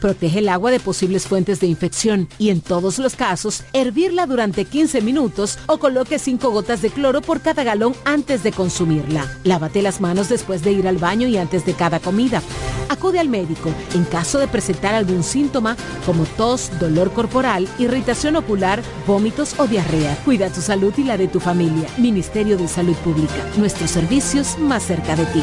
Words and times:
Protege 0.00 0.40
el 0.40 0.48
agua 0.48 0.70
de 0.70 0.80
posibles 0.80 1.26
fuentes 1.26 1.60
de 1.60 1.66
infección 1.66 2.28
y 2.38 2.50
en 2.50 2.60
todos 2.60 2.98
los 2.98 3.14
casos, 3.14 3.62
hervirla 3.72 4.26
durante 4.26 4.64
15 4.64 5.00
minutos 5.00 5.58
o 5.66 5.78
coloque 5.78 6.18
5 6.18 6.50
gotas 6.50 6.82
de 6.82 6.90
cloro 6.90 7.20
por 7.22 7.40
cada 7.40 7.62
galón 7.62 7.94
antes 8.04 8.42
de 8.42 8.52
consumirla. 8.52 9.38
Lávate 9.44 9.82
las 9.82 10.00
manos 10.00 10.28
después 10.28 10.62
de 10.62 10.72
ir 10.72 10.88
al 10.88 10.98
baño 10.98 11.28
y 11.28 11.36
antes 11.36 11.64
de 11.64 11.74
cada 11.74 12.00
comida. 12.00 12.42
Acude 12.88 13.20
al 13.20 13.28
médico 13.28 13.72
en 13.94 14.04
caso 14.04 14.40
de 14.40 14.48
presentar 14.48 14.94
algún 14.94 15.22
síntoma 15.22 15.76
como 16.04 16.24
tos, 16.24 16.70
dolor 16.80 17.12
corporal, 17.12 17.68
irritación 17.78 18.34
ocular, 18.36 18.82
vómitos 19.06 19.54
o 19.58 19.66
diarrea. 19.68 20.16
Cuida 20.24 20.52
tu 20.52 20.60
salud 20.60 20.92
y 20.96 21.04
la 21.04 21.16
de 21.16 21.28
tu 21.28 21.38
familia. 21.38 21.88
Ministerio 21.98 22.58
de 22.58 22.66
Salud 22.66 22.96
Pública. 22.96 23.46
Nuestros 23.56 23.90
servicios 23.90 24.58
más 24.58 24.82
cerca 24.82 25.14
de 25.14 25.26
ti. 25.26 25.42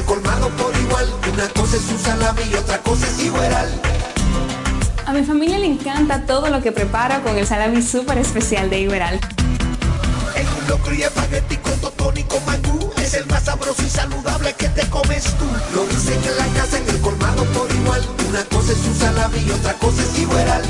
El 0.00 0.06
colmado 0.06 0.48
por 0.50 0.74
igual. 0.76 1.06
Una 1.32 1.48
cosa 1.48 1.76
es 1.76 1.88
un 1.90 1.98
salami 1.98 2.42
y 2.50 2.54
otra 2.54 2.78
cosa 2.78 3.06
es 3.06 3.22
igual. 3.22 3.68
A 5.06 5.12
mi 5.12 5.22
familia 5.24 5.58
le 5.58 5.66
encanta 5.66 6.24
todo 6.26 6.48
lo 6.48 6.62
que 6.62 6.72
preparo 6.72 7.22
con 7.22 7.36
el 7.36 7.46
salami 7.46 7.82
súper 7.82 8.18
especial 8.18 8.70
de 8.70 8.80
Iberal. 8.80 9.20
Un 10.60 10.68
locro 10.68 10.94
y 10.94 11.02
espagueti 11.02 11.56
con 11.58 11.78
totón 11.80 12.16
y 12.16 12.22
con 12.22 12.44
mangú 12.46 12.90
Es 12.96 13.14
el 13.14 13.26
más 13.26 13.44
sabroso 13.44 13.82
y 13.82 13.90
saludable 13.90 14.54
que 14.54 14.68
te 14.70 14.88
comes 14.88 15.24
tú 15.36 15.44
Lo 15.74 15.84
dicen 15.86 16.18
en 16.24 16.36
la 16.38 16.46
casa, 16.58 16.78
en 16.78 16.88
el 16.88 17.00
colmado 17.00 17.44
por 17.46 17.70
igual 17.70 18.00
Una 18.28 18.42
cosa 18.44 18.72
es 18.72 18.78
un 18.78 18.94
salami 18.94 19.38
y 19.46 19.50
otra 19.50 19.74
cosa 19.74 20.02
es 20.02 20.18
igual 20.18 20.62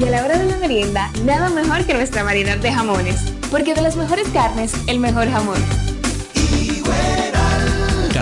Y 0.00 0.04
a 0.04 0.10
la 0.10 0.24
hora 0.24 0.38
de 0.38 0.44
la 0.44 0.56
merienda, 0.56 1.10
nada 1.24 1.50
mejor 1.50 1.84
que 1.84 1.94
nuestra 1.94 2.22
variedad 2.22 2.56
de 2.56 2.72
jamones 2.72 3.16
Porque 3.50 3.74
de 3.74 3.82
las 3.82 3.96
mejores 3.96 4.28
carnes, 4.32 4.72
el 4.86 4.98
mejor 4.98 5.30
jamón 5.30 5.91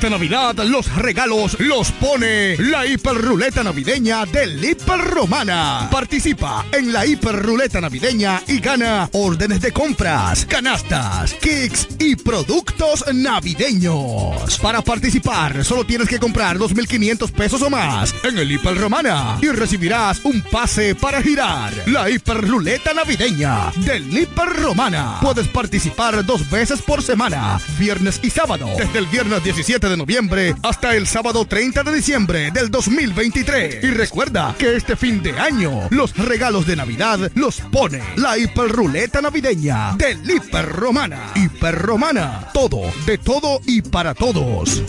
Esta 0.00 0.08
Navidad 0.08 0.56
los 0.64 0.96
regalos 0.96 1.60
los 1.60 1.92
pone 1.92 2.56
la 2.56 2.86
hiperruleta 2.86 3.62
navideña 3.62 4.24
del 4.24 4.64
Hiper 4.64 4.98
Romana. 4.98 5.90
Participa 5.92 6.64
en 6.72 6.90
la 6.90 7.04
hiperruleta 7.04 7.82
navideña 7.82 8.40
y 8.46 8.60
gana 8.60 9.10
órdenes 9.12 9.60
de 9.60 9.72
compras, 9.72 10.46
canastas, 10.46 11.34
kicks 11.34 11.86
y 11.98 12.16
productos 12.16 13.04
navideños. 13.12 14.58
Para 14.62 14.80
participar 14.80 15.62
solo 15.66 15.84
tienes 15.84 16.08
que 16.08 16.18
comprar 16.18 16.56
2.500 16.56 17.30
pesos 17.32 17.60
o 17.60 17.68
más 17.68 18.14
en 18.24 18.38
el 18.38 18.50
Hiper 18.50 18.78
Romana 18.78 19.36
y 19.42 19.48
recibirás 19.48 20.24
un 20.24 20.40
pase 20.40 20.94
para 20.94 21.20
girar. 21.20 21.74
La 21.84 22.08
hiperruleta 22.08 22.94
navideña 22.94 23.70
del 23.76 24.10
Hiper 24.18 24.48
Romana. 24.48 25.18
Puedes 25.20 25.48
participar 25.48 26.24
dos 26.24 26.48
veces 26.48 26.80
por 26.80 27.02
semana, 27.02 27.60
viernes 27.78 28.18
y 28.22 28.30
sábado, 28.30 28.66
desde 28.78 28.98
el 28.98 29.06
viernes 29.06 29.44
17 29.44 29.89
de 29.90 29.96
noviembre 29.96 30.54
hasta 30.62 30.94
el 30.94 31.06
sábado 31.06 31.44
30 31.44 31.82
de 31.82 31.94
diciembre 31.94 32.50
del 32.50 32.70
2023. 32.70 33.84
Y 33.84 33.90
recuerda 33.90 34.54
que 34.58 34.76
este 34.76 34.96
fin 34.96 35.22
de 35.22 35.38
año 35.38 35.88
los 35.90 36.16
regalos 36.16 36.66
de 36.66 36.76
Navidad 36.76 37.30
los 37.34 37.60
pone 37.60 38.00
la 38.16 38.38
hiperruleta 38.38 39.20
navideña 39.20 39.94
del 39.96 40.18
Hiper 40.30 40.66
Romana. 40.66 41.32
Hiper 41.34 41.76
Romana, 41.76 42.48
todo, 42.54 42.82
de 43.04 43.18
todo 43.18 43.60
y 43.66 43.82
para 43.82 44.14
todos. 44.14 44.82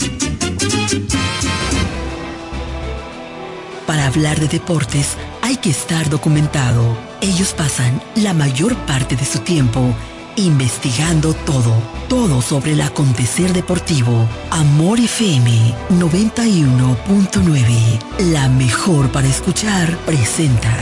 Para 3.86 4.06
hablar 4.06 4.38
de 4.38 4.48
deportes 4.48 5.16
hay 5.42 5.56
que 5.56 5.70
estar 5.70 6.08
documentado. 6.08 6.96
Ellos 7.20 7.52
pasan 7.52 8.00
la 8.14 8.32
mayor 8.32 8.76
parte 8.86 9.16
de 9.16 9.24
su 9.24 9.40
tiempo 9.40 9.94
investigando 10.36 11.34
todo, 11.34 11.74
todo 12.08 12.40
sobre 12.42 12.72
el 12.72 12.80
acontecer 12.80 13.52
deportivo. 13.52 14.28
Amor 14.50 14.98
FM 14.98 15.72
91.9, 15.90 18.32
la 18.32 18.48
mejor 18.48 19.08
para 19.10 19.28
escuchar, 19.28 19.96
presenta 19.98 20.74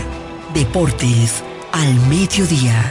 Deportes 0.55 1.43
al 1.72 1.94
Mediodía. 2.09 2.91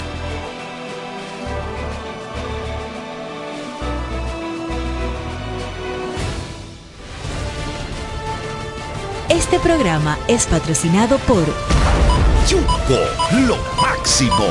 Este 9.29 9.59
programa 9.59 10.19
es 10.27 10.45
patrocinado 10.45 11.17
por 11.19 11.43
Yugo, 12.47 12.99
lo 13.47 13.57
máximo. 13.81 14.45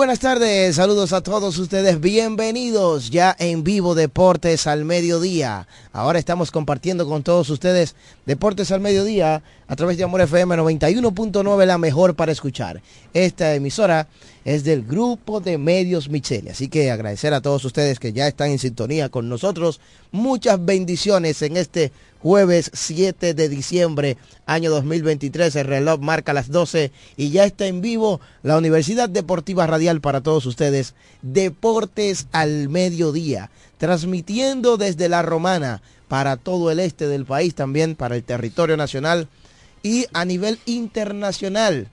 Buenas 0.00 0.18
tardes, 0.18 0.76
saludos 0.76 1.12
a 1.12 1.20
todos 1.20 1.58
ustedes, 1.58 2.00
bienvenidos 2.00 3.10
ya 3.10 3.36
en 3.38 3.62
vivo 3.62 3.94
Deportes 3.94 4.66
al 4.66 4.86
Mediodía. 4.86 5.68
Ahora 5.92 6.18
estamos 6.18 6.50
compartiendo 6.50 7.06
con 7.06 7.22
todos 7.22 7.50
ustedes 7.50 7.94
Deportes 8.24 8.72
al 8.72 8.80
Mediodía 8.80 9.42
a 9.70 9.76
través 9.76 9.96
de 9.96 10.02
Amor 10.02 10.20
FM 10.20 10.56
91.9, 10.56 11.64
la 11.64 11.78
mejor 11.78 12.16
para 12.16 12.32
escuchar. 12.32 12.82
Esta 13.14 13.54
emisora 13.54 14.08
es 14.44 14.64
del 14.64 14.82
grupo 14.82 15.38
de 15.38 15.58
medios 15.58 16.08
Michele, 16.08 16.50
así 16.50 16.66
que 16.66 16.90
agradecer 16.90 17.32
a 17.34 17.40
todos 17.40 17.64
ustedes 17.64 18.00
que 18.00 18.12
ya 18.12 18.26
están 18.26 18.50
en 18.50 18.58
sintonía 18.58 19.10
con 19.10 19.28
nosotros. 19.28 19.80
Muchas 20.10 20.64
bendiciones 20.64 21.40
en 21.42 21.56
este 21.56 21.92
jueves 22.18 22.72
7 22.74 23.32
de 23.32 23.48
diciembre, 23.48 24.16
año 24.44 24.72
2023. 24.72 25.54
El 25.54 25.66
reloj 25.68 26.00
marca 26.00 26.32
las 26.32 26.50
12 26.50 26.90
y 27.16 27.30
ya 27.30 27.44
está 27.44 27.68
en 27.68 27.80
vivo 27.80 28.20
la 28.42 28.58
Universidad 28.58 29.08
Deportiva 29.08 29.68
Radial 29.68 30.00
para 30.00 30.20
todos 30.20 30.46
ustedes. 30.46 30.94
Deportes 31.22 32.26
al 32.32 32.68
mediodía, 32.70 33.52
transmitiendo 33.78 34.78
desde 34.78 35.08
la 35.08 35.22
Romana 35.22 35.80
para 36.08 36.36
todo 36.36 36.72
el 36.72 36.80
este 36.80 37.06
del 37.06 37.24
país, 37.24 37.54
también 37.54 37.94
para 37.94 38.16
el 38.16 38.24
territorio 38.24 38.76
nacional 38.76 39.28
y 39.82 40.06
a 40.12 40.24
nivel 40.24 40.58
internacional. 40.66 41.88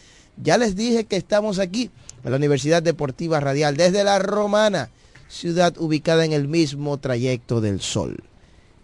Ya 0.42 0.58
les 0.58 0.76
dije 0.76 1.06
que 1.06 1.18
estamos 1.18 1.60
aquí 1.60 1.90
en 2.24 2.32
la 2.32 2.38
Universidad 2.38 2.84
Deportiva 2.84 3.40
Radial 3.40 3.76
desde 3.76 4.04
La 4.04 4.20
Romana, 4.20 4.90
ciudad 5.28 5.76
ubicada 5.78 6.26
en 6.26 6.34
el 6.34 6.48
mismo 6.48 6.98
trayecto 6.98 7.60
del 7.62 7.82
Sol. 7.82 8.24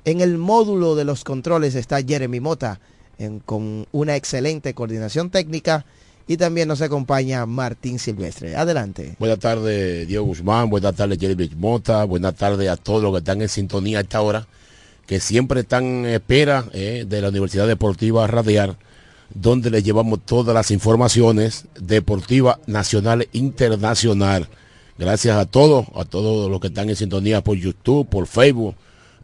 En 0.04 0.22
el 0.22 0.38
módulo 0.38 0.96
de 0.96 1.06
los 1.06 1.24
controles 1.24 1.76
está 1.76 2.02
Jeremy 2.02 2.40
Mota 2.40 2.80
con 3.46 3.88
una 3.92 4.16
excelente 4.16 4.74
coordinación 4.74 5.30
técnica 5.30 5.86
y 6.28 6.38
también 6.38 6.68
nos 6.68 6.82
acompaña 6.82 7.46
Martín 7.46 8.00
Silvestre. 8.00 8.56
Adelante. 8.56 9.16
Buenas 9.20 9.40
tardes, 9.40 10.08
Diego 10.08 10.26
Guzmán. 10.26 10.70
Buenas 10.70 10.96
tardes, 10.96 11.20
Jeremy 11.20 11.50
Mota. 11.56 12.04
Buenas 12.04 12.36
tardes 12.36 12.68
a 12.70 12.78
todos 12.78 13.02
los 13.02 13.14
que 13.14 13.20
están 13.20 13.42
en 13.42 13.50
sintonía 13.50 14.00
a 14.00 14.02
esta 14.02 14.22
hora 14.22 14.48
que 15.06 15.20
siempre 15.20 15.62
están 15.62 15.84
en 15.84 16.06
espera 16.06 16.66
eh, 16.74 17.06
de 17.08 17.22
la 17.22 17.30
Universidad 17.30 17.68
Deportiva 17.68 18.26
Radial, 18.28 18.78
donde 19.34 19.70
les 19.70 19.84
llevamos 19.84 20.20
todas 20.26 20.54
las 20.54 20.72
informaciones 20.72 21.66
deportivas 21.80 22.58
nacional 22.68 23.24
e 23.24 23.30
internacional. 23.34 24.48
Gracias 24.98 25.38
a 25.38 25.46
todos, 25.46 25.88
a 25.96 26.06
todos 26.06 26.50
los 26.50 26.60
que 26.60 26.68
están 26.68 26.90
en 26.90 26.96
sintonía 26.96 27.44
por 27.44 27.58
YouTube, 27.58 28.08
por 28.08 28.28
Facebook, 28.28 28.76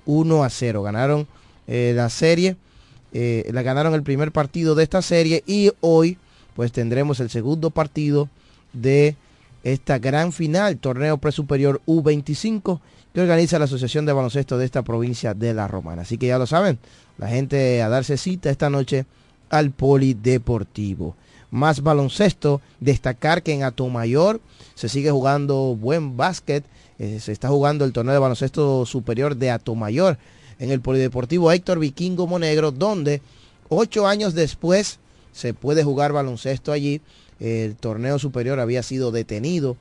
1 0.06 0.44
a 0.44 0.50
0. 0.50 0.82
Ganaron 0.82 1.26
eh, 1.66 1.92
la 1.94 2.08
serie, 2.08 2.56
eh, 3.12 3.48
la 3.52 3.62
ganaron 3.62 3.94
el 3.94 4.02
primer 4.02 4.32
partido 4.32 4.74
de 4.74 4.82
esta 4.82 5.02
serie 5.02 5.42
y 5.46 5.70
hoy 5.80 6.18
pues 6.56 6.72
tendremos 6.72 7.20
el 7.20 7.30
segundo 7.30 7.70
partido 7.70 8.28
de 8.72 9.16
esta 9.62 9.98
gran 9.98 10.32
final, 10.32 10.78
torneo 10.78 11.18
presuperior 11.18 11.80
U25 11.86 12.80
que 13.12 13.20
organiza 13.20 13.58
la 13.58 13.64
Asociación 13.64 14.06
de 14.06 14.12
Baloncesto 14.12 14.56
de 14.56 14.64
esta 14.64 14.82
provincia 14.82 15.34
de 15.34 15.52
La 15.52 15.68
Romana. 15.68 16.02
Así 16.02 16.16
que 16.16 16.28
ya 16.28 16.38
lo 16.38 16.46
saben, 16.46 16.78
la 17.18 17.28
gente 17.28 17.82
a 17.82 17.88
darse 17.88 18.16
cita 18.16 18.50
esta 18.50 18.70
noche 18.70 19.04
al 19.50 19.70
Polideportivo 19.72 21.14
más 21.50 21.82
baloncesto. 21.82 22.60
Destacar 22.80 23.42
que 23.42 23.52
en 23.52 23.62
Atomayor 23.62 24.40
se 24.74 24.88
sigue 24.88 25.10
jugando 25.10 25.76
buen 25.76 26.16
básquet. 26.16 26.64
Eh, 26.98 27.18
se 27.20 27.32
está 27.32 27.48
jugando 27.48 27.84
el 27.84 27.92
torneo 27.92 28.14
de 28.14 28.20
baloncesto 28.20 28.86
superior 28.86 29.36
de 29.36 29.50
Atomayor 29.50 30.18
en 30.58 30.70
el 30.70 30.80
Polideportivo 30.80 31.50
Héctor 31.50 31.78
Vikingo 31.78 32.26
Monegro, 32.26 32.70
donde 32.70 33.22
ocho 33.68 34.06
años 34.06 34.34
después 34.34 34.98
se 35.32 35.54
puede 35.54 35.82
jugar 35.84 36.12
baloncesto 36.12 36.72
allí. 36.72 37.00
El 37.38 37.76
torneo 37.76 38.18
superior 38.18 38.60
había 38.60 38.82
sido 38.82 39.12
detenido, 39.12 39.78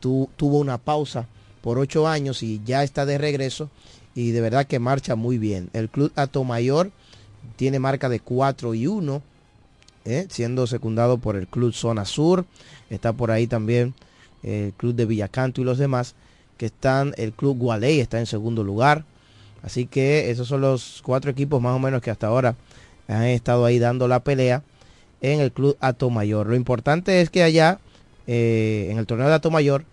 tuvo 0.00 0.58
una 0.58 0.78
pausa 0.78 1.28
por 1.60 1.78
ocho 1.78 2.08
años 2.08 2.42
y 2.42 2.62
ya 2.64 2.82
está 2.82 3.04
de 3.04 3.18
regreso 3.18 3.68
y 4.14 4.30
de 4.30 4.40
verdad 4.40 4.66
que 4.66 4.78
marcha 4.78 5.14
muy 5.14 5.36
bien. 5.36 5.68
El 5.74 5.90
club 5.90 6.12
Atomayor 6.16 6.92
tiene 7.56 7.78
marca 7.78 8.08
de 8.08 8.20
4 8.20 8.74
y 8.74 8.86
1 8.86 9.22
¿eh? 10.04 10.26
siendo 10.30 10.66
secundado 10.66 11.18
por 11.18 11.36
el 11.36 11.46
Club 11.46 11.72
Zona 11.72 12.04
Sur. 12.04 12.44
Está 12.90 13.12
por 13.12 13.30
ahí 13.30 13.46
también 13.46 13.94
el 14.42 14.72
Club 14.76 14.94
de 14.94 15.06
Villacanto 15.06 15.60
y 15.60 15.64
los 15.64 15.78
demás, 15.78 16.14
que 16.58 16.66
están, 16.66 17.14
el 17.16 17.32
Club 17.32 17.58
Gualey 17.58 18.00
está 18.00 18.18
en 18.18 18.26
segundo 18.26 18.62
lugar. 18.62 19.04
Así 19.62 19.86
que 19.86 20.30
esos 20.30 20.46
son 20.46 20.60
los 20.60 21.00
cuatro 21.02 21.30
equipos 21.30 21.60
más 21.60 21.74
o 21.74 21.78
menos 21.78 22.02
que 22.02 22.10
hasta 22.10 22.26
ahora 22.26 22.54
han 23.08 23.24
estado 23.24 23.64
ahí 23.64 23.78
dando 23.78 24.08
la 24.08 24.20
pelea 24.20 24.62
en 25.22 25.40
el 25.40 25.52
Club 25.52 25.76
Mayor. 26.10 26.46
Lo 26.46 26.54
importante 26.54 27.20
es 27.20 27.30
que 27.30 27.42
allá, 27.42 27.78
eh, 28.26 28.88
en 28.90 28.98
el 28.98 29.06
torneo 29.06 29.30
de 29.30 29.50
Mayor, 29.50 29.84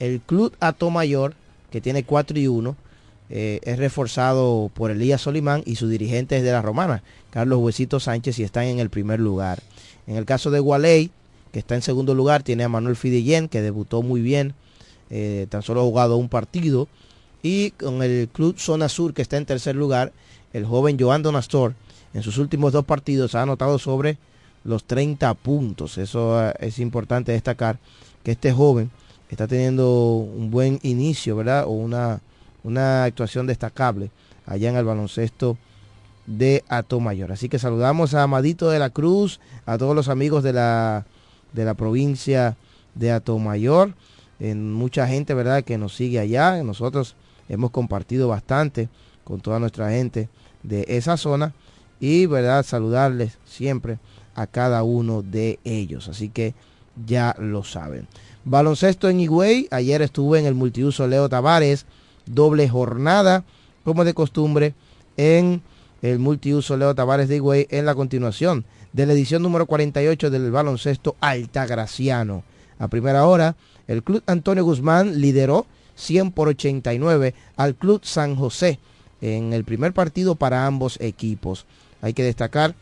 el 0.00 0.20
Club 0.20 0.54
Mayor, 0.90 1.34
que 1.70 1.80
tiene 1.80 2.04
4 2.04 2.38
y 2.38 2.48
1, 2.48 2.76
eh, 3.34 3.60
es 3.62 3.78
reforzado 3.78 4.70
por 4.74 4.90
Elías 4.90 5.22
Solimán 5.22 5.62
y 5.64 5.76
su 5.76 5.88
dirigente 5.88 6.36
es 6.36 6.42
de 6.42 6.52
la 6.52 6.60
Romana, 6.60 7.02
Carlos 7.30 7.60
Huesito 7.60 7.98
Sánchez, 7.98 8.38
y 8.38 8.42
están 8.42 8.64
en 8.64 8.78
el 8.78 8.90
primer 8.90 9.20
lugar. 9.20 9.62
En 10.06 10.16
el 10.16 10.26
caso 10.26 10.50
de 10.50 10.60
Gualey, 10.60 11.10
que 11.50 11.58
está 11.58 11.74
en 11.74 11.80
segundo 11.80 12.14
lugar, 12.14 12.42
tiene 12.42 12.64
a 12.64 12.68
Manuel 12.68 12.94
Fidellén, 12.94 13.48
que 13.48 13.62
debutó 13.62 14.02
muy 14.02 14.20
bien, 14.20 14.52
eh, 15.08 15.46
tan 15.48 15.62
solo 15.62 15.80
ha 15.80 15.84
jugado 15.84 16.18
un 16.18 16.28
partido. 16.28 16.88
Y 17.42 17.70
con 17.70 18.02
el 18.02 18.28
Club 18.28 18.58
Zona 18.58 18.90
Sur, 18.90 19.14
que 19.14 19.22
está 19.22 19.38
en 19.38 19.46
tercer 19.46 19.76
lugar, 19.76 20.12
el 20.52 20.66
joven 20.66 20.98
Joan 21.00 21.22
Donastor, 21.22 21.72
en 22.12 22.22
sus 22.22 22.36
últimos 22.36 22.74
dos 22.74 22.84
partidos 22.84 23.34
ha 23.34 23.40
anotado 23.40 23.78
sobre 23.78 24.18
los 24.62 24.84
30 24.84 25.32
puntos. 25.32 25.96
Eso 25.96 26.38
eh, 26.50 26.52
es 26.60 26.78
importante 26.78 27.32
destacar, 27.32 27.78
que 28.24 28.32
este 28.32 28.52
joven 28.52 28.90
está 29.30 29.46
teniendo 29.46 30.16
un 30.16 30.50
buen 30.50 30.80
inicio, 30.82 31.34
¿verdad? 31.34 31.64
O 31.64 31.70
una, 31.70 32.20
una 32.64 33.04
actuación 33.04 33.46
destacable 33.46 34.10
allá 34.46 34.70
en 34.70 34.76
el 34.76 34.84
baloncesto 34.84 35.56
de 36.26 36.64
Atomayor. 36.68 37.32
Así 37.32 37.48
que 37.48 37.58
saludamos 37.58 38.14
a 38.14 38.22
Amadito 38.22 38.70
de 38.70 38.78
la 38.78 38.90
Cruz, 38.90 39.40
a 39.66 39.78
todos 39.78 39.94
los 39.94 40.08
amigos 40.08 40.42
de 40.42 40.52
la, 40.52 41.06
de 41.52 41.64
la 41.64 41.74
provincia 41.74 42.56
de 42.94 43.10
Atomayor, 43.10 43.94
en 44.38 44.72
mucha 44.72 45.06
gente, 45.06 45.34
¿verdad?, 45.34 45.64
que 45.64 45.78
nos 45.78 45.94
sigue 45.94 46.18
allá. 46.18 46.62
Nosotros 46.62 47.16
hemos 47.48 47.70
compartido 47.70 48.28
bastante 48.28 48.88
con 49.24 49.40
toda 49.40 49.58
nuestra 49.58 49.90
gente 49.90 50.28
de 50.62 50.84
esa 50.88 51.16
zona 51.16 51.54
y, 52.00 52.26
¿verdad?, 52.26 52.64
saludarles 52.64 53.38
siempre 53.44 53.98
a 54.34 54.46
cada 54.46 54.82
uno 54.82 55.22
de 55.22 55.58
ellos. 55.64 56.08
Así 56.08 56.28
que 56.28 56.54
ya 57.06 57.34
lo 57.38 57.64
saben. 57.64 58.06
Baloncesto 58.44 59.08
en 59.08 59.20
Higüey, 59.20 59.68
ayer 59.70 60.02
estuve 60.02 60.40
en 60.40 60.46
el 60.46 60.54
multiuso 60.54 61.06
Leo 61.06 61.28
Tavares, 61.28 61.86
doble 62.26 62.68
jornada, 62.68 63.44
como 63.84 64.04
de 64.04 64.14
costumbre, 64.14 64.74
en 65.16 65.62
el 66.02 66.18
multiuso 66.18 66.76
Leo 66.76 66.94
Tavares 66.94 67.28
de 67.28 67.36
Higüey 67.36 67.66
en 67.70 67.86
la 67.86 67.94
continuación 67.94 68.64
de 68.92 69.06
la 69.06 69.12
edición 69.12 69.42
número 69.42 69.66
48 69.66 70.30
del 70.30 70.50
baloncesto 70.50 71.16
Altagraciano. 71.20 72.44
A 72.78 72.88
primera 72.88 73.26
hora, 73.26 73.56
el 73.86 74.02
Club 74.02 74.22
Antonio 74.26 74.64
Guzmán 74.64 75.20
lideró 75.20 75.66
100 75.96 76.32
por 76.32 76.48
89 76.48 77.34
al 77.56 77.74
Club 77.74 78.00
San 78.04 78.36
José 78.36 78.78
en 79.20 79.52
el 79.52 79.64
primer 79.64 79.92
partido 79.92 80.34
para 80.34 80.66
ambos 80.66 80.98
equipos. 81.00 81.66
Hay 82.00 82.12
que 82.12 82.24
destacar 82.24 82.74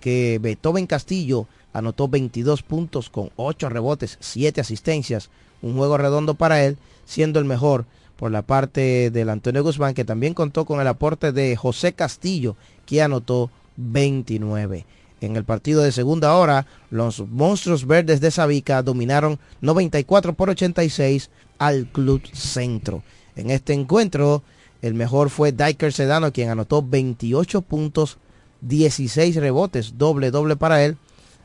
que 0.00 0.38
Beethoven 0.40 0.86
Castillo 0.86 1.46
anotó 1.72 2.08
22 2.08 2.62
puntos 2.62 3.10
con 3.10 3.30
8 3.36 3.68
rebotes, 3.68 4.16
7 4.20 4.60
asistencias, 4.60 5.30
un 5.60 5.76
juego 5.76 5.98
redondo 5.98 6.34
para 6.34 6.64
él, 6.64 6.78
siendo 7.04 7.38
el 7.40 7.44
mejor 7.44 7.84
por 8.18 8.32
la 8.32 8.42
parte 8.42 9.12
del 9.12 9.30
Antonio 9.30 9.62
Guzmán, 9.62 9.94
que 9.94 10.04
también 10.04 10.34
contó 10.34 10.64
con 10.64 10.80
el 10.80 10.88
aporte 10.88 11.30
de 11.30 11.54
José 11.54 11.92
Castillo, 11.92 12.56
que 12.84 13.00
anotó 13.00 13.48
29. 13.76 14.84
En 15.20 15.36
el 15.36 15.44
partido 15.44 15.82
de 15.82 15.92
segunda 15.92 16.34
hora, 16.34 16.66
los 16.90 17.20
Monstruos 17.20 17.86
Verdes 17.86 18.20
de 18.20 18.32
Sabica 18.32 18.82
dominaron 18.82 19.38
94 19.60 20.32
por 20.32 20.50
86 20.50 21.30
al 21.58 21.86
Club 21.86 22.22
Centro. 22.32 23.04
En 23.36 23.50
este 23.50 23.72
encuentro, 23.72 24.42
el 24.82 24.94
mejor 24.94 25.30
fue 25.30 25.52
Diker 25.52 25.92
Sedano, 25.92 26.32
quien 26.32 26.50
anotó 26.50 26.82
28 26.82 27.62
puntos, 27.62 28.18
16 28.62 29.36
rebotes, 29.36 29.96
doble 29.96 30.32
doble 30.32 30.56
para 30.56 30.84
él. 30.84 30.96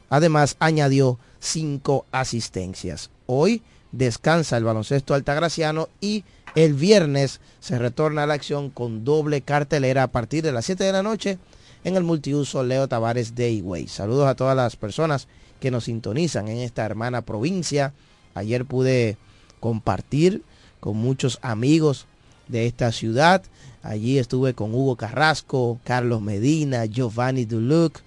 Además, 0.09 0.55
añadió 0.57 1.19
5 1.39 2.07
asistencias. 2.11 3.11
Hoy 3.27 3.61
descansa 3.91 4.57
el 4.57 4.63
baloncesto 4.63 5.13
altagraciano 5.13 5.87
y 6.01 6.23
el 6.55 6.73
viernes 6.73 7.41
se 7.59 7.79
retorna 7.79 8.23
a 8.23 8.27
la 8.27 8.35
acción 8.35 8.69
con 8.69 9.03
doble 9.03 9.41
cartelera 9.41 10.03
a 10.03 10.11
partir 10.11 10.43
de 10.43 10.51
las 10.51 10.65
7 10.65 10.83
de 10.83 10.91
la 10.91 11.03
noche 11.03 11.37
en 11.83 11.95
el 11.95 12.03
multiuso 12.03 12.63
Leo 12.63 12.87
Tavares 12.87 13.35
Dayway. 13.35 13.87
Saludos 13.87 14.27
a 14.27 14.35
todas 14.35 14.55
las 14.55 14.75
personas 14.75 15.27
que 15.59 15.71
nos 15.71 15.85
sintonizan 15.85 16.47
en 16.47 16.57
esta 16.57 16.85
hermana 16.85 17.21
provincia. 17.21 17.93
Ayer 18.35 18.65
pude 18.65 19.17
compartir 19.59 20.43
con 20.79 20.97
muchos 20.97 21.39
amigos 21.41 22.05
de 22.47 22.67
esta 22.67 22.91
ciudad. 22.91 23.43
Allí 23.81 24.17
estuve 24.17 24.53
con 24.53 24.73
Hugo 24.73 24.95
Carrasco, 24.95 25.79
Carlos 25.83 26.21
Medina, 26.21 26.85
Giovanni 26.85 27.45
Duluc, 27.45 27.99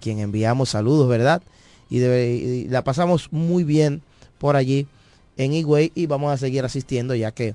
quien 0.00 0.18
enviamos 0.20 0.70
saludos, 0.70 1.08
¿verdad? 1.08 1.42
Y, 1.90 2.68
la 2.68 2.84
pasamos 2.84 3.32
muy 3.32 3.64
bien 3.64 4.02
por 4.38 4.56
allí 4.56 4.86
en 5.36 5.52
Higüey 5.52 5.92
y 5.94 6.06
vamos 6.06 6.32
a 6.32 6.36
seguir 6.36 6.64
asistiendo 6.64 7.14
ya 7.14 7.30
que 7.30 7.54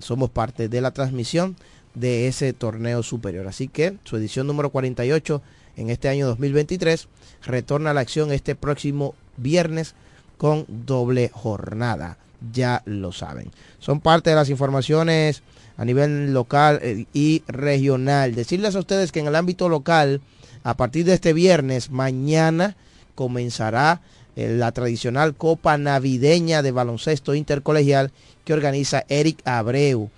somos 0.00 0.30
parte 0.30 0.68
de 0.68 0.80
la 0.80 0.90
transmisión 0.90 1.56
de 1.94 2.28
ese 2.28 2.52
torneo 2.52 3.02
superior. 3.02 3.46
Así 3.46 3.68
que 3.68 3.96
su 4.04 4.16
edición 4.16 4.46
número 4.46 4.70
48 4.70 5.42
en 5.76 5.90
este 5.90 6.08
año 6.08 6.26
2023 6.26 7.08
retorna 7.44 7.90
a 7.90 7.94
la 7.94 8.00
acción 8.00 8.32
este 8.32 8.54
próximo 8.54 9.14
viernes 9.36 9.94
con 10.36 10.64
doble 10.68 11.30
jornada. 11.32 12.18
Ya 12.52 12.82
lo 12.84 13.12
saben. 13.12 13.50
Son 13.78 14.00
parte 14.00 14.30
de 14.30 14.36
las 14.36 14.50
informaciones 14.50 15.42
a 15.76 15.84
nivel 15.84 16.32
local 16.32 16.80
eh, 16.82 17.06
y 17.12 17.42
regional. 17.46 18.34
Decirles 18.34 18.76
a 18.76 18.80
ustedes 18.80 19.12
que 19.12 19.20
en 19.20 19.26
el 19.26 19.36
ámbito 19.36 19.68
local, 19.68 20.20
a 20.62 20.76
partir 20.76 21.04
de 21.04 21.14
este 21.14 21.32
viernes, 21.32 21.90
mañana 21.90 22.76
comenzará 23.14 24.00
la 24.46 24.70
tradicional 24.72 25.34
Copa 25.34 25.76
Navideña 25.78 26.62
de 26.62 26.70
Baloncesto 26.70 27.34
Intercolegial 27.34 28.12
que 28.44 28.52
organiza 28.52 29.04
Eric 29.08 29.40
Abreu. 29.44 30.10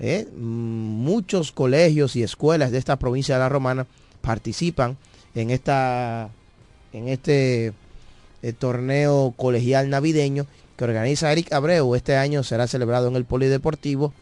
¿eh? 0.00 0.26
muchos 0.36 1.52
colegios 1.52 2.16
y 2.16 2.22
escuelas 2.22 2.70
de 2.70 2.78
esta 2.78 2.96
provincia 2.96 3.36
de 3.36 3.40
la 3.40 3.48
Romana 3.48 3.86
participan 4.20 4.96
en 5.34 5.50
esta 5.50 6.28
en 6.92 7.08
este 7.08 7.72
eh, 8.42 8.52
torneo 8.52 9.34
colegial 9.36 9.90
navideño 9.90 10.46
que 10.76 10.84
organiza 10.84 11.30
Eric 11.30 11.52
Abreu. 11.52 11.94
Este 11.94 12.16
año 12.16 12.42
será 12.42 12.66
celebrado 12.66 13.08
en 13.08 13.16
el 13.16 13.24
Polideportivo 13.24 14.12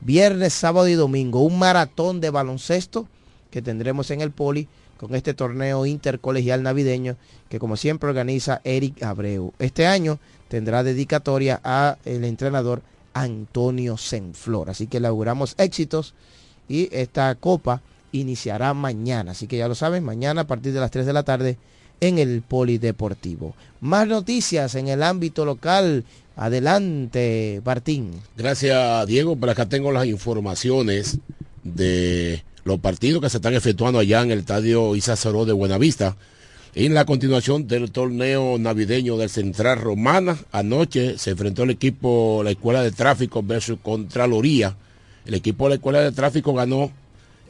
viernes, 0.00 0.52
sábado 0.52 0.88
y 0.88 0.94
domingo. 0.94 1.42
Un 1.42 1.58
maratón 1.58 2.20
de 2.20 2.30
baloncesto 2.30 3.08
que 3.50 3.62
tendremos 3.62 4.10
en 4.10 4.20
el 4.20 4.30
Poli 4.30 4.68
con 5.02 5.16
este 5.16 5.34
torneo 5.34 5.84
intercolegial 5.84 6.62
navideño 6.62 7.16
que 7.48 7.58
como 7.58 7.76
siempre 7.76 8.08
organiza 8.08 8.60
Eric 8.62 9.02
Abreu. 9.02 9.52
Este 9.58 9.84
año 9.84 10.20
tendrá 10.46 10.84
dedicatoria 10.84 11.60
a 11.64 11.98
el 12.04 12.22
entrenador 12.24 12.82
Antonio 13.12 13.96
Senflor. 13.96 14.70
Así 14.70 14.86
que 14.86 15.00
le 15.00 15.08
auguramos 15.08 15.56
éxitos 15.58 16.14
y 16.68 16.88
esta 16.92 17.34
copa 17.34 17.82
iniciará 18.12 18.74
mañana. 18.74 19.32
Así 19.32 19.48
que 19.48 19.56
ya 19.56 19.66
lo 19.66 19.74
saben, 19.74 20.04
mañana 20.04 20.42
a 20.42 20.46
partir 20.46 20.72
de 20.72 20.78
las 20.78 20.92
3 20.92 21.04
de 21.04 21.12
la 21.12 21.24
tarde 21.24 21.58
en 21.98 22.20
el 22.20 22.40
Polideportivo. 22.42 23.56
Más 23.80 24.06
noticias 24.06 24.76
en 24.76 24.86
el 24.86 25.02
ámbito 25.02 25.44
local. 25.44 26.04
Adelante, 26.36 27.60
Martín. 27.64 28.12
Gracias, 28.36 29.06
Diego. 29.08 29.34
Por 29.34 29.50
acá 29.50 29.68
tengo 29.68 29.90
las 29.90 30.06
informaciones 30.06 31.18
de 31.64 32.44
los 32.64 32.80
partidos 32.80 33.22
que 33.22 33.30
se 33.30 33.38
están 33.38 33.54
efectuando 33.54 33.98
allá 33.98 34.22
en 34.22 34.30
el 34.30 34.40
estadio 34.40 34.94
Isa 34.94 35.14
de 35.14 35.52
Buenavista. 35.52 36.16
En 36.74 36.94
la 36.94 37.04
continuación 37.04 37.66
del 37.66 37.90
torneo 37.90 38.56
navideño 38.58 39.18
del 39.18 39.28
Central 39.28 39.78
Romana, 39.78 40.38
anoche 40.52 41.18
se 41.18 41.30
enfrentó 41.32 41.64
el 41.64 41.70
equipo, 41.70 42.40
la 42.42 42.52
Escuela 42.52 42.82
de 42.82 42.92
Tráfico 42.92 43.42
versus 43.42 43.78
Contraloría. 43.82 44.76
El 45.26 45.34
equipo 45.34 45.64
de 45.64 45.70
la 45.70 45.74
Escuela 45.74 46.00
de 46.00 46.12
Tráfico 46.12 46.54
ganó 46.54 46.90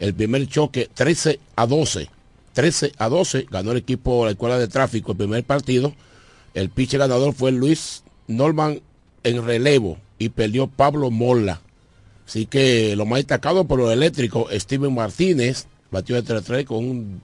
el 0.01 0.15
primer 0.15 0.49
choque 0.49 0.89
13 0.93 1.39
a 1.55 1.67
12. 1.67 2.09
13 2.55 2.93
a 2.99 3.09
12 3.09 3.47
ganó 3.49 3.71
el 3.71 3.79
equipo 3.79 4.21
de 4.21 4.25
la 4.25 4.31
Escuela 4.33 4.59
de 4.59 4.67
Tráfico 4.67 5.13
el 5.13 5.19
primer 5.19 5.45
partido. 5.45 5.95
El 6.55 6.71
pitcher 6.71 6.99
ganador 6.99 7.33
fue 7.33 7.53
Luis 7.53 8.03
Norman 8.27 8.81
en 9.23 9.47
relevo 9.47 9.99
y 10.19 10.31
perdió 10.31 10.67
Pablo 10.67 11.11
Mola. 11.11 11.61
Así 12.33 12.47
que 12.47 12.97
lo 12.97 13.05
más 13.05 13.19
destacado 13.19 13.67
por 13.67 13.79
lo 13.79 13.93
eléctrico, 13.93 14.49
Steven 14.51 14.95
Martínez 14.95 15.67
batió 15.91 16.17
de 16.17 16.25
3-3 16.25 16.65
con 16.65 16.79
un 16.79 17.21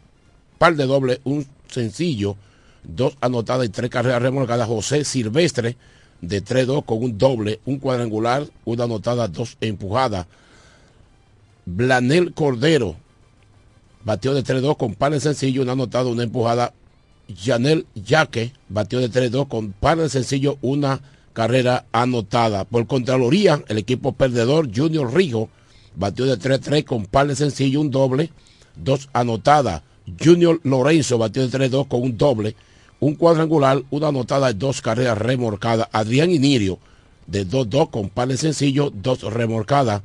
par 0.58 0.76
de 0.76 0.84
doble, 0.84 1.22
un 1.24 1.46
sencillo, 1.66 2.36
dos 2.84 3.16
anotadas 3.22 3.64
y 3.64 3.70
tres 3.70 3.88
carreras 3.88 4.20
remolcadas. 4.20 4.68
José 4.68 5.06
Silvestre 5.06 5.78
de 6.20 6.44
3-2 6.44 6.84
con 6.84 7.02
un 7.02 7.16
doble, 7.16 7.58
un 7.64 7.78
cuadrangular, 7.78 8.44
una 8.66 8.84
anotada, 8.84 9.28
dos 9.28 9.56
empujadas. 9.62 10.26
Blanel 11.64 12.34
Cordero 12.34 12.94
batió 14.04 14.34
de 14.34 14.44
3-2 14.44 14.76
con 14.76 14.94
par 14.94 15.12
de 15.12 15.20
sencillo, 15.20 15.62
una 15.62 15.72
anotada, 15.72 16.04
una 16.04 16.24
empujada. 16.24 16.74
Janel 17.34 17.86
Yaque 17.94 18.52
batió 18.68 19.00
de 19.00 19.10
3-2 19.10 19.48
con 19.48 19.72
par 19.72 19.96
de 19.96 20.10
sencillo, 20.10 20.58
una 20.60 21.00
carrera 21.38 21.86
anotada. 21.92 22.64
Por 22.64 22.88
Contraloría, 22.88 23.62
el 23.68 23.78
equipo 23.78 24.10
perdedor 24.10 24.70
Junior 24.74 25.14
Rijo 25.14 25.48
batió 25.94 26.26
de 26.26 26.36
3-3 26.36 26.82
con 26.82 27.06
par 27.06 27.28
de 27.28 27.36
sencillo, 27.36 27.80
un 27.80 27.92
doble, 27.92 28.32
dos 28.74 29.08
anotadas. 29.12 29.82
Junior 30.20 30.58
Lorenzo 30.64 31.16
batió 31.16 31.46
de 31.46 31.70
3-2 31.70 31.86
con 31.86 32.02
un 32.02 32.18
doble, 32.18 32.56
un 32.98 33.14
cuadrangular, 33.14 33.80
una 33.90 34.08
anotada 34.08 34.50
y 34.50 34.54
dos 34.54 34.82
carreras 34.82 35.16
remorcadas. 35.16 35.88
Adrián 35.92 36.32
Inirio 36.32 36.80
de 37.28 37.46
2-2 37.46 37.88
con 37.90 38.08
par 38.08 38.26
de 38.26 38.36
sencillo, 38.36 38.90
dos 38.92 39.22
remorcadas. 39.22 40.02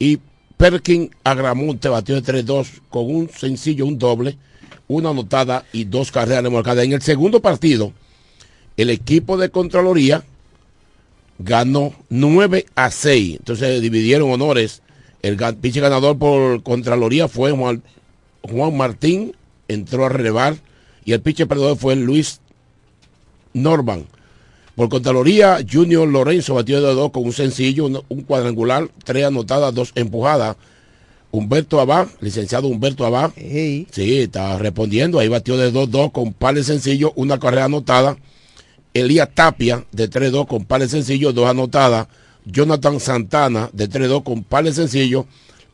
Y 0.00 0.18
Perkin 0.56 1.12
Agramonte 1.22 1.88
batió 1.88 2.20
de 2.20 2.44
3-2 2.44 2.66
con 2.90 3.08
un 3.14 3.30
sencillo, 3.30 3.86
un 3.86 4.00
doble, 4.00 4.36
una 4.88 5.10
anotada 5.10 5.64
y 5.72 5.84
dos 5.84 6.10
carreras 6.10 6.42
remorcadas. 6.42 6.84
En 6.84 6.92
el 6.92 7.02
segundo 7.02 7.40
partido, 7.40 7.92
el 8.76 8.90
equipo 8.90 9.36
de 9.36 9.50
Contraloría 9.50 10.24
ganó 11.38 11.92
9 12.08 12.66
a 12.74 12.90
6. 12.90 13.36
Entonces 13.38 13.82
dividieron 13.82 14.30
honores. 14.30 14.82
El 15.22 15.36
pinche 15.56 15.80
ganador 15.80 16.18
por 16.18 16.62
Contraloría 16.62 17.28
fue 17.28 17.50
Juan 17.50 17.82
Juan 18.42 18.76
Martín 18.76 19.34
entró 19.68 20.06
a 20.06 20.08
relevar 20.08 20.56
y 21.04 21.12
el 21.12 21.20
pitcher 21.20 21.48
perdedor 21.48 21.76
fue 21.76 21.96
Luis 21.96 22.40
Norman. 23.52 24.06
Por 24.74 24.88
Contraloría, 24.88 25.58
Junior 25.70 26.06
Lorenzo 26.06 26.54
batió 26.54 26.82
de 26.82 26.94
dos 26.94 27.10
con 27.10 27.24
un 27.24 27.32
sencillo, 27.32 27.86
un, 27.86 28.22
cuadrangular, 28.22 28.88
tres 29.04 29.24
anotadas, 29.24 29.74
dos 29.74 29.92
empujadas. 29.94 30.56
Humberto 31.30 31.80
Abad, 31.80 32.08
licenciado 32.20 32.68
Humberto 32.68 33.04
Abad, 33.04 33.30
sí, 33.36 33.86
está 33.92 34.58
respondiendo, 34.58 35.18
ahí 35.18 35.28
batió 35.28 35.56
de 35.56 35.72
2-2 35.72 36.12
con 36.12 36.32
par 36.32 36.54
de 36.54 36.64
sencillo, 36.64 37.12
una 37.14 37.38
carrera 37.38 37.64
anotada. 37.64 38.16
Elías 39.00 39.28
Tapia 39.34 39.84
de 39.92 40.10
3-2 40.10 40.46
con 40.46 40.64
par 40.64 40.80
de 40.80 40.88
sencillo, 40.88 41.32
dos 41.32 41.48
anotadas. 41.48 42.08
Jonathan 42.44 43.00
Santana 43.00 43.68
de 43.72 43.90
3-2 43.90 44.22
con 44.22 44.44
par 44.44 44.64
de 44.64 44.72
sencillo, 44.72 45.26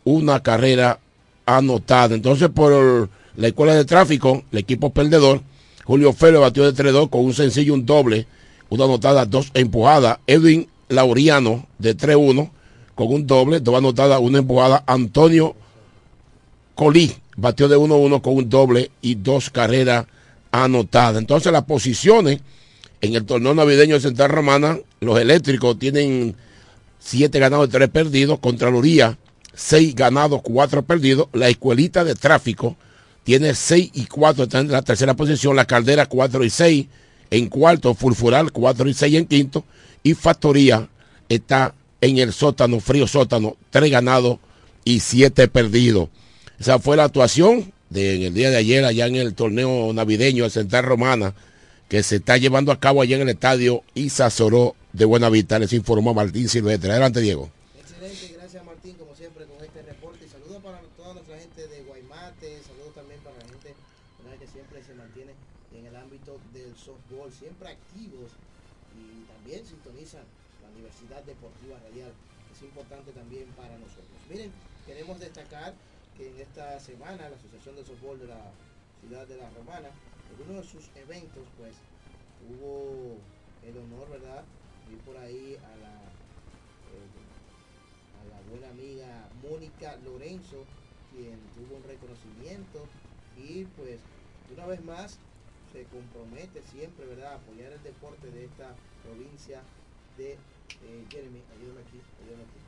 una 0.04 0.42
carrera 0.42 0.98
anotada. 1.44 2.14
Entonces, 2.14 2.48
por 2.48 3.10
la 3.36 3.46
escuela 3.46 3.74
de 3.74 3.84
tráfico, 3.84 4.42
el 4.50 4.58
equipo 4.58 4.90
perdedor, 4.90 5.42
Julio 5.84 6.12
Félix 6.12 6.40
batió 6.40 6.70
de 6.70 6.72
3-2 6.72 7.10
con 7.10 7.24
un 7.24 7.34
sencillo, 7.34 7.74
un 7.74 7.84
doble, 7.84 8.26
una 8.70 8.84
anotada, 8.84 9.26
dos 9.26 9.50
empujadas. 9.54 10.18
Edwin 10.26 10.66
Lauriano 10.88 11.66
de 11.78 11.96
3-1 11.96 12.50
con 12.94 13.12
un 13.12 13.26
doble, 13.26 13.60
dos 13.60 13.76
anotadas, 13.76 14.20
una 14.20 14.38
empujada. 14.38 14.82
Antonio 14.86 15.54
Colí 16.74 17.12
batió 17.36 17.68
de 17.68 17.76
1-1 17.76 18.22
con 18.22 18.36
un 18.36 18.48
doble 18.48 18.90
y 19.00 19.16
dos 19.16 19.50
carreras 19.50 20.06
anotadas. 20.50 21.18
Entonces 21.18 21.52
las 21.52 21.64
posiciones 21.64 22.40
en 23.02 23.14
el 23.14 23.24
torneo 23.26 23.52
navideño 23.52 23.96
de 23.96 24.00
Central 24.00 24.30
Romana, 24.30 24.78
los 25.00 25.20
eléctricos 25.20 25.78
tienen 25.78 26.36
7 27.00 27.38
ganados 27.38 27.68
y 27.68 27.72
3 27.72 27.88
perdidos, 27.90 28.38
Contraloría 28.38 29.18
6 29.54 29.94
ganados, 29.96 30.40
4 30.42 30.84
perdidos, 30.84 31.28
la 31.32 31.48
escuelita 31.48 32.04
de 32.04 32.14
tráfico 32.14 32.76
tiene 33.24 33.54
6 33.54 33.90
y 33.94 34.06
4 34.06 34.44
está 34.44 34.60
en 34.60 34.70
la 34.70 34.82
tercera 34.82 35.14
posición, 35.14 35.56
la 35.56 35.64
caldera 35.64 36.06
4 36.06 36.44
y 36.44 36.50
6 36.50 36.86
en 37.30 37.48
cuarto, 37.48 37.94
Fulfural 37.94 38.52
4 38.52 38.88
y 38.88 38.94
6 38.94 39.14
en 39.14 39.26
quinto. 39.26 39.64
Y 40.02 40.14
Factoría 40.14 40.88
está 41.28 41.74
en 42.00 42.18
el 42.18 42.32
sótano, 42.32 42.80
frío 42.80 43.06
sótano, 43.06 43.56
3 43.70 43.90
ganados 43.90 44.38
y 44.84 45.00
7 45.00 45.48
perdidos. 45.48 46.08
Esa 46.58 46.78
fue 46.78 46.96
la 46.96 47.04
actuación 47.04 47.72
de, 47.90 48.16
en 48.16 48.22
el 48.22 48.34
día 48.34 48.50
de 48.50 48.56
ayer 48.56 48.84
allá 48.84 49.06
en 49.06 49.16
el 49.16 49.34
torneo 49.34 49.92
navideño 49.92 50.44
de 50.44 50.50
Central 50.50 50.84
Romana 50.84 51.34
que 51.92 52.02
se 52.02 52.16
está 52.16 52.38
llevando 52.38 52.72
a 52.72 52.80
cabo 52.80 53.02
allá 53.02 53.16
en 53.16 53.28
el 53.28 53.36
estadio 53.36 53.84
Isa 53.92 54.30
Soró 54.30 54.74
de 54.94 55.04
Buenavista. 55.04 55.58
Les 55.58 55.74
informó 55.74 56.14
Martín 56.14 56.48
Silvestre. 56.48 56.90
Adelante, 56.90 57.20
Diego. 57.20 57.50
Excelente, 57.76 58.32
gracias 58.32 58.64
Martín, 58.64 58.96
como 58.96 59.14
siempre, 59.14 59.44
con 59.44 59.62
este 59.62 59.82
reporte. 59.82 60.24
Y 60.24 60.28
saludos 60.30 60.62
para 60.62 60.80
toda 60.96 61.12
nuestra 61.12 61.36
gente 61.36 61.68
de 61.68 61.82
Guaymate, 61.82 62.64
saludos 62.64 62.94
también 62.94 63.20
para 63.20 63.36
la 63.36 63.44
gente 63.44 63.76
¿verdad? 64.24 64.40
que 64.40 64.46
siempre 64.48 64.80
se 64.82 64.94
mantiene 64.94 65.36
en 65.76 65.84
el 65.84 65.94
ámbito 65.94 66.40
del 66.54 66.72
softball, 66.80 67.28
siempre 67.28 67.68
activos 67.68 68.40
y 68.96 69.28
también 69.28 69.60
sintonizan 69.60 70.24
la 70.64 70.72
Universidad 70.72 71.20
Deportiva 71.28 71.76
Radial, 71.76 72.16
es 72.56 72.62
importante 72.64 73.12
también 73.12 73.44
para 73.52 73.76
nosotros. 73.76 74.16
Miren, 74.32 74.48
queremos 74.88 75.20
destacar 75.20 75.74
que 76.16 76.24
en 76.24 76.40
esta 76.40 76.80
semana 76.80 77.28
la 77.28 77.36
Asociación 77.36 77.76
de 77.76 77.84
Softball 77.84 78.16
de 78.16 78.32
la 78.32 78.48
Ciudad 79.04 79.28
de 79.28 79.36
la 79.36 79.50
Romana, 79.50 79.92
en 80.32 80.50
uno 80.50 80.62
de 80.62 80.66
sus 80.66 80.88
eventos, 80.96 81.44
hubo 82.50 83.16
el 83.66 83.76
honor, 83.78 84.10
¿verdad?, 84.10 84.42
ir 84.90 84.98
por 84.98 85.16
ahí 85.16 85.56
a 85.56 85.76
la 85.78 85.94
eh, 86.92 87.22
a 88.20 88.22
la 88.28 88.40
buena 88.50 88.68
amiga 88.70 89.28
Mónica 89.42 89.96
Lorenzo, 90.04 90.64
quien 91.12 91.38
tuvo 91.56 91.76
un 91.76 91.84
reconocimiento 91.84 92.86
y 93.36 93.64
pues 93.76 93.98
una 94.54 94.66
vez 94.66 94.84
más 94.84 95.18
se 95.72 95.84
compromete 95.84 96.60
siempre, 96.70 97.06
¿verdad?, 97.06 97.32
a 97.32 97.36
apoyar 97.36 97.72
el 97.72 97.82
deporte 97.82 98.30
de 98.30 98.44
esta 98.44 98.74
provincia 99.04 99.60
de 100.18 100.32
eh, 100.32 100.36
Jeremy. 101.10 101.40
Ayúdame 101.56 101.80
aquí, 101.80 101.98
ayúdame 102.22 102.42
aquí. 102.42 102.58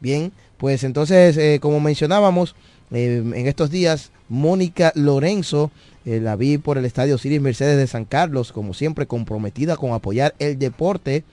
Bien, 0.00 0.32
pues 0.58 0.84
entonces, 0.84 1.36
eh, 1.36 1.58
como 1.60 1.80
mencionábamos, 1.80 2.54
en 2.90 3.46
estos 3.46 3.70
días, 3.70 4.12
Mónica 4.28 4.92
Lorenzo, 4.94 5.70
eh, 6.04 6.20
la 6.20 6.36
vi 6.36 6.58
por 6.58 6.78
el 6.78 6.84
Estadio 6.84 7.18
Ciris 7.18 7.40
Mercedes 7.40 7.76
de 7.76 7.86
San 7.86 8.04
Carlos, 8.04 8.52
como 8.52 8.74
siempre 8.74 9.06
comprometida 9.06 9.76
con 9.76 9.92
apoyar 9.92 10.34
el 10.38 10.58
deporte 10.58 11.24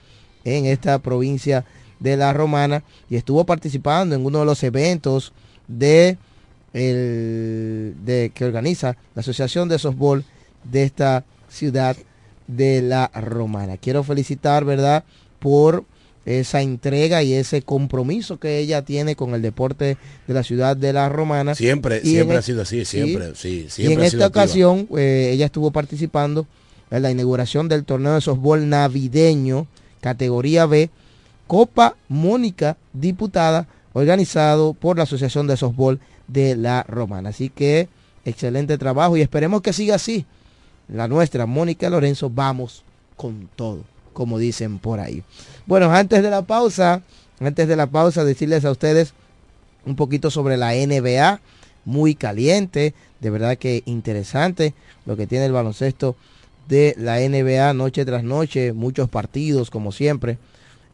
en 0.44 0.66
esta 0.66 0.98
provincia 0.98 1.64
de 2.00 2.16
la 2.16 2.32
Romana 2.32 2.82
y 3.08 3.16
estuvo 3.16 3.44
participando 3.44 4.14
en 4.14 4.24
uno 4.24 4.40
de 4.40 4.44
los 4.44 4.62
eventos 4.62 5.32
de, 5.68 6.18
el, 6.72 7.94
de 8.04 8.32
que 8.34 8.44
organiza 8.44 8.96
la 9.14 9.20
Asociación 9.20 9.68
de 9.68 9.78
Softball 9.78 10.24
de 10.64 10.84
esta 10.84 11.24
ciudad 11.48 11.96
de 12.46 12.82
la 12.82 13.08
Romana. 13.14 13.76
Quiero 13.76 14.02
felicitar, 14.02 14.64
¿verdad?, 14.64 15.04
por 15.38 15.84
esa 16.24 16.62
entrega 16.62 17.22
y 17.22 17.32
ese 17.34 17.62
compromiso 17.62 18.38
que 18.38 18.58
ella 18.58 18.82
tiene 18.82 19.16
con 19.16 19.34
el 19.34 19.42
deporte 19.42 19.96
de 20.26 20.34
la 20.34 20.42
ciudad 20.42 20.76
de 20.76 20.92
la 20.92 21.08
Romana. 21.08 21.54
Siempre, 21.54 22.00
Y 22.04 22.10
siempre 22.10 22.34
en- 22.36 22.38
ha 22.38 22.42
sido 22.42 22.62
así, 22.62 22.84
siempre, 22.84 23.34
sí, 23.34 23.64
y 23.66 23.70
siempre 23.70 23.94
en 23.94 24.00
ha 24.00 24.04
esta 24.06 24.16
sido 24.18 24.26
activa. 24.26 24.42
ocasión 24.44 24.88
eh, 24.96 25.30
ella 25.32 25.46
estuvo 25.46 25.70
participando 25.72 26.46
en 26.90 27.02
la 27.02 27.10
inauguración 27.10 27.68
del 27.68 27.84
torneo 27.84 28.14
de 28.14 28.20
softball 28.20 28.68
navideño, 28.68 29.66
categoría 30.00 30.66
B, 30.66 30.90
Copa 31.46 31.96
Mónica 32.08 32.76
Diputada, 32.92 33.66
organizado 33.94 34.74
por 34.74 34.96
la 34.96 35.02
Asociación 35.04 35.46
de 35.46 35.56
Softball 35.56 36.00
de 36.28 36.56
la 36.56 36.82
Romana. 36.84 37.30
Así 37.30 37.48
que 37.50 37.88
excelente 38.24 38.78
trabajo 38.78 39.16
y 39.16 39.20
esperemos 39.22 39.60
que 39.60 39.72
siga 39.72 39.96
así. 39.96 40.24
La 40.88 41.08
nuestra, 41.08 41.46
Mónica 41.46 41.90
Lorenzo, 41.90 42.30
vamos 42.30 42.84
con 43.16 43.48
todo, 43.56 43.84
como 44.12 44.38
dicen 44.38 44.78
por 44.78 45.00
ahí. 45.00 45.22
Bueno, 45.66 45.92
antes 45.92 46.22
de 46.22 46.30
la 46.30 46.42
pausa, 46.42 47.02
antes 47.40 47.68
de 47.68 47.76
la 47.76 47.86
pausa, 47.86 48.24
decirles 48.24 48.64
a 48.64 48.70
ustedes 48.70 49.14
un 49.84 49.96
poquito 49.96 50.30
sobre 50.30 50.56
la 50.56 50.72
NBA, 50.72 51.40
muy 51.84 52.14
caliente, 52.14 52.94
de 53.20 53.30
verdad 53.30 53.58
que 53.58 53.82
interesante 53.86 54.74
lo 55.06 55.16
que 55.16 55.26
tiene 55.26 55.46
el 55.46 55.52
baloncesto 55.52 56.16
de 56.68 56.94
la 56.96 57.18
NBA 57.18 57.74
noche 57.74 58.04
tras 58.04 58.22
noche, 58.22 58.72
muchos 58.72 59.08
partidos 59.08 59.70
como 59.70 59.92
siempre 59.92 60.38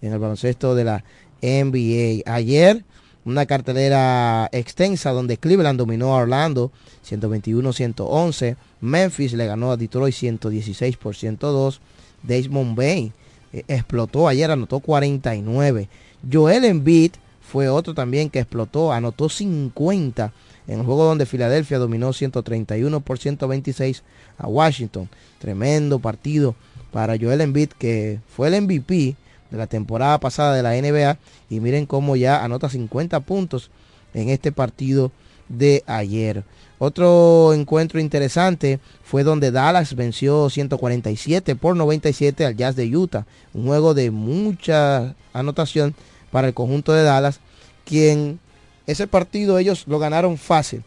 en 0.00 0.12
el 0.12 0.18
baloncesto 0.18 0.74
de 0.74 0.84
la 0.84 1.04
NBA. 1.42 2.22
Ayer 2.32 2.84
una 3.24 3.46
cartelera 3.46 4.48
extensa 4.52 5.10
donde 5.10 5.36
Cleveland 5.36 5.78
dominó 5.78 6.16
a 6.16 6.22
Orlando 6.22 6.72
121-111, 7.08 8.56
Memphis 8.80 9.34
le 9.34 9.46
ganó 9.46 9.70
a 9.70 9.76
Detroit 9.76 10.14
116 10.14 10.96
por 10.96 11.14
102, 11.14 11.80
Desmond 12.22 12.76
Bain 12.76 13.12
eh, 13.52 13.64
explotó 13.68 14.28
ayer, 14.28 14.50
anotó 14.50 14.80
49. 14.80 15.88
Joel 16.30 16.64
Embiid 16.64 17.12
fue 17.40 17.68
otro 17.68 17.94
también 17.94 18.28
que 18.30 18.40
explotó, 18.40 18.92
anotó 18.92 19.28
50 19.28 20.32
en 20.66 20.80
el 20.80 20.84
juego 20.84 21.04
donde 21.04 21.26
Filadelfia 21.26 21.78
dominó 21.78 22.12
131 22.12 23.00
por 23.00 23.18
126 23.18 24.02
a 24.36 24.46
Washington. 24.46 25.08
Tremendo 25.38 25.98
partido 25.98 26.54
para 26.92 27.16
Joel 27.18 27.40
Embiid 27.40 27.70
que 27.70 28.20
fue 28.28 28.48
el 28.48 28.62
MVP 28.62 29.16
de 29.50 29.56
la 29.56 29.66
temporada 29.66 30.18
pasada 30.20 30.54
de 30.54 30.62
la 30.62 30.74
NBA 30.74 31.18
y 31.48 31.60
miren 31.60 31.86
cómo 31.86 32.16
ya 32.16 32.44
anota 32.44 32.68
50 32.68 33.20
puntos 33.20 33.70
en 34.12 34.28
este 34.28 34.52
partido 34.52 35.10
de 35.48 35.82
ayer. 35.86 36.44
Otro 36.78 37.52
encuentro 37.54 37.98
interesante 37.98 38.78
fue 39.02 39.24
donde 39.24 39.50
Dallas 39.50 39.94
venció 39.94 40.48
147 40.48 41.56
por 41.56 41.76
97 41.76 42.46
al 42.46 42.56
Jazz 42.56 42.76
de 42.76 42.96
Utah. 42.96 43.26
Un 43.52 43.66
juego 43.66 43.94
de 43.94 44.10
mucha 44.10 45.14
anotación 45.32 45.94
para 46.30 46.48
el 46.48 46.54
conjunto 46.54 46.92
de 46.92 47.02
Dallas, 47.02 47.40
quien 47.84 48.38
ese 48.86 49.06
partido 49.06 49.58
ellos 49.58 49.84
lo 49.86 49.98
ganaron 49.98 50.38
fácil. 50.38 50.82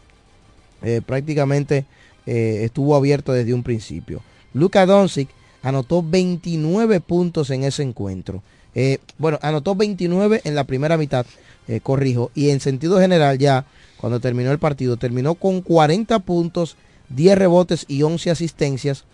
Eh, 0.82 1.00
prácticamente 1.04 1.84
eh, 2.26 2.62
estuvo 2.64 2.96
abierto 2.96 3.32
desde 3.32 3.54
un 3.54 3.62
principio. 3.62 4.22
Luka 4.54 4.86
Doncic 4.86 5.28
anotó 5.62 6.02
29 6.02 7.00
puntos 7.00 7.50
en 7.50 7.64
ese 7.64 7.82
encuentro. 7.82 8.42
Eh, 8.74 8.98
bueno, 9.18 9.38
anotó 9.42 9.74
29 9.74 10.40
en 10.44 10.54
la 10.54 10.64
primera 10.64 10.96
mitad, 10.96 11.26
eh, 11.68 11.80
corrijo, 11.80 12.30
y 12.34 12.50
en 12.50 12.60
sentido 12.60 12.98
general 12.98 13.38
ya, 13.38 13.66
cuando 13.96 14.20
terminó 14.20 14.50
el 14.50 14.58
partido, 14.58 14.96
terminó 14.96 15.34
con 15.34 15.60
40 15.60 16.18
puntos, 16.20 16.76
10 17.10 17.38
rebotes 17.38 17.84
y 17.88 18.02
11 18.02 18.30
asistencias. 18.30 19.04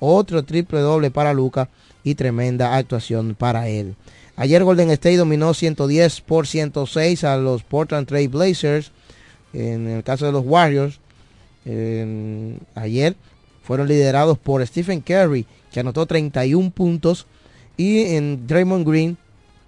Otro 0.00 0.44
triple 0.44 0.80
doble 0.80 1.10
para 1.10 1.34
Luca 1.34 1.68
y 2.02 2.14
tremenda 2.14 2.76
actuación 2.76 3.34
para 3.34 3.68
él. 3.68 3.94
Ayer 4.36 4.64
Golden 4.64 4.90
State 4.90 5.16
dominó 5.16 5.54
110 5.54 6.20
por 6.22 6.46
106 6.46 7.24
a 7.24 7.36
los 7.36 7.62
Portland 7.62 8.06
Trail 8.06 8.28
Blazers. 8.28 8.90
En 9.52 9.86
el 9.86 10.02
caso 10.02 10.26
de 10.26 10.32
los 10.32 10.44
Warriors, 10.44 10.98
ayer 12.74 13.16
fueron 13.62 13.86
liderados 13.88 14.38
por 14.38 14.66
Stephen 14.66 15.00
Curry, 15.00 15.46
que 15.72 15.80
anotó 15.80 16.06
31 16.06 16.70
puntos. 16.70 17.26
Y 17.76 18.14
en 18.14 18.46
Draymond 18.46 18.86
Green 18.86 19.16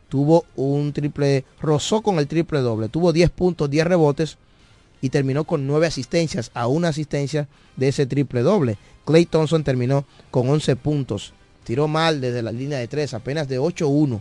tuvo 0.08 0.44
un 0.56 0.92
triple, 0.92 1.44
rozó 1.60 2.02
con 2.02 2.18
el 2.18 2.26
triple 2.26 2.60
doble. 2.60 2.88
Tuvo 2.88 3.12
10 3.12 3.30
puntos, 3.30 3.70
10 3.70 3.86
rebotes 3.86 4.38
y 5.00 5.10
terminó 5.10 5.44
con 5.44 5.66
9 5.66 5.86
asistencias, 5.86 6.50
a 6.54 6.66
una 6.66 6.88
asistencia 6.88 7.48
de 7.76 7.88
ese 7.88 8.06
triple 8.06 8.42
doble. 8.42 8.78
Clay 9.04 9.26
Thompson 9.26 9.64
terminó 9.64 10.04
con 10.30 10.48
11 10.48 10.76
puntos. 10.76 11.32
Tiró 11.64 11.88
mal 11.88 12.20
desde 12.20 12.42
la 12.42 12.52
línea 12.52 12.78
de 12.78 12.88
3, 12.88 13.14
apenas 13.14 13.48
de 13.48 13.60
8-1 13.60 14.20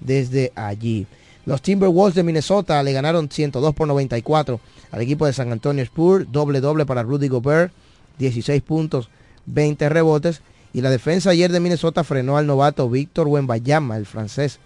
desde 0.00 0.52
allí. 0.54 1.06
Los 1.46 1.60
Timberwolves 1.60 2.14
de 2.14 2.22
Minnesota 2.22 2.82
le 2.82 2.92
ganaron 2.92 3.28
102 3.30 3.74
por 3.74 3.86
94 3.86 4.60
al 4.92 5.02
equipo 5.02 5.26
de 5.26 5.32
San 5.32 5.52
Antonio 5.52 5.82
Spurs. 5.84 6.26
Doble 6.30 6.60
doble 6.60 6.86
para 6.86 7.02
Rudy 7.02 7.28
Gobert. 7.28 7.72
16 8.18 8.62
puntos, 8.62 9.10
20 9.46 9.88
rebotes. 9.88 10.40
Y 10.72 10.80
la 10.80 10.90
defensa 10.90 11.30
ayer 11.30 11.52
de 11.52 11.60
Minnesota 11.60 12.02
frenó 12.02 12.36
al 12.36 12.46
novato 12.46 12.88
Víctor 12.88 13.28
Wembayama, 13.28 13.96
el 13.96 14.06
francés, 14.06 14.58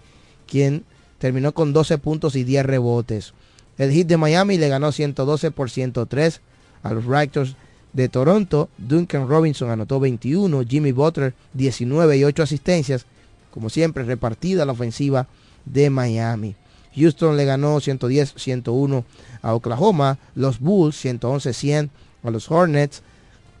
quien 0.49 0.83
terminó 1.19 1.53
con 1.53 1.73
12 1.73 1.97
puntos 1.99 2.35
y 2.35 2.43
10 2.43 2.65
rebotes. 2.65 3.33
El 3.77 3.91
hit 3.91 4.07
de 4.07 4.17
Miami 4.17 4.57
le 4.57 4.67
ganó 4.67 4.91
112 4.91 5.51
por 5.51 5.69
103 5.69 6.41
a 6.83 6.93
los 6.93 7.05
Raptors 7.05 7.55
de 7.93 8.09
Toronto. 8.09 8.69
Duncan 8.77 9.27
Robinson 9.27 9.69
anotó 9.69 9.99
21, 9.99 10.63
Jimmy 10.67 10.91
Butler 10.91 11.33
19 11.53 12.17
y 12.17 12.23
8 12.23 12.43
asistencias, 12.43 13.05
como 13.51 13.69
siempre 13.69 14.03
repartida 14.03 14.65
la 14.65 14.73
ofensiva 14.73 15.27
de 15.65 15.89
Miami. 15.89 16.55
Houston 16.95 17.37
le 17.37 17.45
ganó 17.45 17.77
110-101 17.77 19.03
a 19.41 19.53
Oklahoma, 19.53 20.17
los 20.35 20.59
Bulls 20.59 21.05
111-100 21.05 21.89
a 22.23 22.31
los 22.31 22.49
Hornets. 22.49 23.01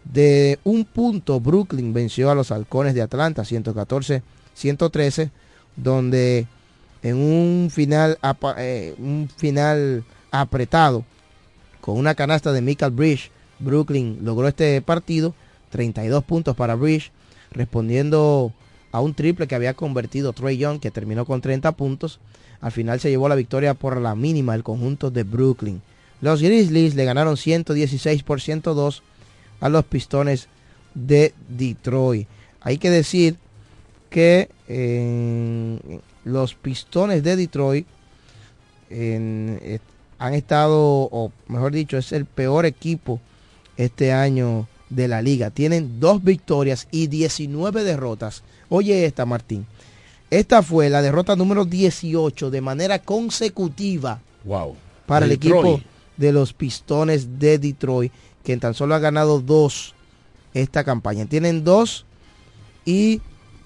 De 0.03 0.59
un 0.63 0.85
punto, 0.85 1.39
Brooklyn 1.39 1.93
venció 1.93 2.31
a 2.31 2.35
los 2.35 2.51
Halcones 2.51 2.95
de 2.95 3.01
Atlanta 3.01 3.43
114-113, 3.43 5.29
donde 5.75 6.47
en 7.03 7.15
un 7.17 7.69
final, 7.71 8.17
eh, 8.57 8.95
un 8.97 9.29
final 9.35 10.03
apretado 10.31 11.05
con 11.81 11.97
una 11.97 12.15
canasta 12.15 12.51
de 12.51 12.61
Michael 12.61 12.91
Bridge, 12.91 13.31
Brooklyn 13.59 14.19
logró 14.21 14.47
este 14.47 14.81
partido, 14.81 15.33
32 15.69 16.23
puntos 16.23 16.55
para 16.55 16.75
Bridge, 16.75 17.11
respondiendo 17.51 18.53
a 18.91 19.01
un 19.01 19.13
triple 19.13 19.47
que 19.47 19.55
había 19.55 19.73
convertido 19.73 20.33
Trey 20.33 20.57
Young, 20.57 20.79
que 20.79 20.91
terminó 20.91 21.25
con 21.25 21.41
30 21.41 21.71
puntos. 21.73 22.19
Al 22.61 22.71
final 22.71 22.99
se 22.99 23.09
llevó 23.09 23.29
la 23.29 23.35
victoria 23.35 23.73
por 23.73 23.99
la 23.99 24.15
mínima 24.15 24.55
el 24.55 24.63
conjunto 24.63 25.11
de 25.11 25.23
Brooklyn. 25.23 25.81
Los 26.21 26.41
Grizzlies 26.41 26.95
le 26.95 27.05
ganaron 27.05 27.37
116 27.37 28.23
por 28.23 28.41
102 28.41 29.03
a 29.61 29.69
los 29.69 29.85
Pistones 29.85 30.47
de 30.93 31.33
Detroit. 31.47 32.27
Hay 32.61 32.77
que 32.77 32.89
decir 32.89 33.37
que 34.09 34.49
los 36.29 36.55
Pistones 36.55 37.23
de 37.23 37.35
Detroit 37.35 37.87
han 38.91 40.33
estado, 40.33 41.09
o 41.11 41.31
mejor 41.47 41.71
dicho, 41.71 41.97
es 41.97 42.11
el 42.11 42.25
peor 42.25 42.65
equipo 42.65 43.19
este 43.77 44.11
año 44.11 44.67
de 44.89 45.07
la 45.07 45.21
liga. 45.21 45.49
Tienen 45.49 45.99
dos 45.99 46.23
victorias 46.23 46.87
y 46.91 47.07
19 47.07 47.83
derrotas. 47.83 48.43
Oye 48.69 49.05
esta, 49.05 49.25
Martín. 49.25 49.65
Esta 50.29 50.61
fue 50.61 50.89
la 50.89 51.01
derrota 51.01 51.35
número 51.35 51.65
18 51.65 52.51
de 52.51 52.61
manera 52.61 52.99
consecutiva. 52.99 54.19
Wow. 54.43 54.75
Para 55.05 55.25
el 55.25 55.31
equipo 55.31 55.81
de 56.17 56.31
los 56.31 56.53
Pistones 56.53 57.39
de 57.39 57.57
Detroit, 57.57 58.11
que 58.43 58.55
tan 58.57 58.73
solo 58.73 58.95
ha 58.95 58.99
ganado 58.99 59.39
dos 59.39 59.95
esta 60.53 60.83
campaña. 60.83 61.25
Tienen 61.25 61.63
dos 61.63 62.05
y 62.85 63.21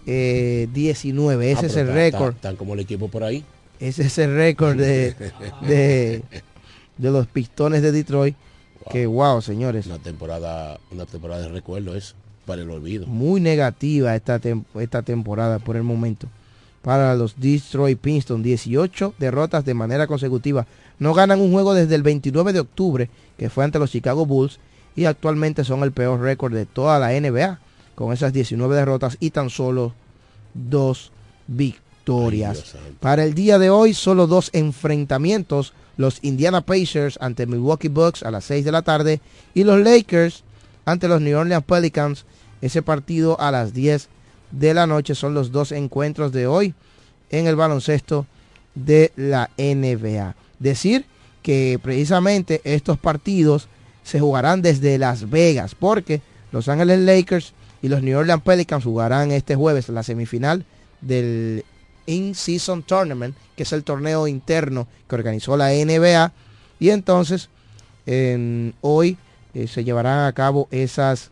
19. 0.05 1.45
Eh, 1.45 1.51
Ese 1.51 1.65
ah, 1.65 1.67
es 1.67 1.75
el 1.77 1.87
récord. 1.87 2.35
Están 2.35 2.55
como 2.55 2.73
el 2.73 2.79
equipo 2.79 3.07
por 3.07 3.23
ahí. 3.23 3.43
Ese 3.79 4.03
es 4.03 4.17
el 4.17 4.35
récord 4.35 4.77
de, 4.77 5.15
de, 5.61 6.23
los 6.97 7.27
Pistones 7.27 7.81
de 7.81 7.91
Detroit. 7.91 8.35
Que 8.91 9.05
wow, 9.05 9.41
señores. 9.41 9.87
Una 9.87 9.99
temporada, 9.99 10.79
una 10.91 11.05
temporada 11.05 11.41
de 11.41 11.49
recuerdo 11.49 11.95
es 11.95 12.15
para 12.45 12.61
el 12.61 12.69
olvido. 12.69 13.07
Muy 13.07 13.39
negativa 13.39 14.15
esta, 14.15 14.39
esta 14.79 15.01
temporada 15.01 15.59
por 15.59 15.75
el 15.75 15.83
momento. 15.83 16.27
Para 16.81 17.15
los 17.15 17.39
Detroit 17.39 17.97
Pistons, 17.97 18.43
18 18.43 19.13
derrotas 19.17 19.63
de 19.63 19.73
manera 19.73 20.05
consecutiva. 20.05 20.67
No 20.99 21.13
ganan 21.13 21.39
un 21.39 21.53
juego 21.53 21.73
desde 21.73 21.95
el 21.95 22.03
29 22.03 22.51
de 22.51 22.59
octubre, 22.59 23.09
que 23.37 23.49
fue 23.49 23.63
ante 23.63 23.79
los 23.79 23.91
Chicago 23.91 24.25
Bulls, 24.25 24.59
y 24.95 25.05
actualmente 25.05 25.63
son 25.63 25.83
el 25.83 25.91
peor 25.91 26.19
récord 26.19 26.53
de 26.53 26.65
toda 26.65 26.99
la 26.99 27.09
NBA, 27.19 27.59
con 27.95 28.13
esas 28.13 28.33
19 28.33 28.75
derrotas 28.75 29.17
y 29.19 29.31
tan 29.31 29.49
solo 29.49 29.93
dos 30.53 31.11
victorias. 31.47 32.75
Para 32.99 33.23
el 33.23 33.33
día 33.33 33.59
de 33.59 33.69
hoy, 33.69 33.93
solo 33.93 34.27
dos 34.27 34.49
enfrentamientos. 34.53 35.73
Los 35.95 36.19
Indiana 36.23 36.61
Pacers 36.61 37.19
ante 37.21 37.45
Milwaukee 37.45 37.87
Bucks 37.87 38.23
a 38.23 38.31
las 38.31 38.45
6 38.45 38.65
de 38.65 38.71
la 38.71 38.81
tarde 38.81 39.21
y 39.53 39.63
los 39.63 39.79
Lakers 39.79 40.43
ante 40.85 41.07
los 41.07 41.21
New 41.21 41.37
Orleans 41.37 41.63
Pelicans. 41.63 42.25
Ese 42.61 42.81
partido 42.81 43.39
a 43.39 43.51
las 43.51 43.73
10 43.73 44.09
de 44.51 44.73
la 44.73 44.87
noche 44.87 45.15
son 45.15 45.33
los 45.33 45.51
dos 45.51 45.71
encuentros 45.71 46.31
de 46.31 46.47
hoy 46.47 46.73
en 47.29 47.47
el 47.47 47.55
baloncesto 47.55 48.25
de 48.75 49.11
la 49.15 49.49
NBA. 49.57 50.35
Decir 50.59 51.05
que 51.41 51.79
precisamente 51.81 52.61
estos 52.63 52.97
partidos 52.97 53.67
se 54.03 54.19
jugarán 54.19 54.61
desde 54.61 54.97
Las 54.97 55.29
Vegas 55.29 55.75
porque 55.75 56.21
Los 56.51 56.69
Ángeles 56.69 56.99
Lakers 56.99 57.53
y 57.83 57.89
los 57.89 58.01
New 58.01 58.17
Orleans 58.17 58.41
Pelicans 58.41 58.85
jugarán 58.85 59.31
este 59.31 59.55
jueves 59.55 59.89
la 59.89 60.03
semifinal 60.03 60.65
del 61.01 61.65
In-Season 62.05 62.81
Tournament, 62.81 63.35
que 63.57 63.63
es 63.63 63.73
el 63.73 63.83
torneo 63.83 64.25
interno 64.25 64.87
que 65.07 65.15
organizó 65.15 65.57
la 65.57 65.67
NBA. 65.67 66.31
Y 66.79 66.91
entonces 66.91 67.49
hoy 68.81 69.17
eh, 69.53 69.67
se 69.67 69.83
llevarán 69.83 70.25
a 70.25 70.31
cabo 70.31 70.69
esas, 70.71 71.29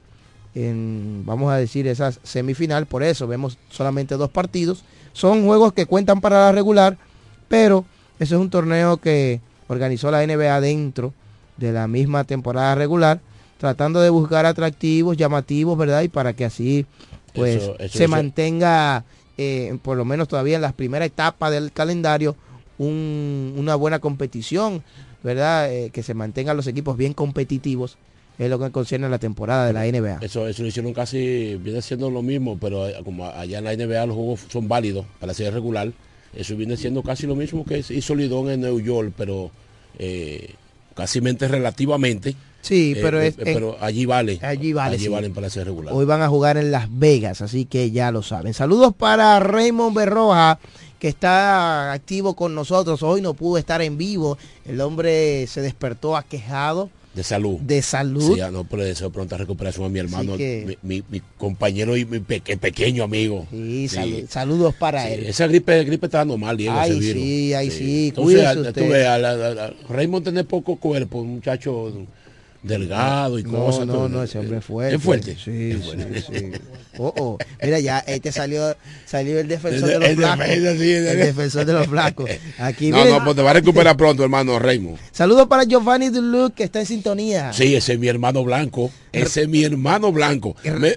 vamos 0.54 1.54
a 1.54 1.56
decir, 1.56 1.88
esas 1.88 2.20
semifinal. 2.22 2.86
Por 2.86 3.02
eso 3.02 3.28
vemos 3.28 3.58
solamente 3.70 4.16
dos 4.16 4.30
partidos. 4.30 4.84
Son 5.14 5.46
juegos 5.46 5.72
que 5.72 5.86
cuentan 5.86 6.20
para 6.20 6.48
la 6.48 6.52
regular, 6.52 6.98
pero 7.48 7.86
ese 8.20 8.36
es 8.36 8.42
un 8.42 8.50
torneo 8.50 8.98
que 8.98 9.40
organizó 9.70 10.12
la 10.12 10.28
NBA 10.28 10.60
dentro 10.60 11.14
de 11.56 11.72
la 11.72 11.88
misma 11.88 12.26
temporada 12.26 12.76
regular, 12.76 13.22
tratando 13.62 14.02
de 14.02 14.10
buscar 14.10 14.48
atractivos, 14.48 15.16
llamativos, 15.16 15.78
¿verdad? 15.78 16.02
Y 16.02 16.08
para 16.08 16.34
que 16.34 16.46
así 16.46 16.88
pues 17.32 17.70
se 17.92 18.08
mantenga, 18.08 19.06
eh, 19.38 19.78
por 19.84 19.98
lo 19.98 20.04
menos 20.04 20.28
todavía 20.28 20.56
en 20.56 20.64
las 20.64 20.74
primeras 20.74 21.06
etapas 21.06 21.52
del 21.52 21.72
calendario, 21.72 22.36
una 22.80 23.76
buena 23.76 24.00
competición, 24.00 24.82
¿verdad? 25.22 25.72
Eh, 25.72 25.92
que 25.92 26.02
se 26.02 26.16
mantengan 26.16 26.58
los 26.58 26.66
equipos 26.66 26.98
bien 26.98 27.14
competitivos 27.14 28.00
es 28.40 28.50
lo 28.50 28.58
que 28.58 28.72
concierne 28.72 29.06
a 29.06 29.10
la 29.12 29.20
temporada 29.20 29.68
de 29.68 29.74
la 29.74 29.86
NBA. 29.86 30.26
Eso, 30.26 30.48
eso 30.48 30.64
lo 30.64 30.70
hicieron 30.70 30.92
casi, 30.96 31.56
viene 31.58 31.84
siendo 31.84 32.10
lo 32.10 32.24
mismo, 32.24 32.58
pero 32.60 32.88
eh, 32.88 32.96
como 33.06 33.28
allá 33.28 33.60
en 33.60 33.64
la 33.66 33.76
NBA 33.76 34.08
los 34.08 34.16
juegos 34.16 34.40
son 34.50 34.68
válidos 34.68 35.06
para 35.20 35.28
la 35.28 35.34
serie 35.36 35.52
regular, 35.52 35.94
eso 36.36 36.56
viene 36.56 36.78
siendo 36.78 37.04
casi 37.04 37.28
lo 37.28 37.36
mismo 37.36 37.64
que 37.64 37.86
hizo 37.88 38.16
Lidón 38.16 38.50
en 38.50 38.62
New 38.62 38.80
York, 38.80 39.14
pero 39.16 39.52
eh, 40.00 40.56
casi 40.96 41.20
relativamente. 41.20 42.36
Sí, 42.62 42.96
pero, 43.02 43.22
eh, 43.22 43.34
pero 43.34 43.78
allí 43.82 44.06
vale. 44.06 44.40
Allí 44.42 44.74
vale. 44.74 44.96
Allí 44.96 45.08
valen 45.08 45.34
para 45.34 45.50
serie 45.50 45.66
regular. 45.66 45.94
Hoy 45.94 46.06
van 46.06 46.22
a 46.22 46.30
jugar 46.30 46.58
en 46.58 46.72
Las 46.72 46.88
Vegas, 46.90 47.42
así 47.42 47.66
que 47.66 47.92
ya 47.92 48.12
lo 48.12 48.24
saben. 48.24 48.54
Saludos 48.54 48.94
para 48.96 49.40
Raymond 49.40 49.96
Berroja 49.96 50.60
que 51.00 51.08
está 51.08 51.92
activo 51.94 52.36
con 52.36 52.54
nosotros. 52.54 53.02
Hoy 53.02 53.22
no 53.22 53.34
pudo 53.34 53.58
estar 53.58 53.82
en 53.82 53.98
vivo. 53.98 54.38
El 54.66 54.80
hombre 54.82 55.48
se 55.48 55.62
despertó 55.62 56.16
aquejado 56.16 56.92
de 57.14 57.24
salud. 57.24 57.60
De 57.60 57.82
salud. 57.82 58.36
Sí, 58.36 58.42
no, 58.52 58.64
pero 58.64 58.84
deseo 58.86 59.12
pronta 59.12 59.36
recuperación 59.36 59.86
a 59.86 59.90
mi 59.90 60.00
hermano, 60.00 60.38
mi, 60.82 61.04
compañero 61.38 61.98
y 61.98 62.06
mi 62.06 62.20
pequeño 62.20 63.04
amigo. 63.04 63.48
Sí, 63.52 63.90
saludos 64.30 64.74
para 64.76 65.10
él. 65.10 65.26
Esa 65.26 65.48
gripe, 65.48 65.84
gripe 65.84 66.06
está 66.06 66.20
dando 66.20 66.38
mal, 66.38 66.56
Diego. 66.56 66.76
Ay, 66.78 67.02
sí, 67.02 67.54
ay, 67.54 67.70
sí. 67.70 68.08
Entonces, 68.10 68.74
tú 68.74 68.88
ves, 68.88 69.08
Raymond 69.90 70.24
tiene 70.24 70.46
poco 70.46 70.78
cuerpo, 70.78 71.20
un 71.20 71.36
muchacho 71.36 71.92
delgado 72.64 73.40
y 73.40 73.44
cosas. 73.44 73.88
No, 73.88 74.08
no, 74.08 74.24
ese 74.24 74.40
hombre 74.40 74.58
es 74.58 74.66
fuerte. 74.66 74.96
Es 74.96 75.02
fuerte. 75.02 75.38
Sí, 75.44 75.74
sí, 75.74 76.22
sí. 76.22 76.52
Oh, 76.98 77.14
oh. 77.18 77.38
Mira, 77.64 77.80
ya 77.80 78.00
este 78.00 78.32
salió, 78.32 78.76
salió 79.06 79.40
el 79.40 79.48
defensor 79.48 79.90
de 79.90 80.00
los 80.00 80.16
blancos. 80.16 80.46
el 80.48 81.18
defensor 81.18 81.66
de 81.66 81.74
los 81.74 81.88
blancos. 81.88 82.30
Aquí, 82.60 82.92
no, 82.92 83.06
no, 83.06 83.24
pues 83.24 83.36
te 83.36 83.42
va 83.42 83.52
a 83.52 83.54
recuperar 83.54 83.98
pronto, 83.98 84.24
hermano 84.24 84.60
Raymond. 84.60 84.98
Saludos 85.12 85.48
para 85.48 85.64
Giovanni 85.64 86.10
Duluc, 86.10 86.54
que 86.54 86.64
está 86.64 86.80
en 86.80 86.86
sintonía. 86.86 87.54
Sí, 87.54 87.76
ese 87.76 87.94
es 87.94 88.00
mi 88.00 88.08
hermano 88.08 88.44
blanco. 88.44 88.92
Ese 89.12 89.44
es 89.44 89.48
mi 89.50 89.64
hermano 89.64 90.12
blanco. 90.12 90.56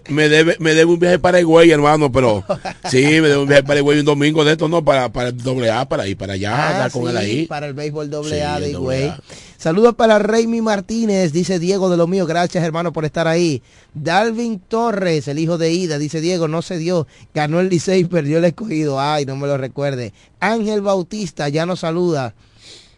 Me, 0.09 0.29
debe, 0.29 0.57
me 0.61 0.74
debe 0.74 0.92
un 0.92 0.98
viaje 0.98 1.18
para 1.18 1.40
Higüey, 1.40 1.70
hermano, 1.70 2.12
pero 2.12 2.44
sí, 2.90 3.03
me 3.03 3.29
debe 3.29 3.38
un 3.38 3.48
viaje 3.48 3.62
para 3.62 3.81
Higüey 3.81 4.00
un 4.00 4.05
domingo 4.05 4.44
de 4.44 4.53
esto, 4.53 4.68
no, 4.68 4.85
para, 4.85 5.11
para 5.11 5.29
el 5.29 5.37
doble 5.37 5.70
A, 5.70 5.88
para 5.88 6.07
ir 6.07 6.16
para 6.16 6.35
allá, 6.35 6.85
ah, 6.85 6.90
con 6.90 7.09
él 7.09 7.16
ahí. 7.16 7.46
Para 7.46 7.66
el 7.66 7.74
béisbol 7.74 8.11
doble 8.11 8.42
A 8.42 8.61
de 8.61 8.70
Higüey. 8.70 9.12
Saludos 9.64 9.94
para 9.94 10.18
Reymi 10.18 10.61
Martínez, 10.61 11.33
dice 11.33 11.59
Diego 11.59 11.88
de 11.88 11.96
lo 11.96 12.07
mío. 12.07 12.27
Gracias, 12.27 12.62
hermano, 12.62 12.92
por 12.92 13.07
estar 13.07 13.27
ahí. 13.27 13.62
Dalvin 13.94 14.59
Torres, 14.59 15.27
el 15.27 15.38
hijo 15.38 15.57
de 15.57 15.72
Ida, 15.72 15.96
dice 15.96 16.20
Diego, 16.20 16.48
no 16.48 16.61
se 16.61 16.77
dio. 16.77 17.07
Ganó 17.33 17.61
el 17.61 17.70
Licey, 17.70 18.05
perdió 18.05 18.37
el 18.37 18.44
escogido. 18.44 19.00
Ay, 19.00 19.24
no 19.24 19.37
me 19.37 19.46
lo 19.46 19.57
recuerde. 19.57 20.12
Ángel 20.38 20.83
Bautista 20.83 21.48
ya 21.48 21.64
nos 21.64 21.81
saluda. 21.81 22.35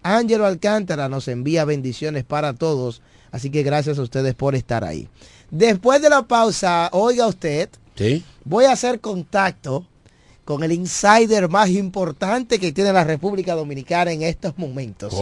Ángelo 0.02 0.44
Alcántara 0.44 1.08
nos 1.08 1.28
envía 1.28 1.64
bendiciones 1.64 2.24
para 2.24 2.52
todos. 2.52 3.00
Así 3.30 3.50
que 3.50 3.62
gracias 3.62 4.00
a 4.00 4.02
ustedes 4.02 4.34
por 4.34 4.56
estar 4.56 4.82
ahí. 4.82 5.08
Después 5.52 6.02
de 6.02 6.10
la 6.10 6.22
pausa, 6.24 6.88
oiga 6.90 7.28
usted, 7.28 7.68
¿Sí? 7.94 8.24
voy 8.44 8.64
a 8.64 8.72
hacer 8.72 8.98
contacto 8.98 9.86
con 10.44 10.64
el 10.64 10.72
insider 10.72 11.48
más 11.48 11.70
importante 11.70 12.58
que 12.58 12.72
tiene 12.72 12.92
la 12.92 13.04
República 13.04 13.54
Dominicana 13.54 14.10
en 14.10 14.22
estos 14.22 14.58
momentos. 14.58 15.14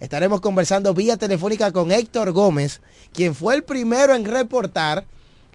Estaremos 0.00 0.40
conversando 0.40 0.94
vía 0.94 1.16
telefónica 1.16 1.72
con 1.72 1.90
Héctor 1.90 2.30
Gómez, 2.32 2.80
quien 3.12 3.34
fue 3.34 3.56
el 3.56 3.64
primero 3.64 4.14
en 4.14 4.24
reportar 4.24 5.04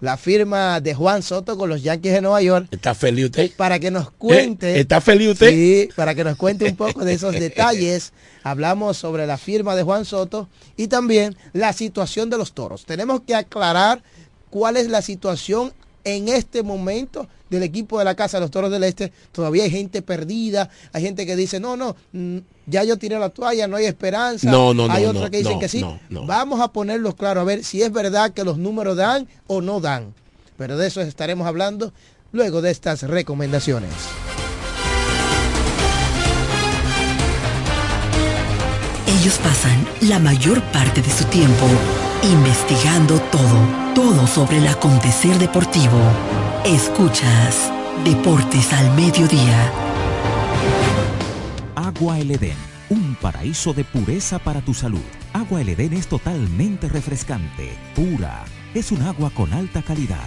la 0.00 0.18
firma 0.18 0.80
de 0.80 0.94
Juan 0.94 1.22
Soto 1.22 1.56
con 1.56 1.70
los 1.70 1.82
Yankees 1.82 2.12
de 2.12 2.20
Nueva 2.20 2.42
York. 2.42 2.68
¿Está 2.70 2.94
feliz 2.94 3.26
usted? 3.26 3.50
Para 3.56 3.78
que 3.78 3.90
nos 3.90 4.10
cuente. 4.10 4.74
¿Eh? 4.74 4.80
¿Está 4.80 5.00
feliz 5.00 5.30
usted? 5.30 5.50
Sí, 5.50 5.88
para 5.96 6.14
que 6.14 6.24
nos 6.24 6.36
cuente 6.36 6.66
un 6.66 6.76
poco 6.76 7.04
de 7.04 7.14
esos 7.14 7.32
detalles. 7.32 8.12
Hablamos 8.42 8.98
sobre 8.98 9.26
la 9.26 9.38
firma 9.38 9.74
de 9.74 9.82
Juan 9.82 10.04
Soto 10.04 10.48
y 10.76 10.88
también 10.88 11.36
la 11.54 11.72
situación 11.72 12.28
de 12.28 12.36
los 12.36 12.52
toros. 12.52 12.84
Tenemos 12.84 13.22
que 13.22 13.34
aclarar 13.34 14.02
cuál 14.50 14.76
es 14.76 14.88
la 14.88 15.00
situación 15.00 15.72
en 16.04 16.28
este 16.28 16.62
momento 16.62 17.26
del 17.50 17.62
equipo 17.62 17.98
de 17.98 18.04
la 18.04 18.14
casa, 18.14 18.40
los 18.40 18.50
Toros 18.50 18.70
del 18.70 18.84
Este, 18.84 19.12
todavía 19.32 19.64
hay 19.64 19.70
gente 19.70 20.02
perdida, 20.02 20.68
hay 20.92 21.02
gente 21.02 21.26
que 21.26 21.36
dice, 21.36 21.60
no, 21.60 21.76
no, 21.76 21.96
mm, 22.12 22.38
ya 22.66 22.84
yo 22.84 22.98
tiré 22.98 23.18
la 23.18 23.30
toalla, 23.30 23.66
no 23.66 23.76
hay 23.76 23.86
esperanza. 23.86 24.50
No, 24.50 24.74
no, 24.74 24.86
no, 24.88 24.92
hay 24.92 25.04
no, 25.04 25.10
otros 25.10 25.30
que 25.30 25.38
dicen 25.38 25.54
no, 25.54 25.58
que 25.58 25.68
sí. 25.68 25.80
no, 25.80 25.98
no. 26.10 26.26
Vamos 26.26 26.60
a 26.60 26.68
ponerlos 26.68 27.14
claro, 27.14 27.40
a 27.40 27.44
ver 27.44 27.64
si 27.64 27.82
es 27.82 27.92
verdad 27.92 28.32
que 28.32 28.44
los 28.44 28.58
números 28.58 28.96
dan 28.96 29.28
o 29.46 29.60
no 29.60 29.80
dan. 29.80 30.14
Pero 30.56 30.76
de 30.76 30.86
eso 30.86 31.00
estaremos 31.00 31.46
hablando 31.46 31.92
luego 32.32 32.62
de 32.62 32.70
estas 32.70 33.02
recomendaciones. 33.02 33.90
Ellos 39.06 39.38
pasan 39.38 39.86
la 40.02 40.18
mayor 40.18 40.62
parte 40.64 41.00
de 41.00 41.10
su 41.10 41.24
tiempo 41.24 41.66
investigando 42.22 43.18
todo, 43.30 43.83
todo 43.94 44.26
sobre 44.26 44.58
el 44.58 44.66
acontecer 44.66 45.38
deportivo. 45.38 45.98
Escuchas 46.64 47.72
Deportes 48.04 48.72
al 48.72 48.92
Mediodía. 48.96 49.70
Agua 51.76 52.18
El 52.18 52.32
Edén, 52.32 52.56
un 52.90 53.14
paraíso 53.14 53.72
de 53.72 53.84
pureza 53.84 54.40
para 54.40 54.60
tu 54.62 54.74
salud. 54.74 55.04
Agua 55.32 55.60
El 55.60 55.68
Edén 55.68 55.92
es 55.92 56.08
totalmente 56.08 56.88
refrescante, 56.88 57.78
pura. 57.94 58.44
Es 58.74 58.90
un 58.90 59.02
agua 59.02 59.30
con 59.30 59.52
alta 59.52 59.80
calidad, 59.80 60.26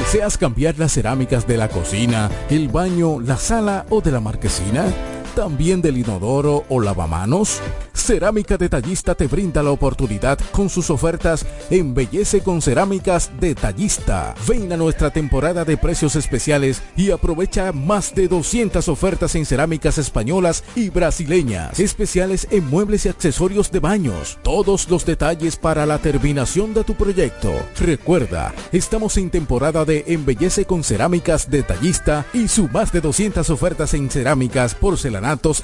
¿Deseas 0.00 0.38
cambiar 0.38 0.78
las 0.78 0.92
cerámicas 0.92 1.46
de 1.46 1.58
la 1.58 1.68
cocina, 1.68 2.30
el 2.48 2.68
baño, 2.68 3.20
la 3.20 3.36
sala 3.36 3.84
o 3.90 4.00
de 4.00 4.10
la 4.10 4.18
marquesina? 4.18 4.86
¿También 5.34 5.80
del 5.80 5.96
inodoro 5.96 6.64
o 6.68 6.80
lavamanos? 6.80 7.60
Cerámica 7.94 8.56
Detallista 8.56 9.14
te 9.14 9.26
brinda 9.26 9.62
la 9.62 9.70
oportunidad 9.70 10.38
con 10.52 10.68
sus 10.68 10.90
ofertas 10.90 11.46
Embellece 11.70 12.40
con 12.40 12.60
Cerámicas 12.62 13.30
Detallista. 13.38 14.34
Ven 14.48 14.72
a 14.72 14.76
nuestra 14.76 15.10
temporada 15.10 15.64
de 15.64 15.76
precios 15.76 16.16
especiales 16.16 16.82
y 16.96 17.10
aprovecha 17.10 17.72
más 17.72 18.14
de 18.14 18.26
200 18.26 18.88
ofertas 18.88 19.34
en 19.34 19.46
cerámicas 19.46 19.98
españolas 19.98 20.64
y 20.74 20.90
brasileñas. 20.90 21.78
Especiales 21.78 22.48
en 22.50 22.68
muebles 22.68 23.06
y 23.06 23.10
accesorios 23.10 23.70
de 23.70 23.80
baños. 23.80 24.38
Todos 24.42 24.88
los 24.88 25.04
detalles 25.04 25.56
para 25.56 25.86
la 25.86 25.98
terminación 25.98 26.74
de 26.74 26.84
tu 26.84 26.94
proyecto. 26.94 27.52
Recuerda, 27.78 28.52
estamos 28.72 29.16
en 29.16 29.30
temporada 29.30 29.84
de 29.84 30.04
Embellece 30.08 30.64
con 30.64 30.82
Cerámicas 30.82 31.50
Detallista 31.50 32.26
y 32.32 32.48
su 32.48 32.68
más 32.68 32.92
de 32.92 33.00
200 33.00 33.48
ofertas 33.50 33.94
en 33.94 34.10
cerámicas, 34.10 34.74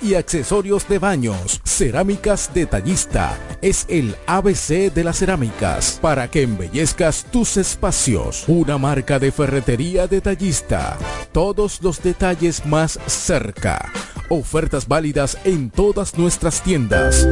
y 0.02 0.14
accesorios 0.14 0.88
de 0.88 0.98
baños. 0.98 1.61
Cerámicas 1.64 2.50
Detallista 2.55 3.37
es 3.61 3.85
el 3.88 4.14
ABC 4.26 4.92
de 4.92 5.02
las 5.02 5.18
cerámicas 5.18 5.98
para 6.00 6.31
que 6.31 6.42
embellezcas 6.42 7.26
tus 7.33 7.57
espacios. 7.57 8.44
Una 8.46 8.79
marca 8.79 9.18
de 9.18 9.33
ferretería 9.33 10.07
detallista. 10.07 10.96
Todos 11.33 11.83
los 11.83 12.00
detalles 12.02 12.64
más 12.64 12.98
cerca. 13.07 13.90
Ofertas 14.29 14.87
válidas 14.87 15.37
en 15.44 15.70
todas 15.70 16.16
nuestras 16.16 16.62
tiendas. 16.62 17.26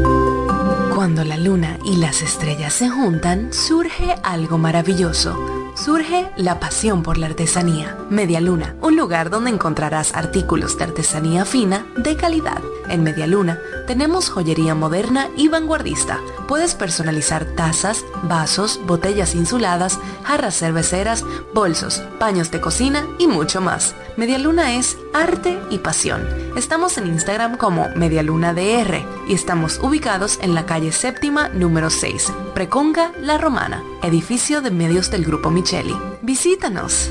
Cuando 0.95 1.25
la 1.25 1.37
luna 1.37 1.79
y 1.85 1.97
las 1.97 2.23
estrellas 2.23 2.73
se 2.73 2.89
juntan, 2.89 3.53
surge 3.53 4.15
algo 4.23 4.59
maravilloso. 4.59 5.73
Surge 5.75 6.31
la 6.37 6.61
pasión 6.61 7.03
por 7.03 7.19
la 7.19 7.27
artesanía. 7.27 7.99
Media 8.09 8.41
Luna, 8.41 8.77
un 8.81 8.97
lugar 8.97 9.29
donde 9.29 9.51
encontrarás 9.51 10.15
artículos 10.15 10.79
de 10.79 10.85
artesanía 10.85 11.45
fina 11.45 11.85
de 11.97 12.17
calidad. 12.17 12.63
En 12.89 13.03
Media 13.03 13.27
Luna 13.27 13.59
tenemos 13.87 14.31
joyería 14.31 14.75
moderna 14.75 15.29
y 15.37 15.49
vanguardista. 15.49 16.21
Puedes 16.47 16.75
personalizar 16.75 17.45
tazas, 17.57 18.05
vasos, 18.23 18.81
botellas 18.87 19.35
insuladas, 19.35 19.99
jarras 20.23 20.57
cerveceras, 20.57 21.25
bolsos, 21.53 22.03
paños 22.21 22.51
de 22.53 22.61
cocina 22.61 23.07
y 23.19 23.27
mucho 23.27 23.61
más. 23.61 23.95
Media 24.17 24.39
Luna 24.39 24.77
es 24.77 24.97
arte 25.13 25.59
y 25.71 25.79
pasión. 25.79 26.25
Estamos 26.57 26.99
en 26.99 27.09
Instagram 27.09 27.57
como 27.57 27.89
MedialunaDR 27.97 29.05
y 29.27 29.35
estamos 29.35 29.81
ubicados 29.83 30.39
en 30.41 30.55
la 30.55 30.67
calle 30.67 30.93
séptima 30.93 31.49
número 31.49 31.91
6, 31.91 32.33
Preconga 32.55 33.13
La 33.21 33.39
Romana, 33.39 33.83
edificio 34.03 34.61
de 34.61 34.71
medios 34.71 35.11
del 35.11 35.25
Grupo 35.25 35.51
Micheli. 35.65 35.97
Visítanos. 36.21 37.11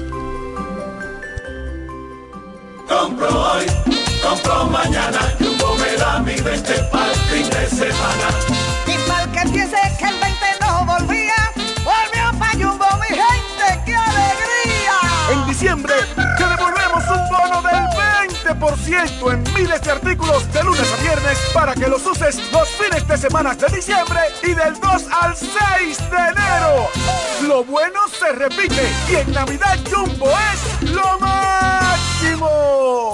Compro 2.88 3.28
hoy, 3.28 3.66
compro 4.22 4.68
mañana, 4.68 5.22
Jumbo 5.40 5.76
Mami, 6.00 6.36
vente 6.36 6.76
pa'l 6.92 7.16
fin 7.32 7.50
de 7.50 7.68
semana. 7.68 8.28
Y 8.86 9.10
mal 9.10 9.32
que 9.32 9.50
piense 9.50 9.78
que 9.98 10.06
el 10.06 10.33
20% 18.44 19.34
en 19.34 19.44
miles 19.54 19.82
de 19.82 19.92
artículos 19.92 20.52
de 20.52 20.64
lunes 20.64 20.92
a 20.92 21.02
viernes 21.02 21.38
para 21.54 21.74
que 21.74 21.88
los 21.88 22.06
uses 22.06 22.52
los 22.52 22.68
fines 22.70 23.08
de 23.08 23.18
semana 23.18 23.56
de 23.56 23.68
diciembre 23.76 24.20
y 24.44 24.54
del 24.54 24.80
2 24.80 25.04
al 25.22 25.36
6 25.36 25.50
de 26.12 26.18
enero. 26.18 26.90
Lo 27.48 27.64
bueno 27.64 28.00
se 28.10 28.32
repite 28.34 28.92
y 29.10 29.16
en 29.16 29.32
Navidad 29.32 29.80
Jumbo 29.90 30.30
es 30.30 30.92
lo 30.92 31.20
máximo. 31.20 33.14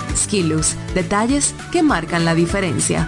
Skilus, 0.15 0.75
detalles 0.93 1.53
que 1.71 1.83
marcan 1.83 2.25
la 2.25 2.35
diferencia. 2.35 3.07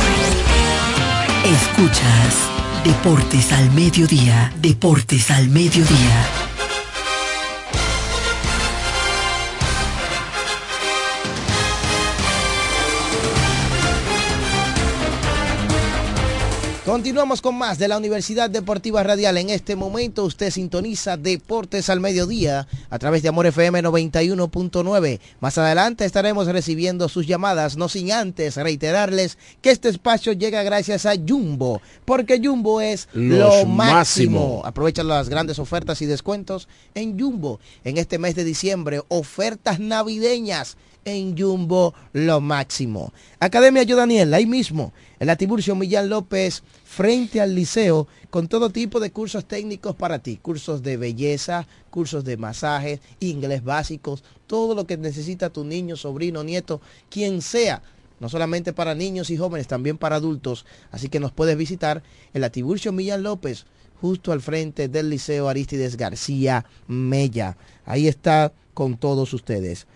Escuchas 1.51 2.49
Deportes 2.85 3.51
al 3.51 3.71
Mediodía, 3.71 4.53
Deportes 4.61 5.29
al 5.31 5.49
Mediodía. 5.49 6.40
Continuamos 16.91 17.41
con 17.41 17.57
más 17.57 17.79
de 17.79 17.87
la 17.87 17.97
Universidad 17.97 18.49
Deportiva 18.49 19.01
Radial. 19.01 19.37
En 19.37 19.49
este 19.49 19.77
momento 19.77 20.25
usted 20.25 20.51
sintoniza 20.51 21.15
Deportes 21.15 21.89
al 21.89 22.01
Mediodía 22.01 22.67
a 22.89 22.99
través 22.99 23.23
de 23.23 23.29
Amor 23.29 23.45
FM 23.45 23.81
91.9. 23.81 25.21
Más 25.39 25.57
adelante 25.57 26.03
estaremos 26.03 26.47
recibiendo 26.47 27.07
sus 27.07 27.25
llamadas, 27.25 27.77
no 27.77 27.87
sin 27.87 28.11
antes 28.11 28.57
reiterarles 28.57 29.37
que 29.61 29.71
este 29.71 29.87
espacio 29.87 30.33
llega 30.33 30.63
gracias 30.63 31.05
a 31.05 31.13
Jumbo, 31.15 31.81
porque 32.03 32.41
Jumbo 32.43 32.81
es 32.81 33.07
Los 33.13 33.39
lo 33.39 33.65
máximo. 33.67 33.75
máximo. 33.75 34.61
Aprovecha 34.65 35.03
las 35.03 35.29
grandes 35.29 35.59
ofertas 35.59 36.01
y 36.01 36.07
descuentos 36.07 36.67
en 36.93 37.17
Jumbo. 37.17 37.61
En 37.85 37.99
este 37.99 38.19
mes 38.19 38.35
de 38.35 38.43
diciembre, 38.43 38.99
ofertas 39.07 39.79
navideñas 39.79 40.75
en 41.05 41.37
Jumbo 41.37 41.93
lo 42.13 42.41
máximo. 42.41 43.13
Academia 43.39 43.83
Yo 43.83 43.95
Daniel, 43.95 44.33
ahí 44.33 44.45
mismo, 44.45 44.93
en 45.19 45.27
la 45.27 45.35
Tiburcio 45.35 45.75
Millán 45.75 46.09
López, 46.09 46.63
frente 46.91 47.39
al 47.39 47.55
liceo, 47.55 48.05
con 48.29 48.49
todo 48.49 48.69
tipo 48.69 48.99
de 48.99 49.11
cursos 49.11 49.45
técnicos 49.45 49.95
para 49.95 50.19
ti, 50.19 50.35
cursos 50.35 50.83
de 50.83 50.97
belleza, 50.97 51.65
cursos 51.89 52.25
de 52.25 52.35
masaje, 52.35 52.99
inglés 53.21 53.63
básicos, 53.63 54.25
todo 54.45 54.75
lo 54.75 54.85
que 54.85 54.97
necesita 54.97 55.49
tu 55.49 55.63
niño, 55.63 55.95
sobrino, 55.95 56.43
nieto, 56.43 56.81
quien 57.09 57.41
sea. 57.41 57.81
No 58.19 58.27
solamente 58.27 58.73
para 58.73 58.93
niños 58.93 59.29
y 59.29 59.37
jóvenes, 59.37 59.67
también 59.67 59.97
para 59.97 60.17
adultos. 60.17 60.65
Así 60.91 61.07
que 61.07 61.21
nos 61.21 61.31
puedes 61.31 61.55
visitar 61.55 62.03
en 62.33 62.41
la 62.41 62.49
Tiburcio 62.49 62.91
Millán 62.91 63.23
López, 63.23 63.65
justo 64.01 64.33
al 64.33 64.41
frente 64.41 64.89
del 64.89 65.09
Liceo 65.09 65.47
Aristides 65.47 65.95
García 65.95 66.65
Mella. 66.87 67.55
Ahí 67.85 68.09
está 68.09 68.51
con 68.73 68.97
todos 68.97 69.33
ustedes. 69.33 69.87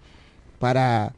para 0.59 1.13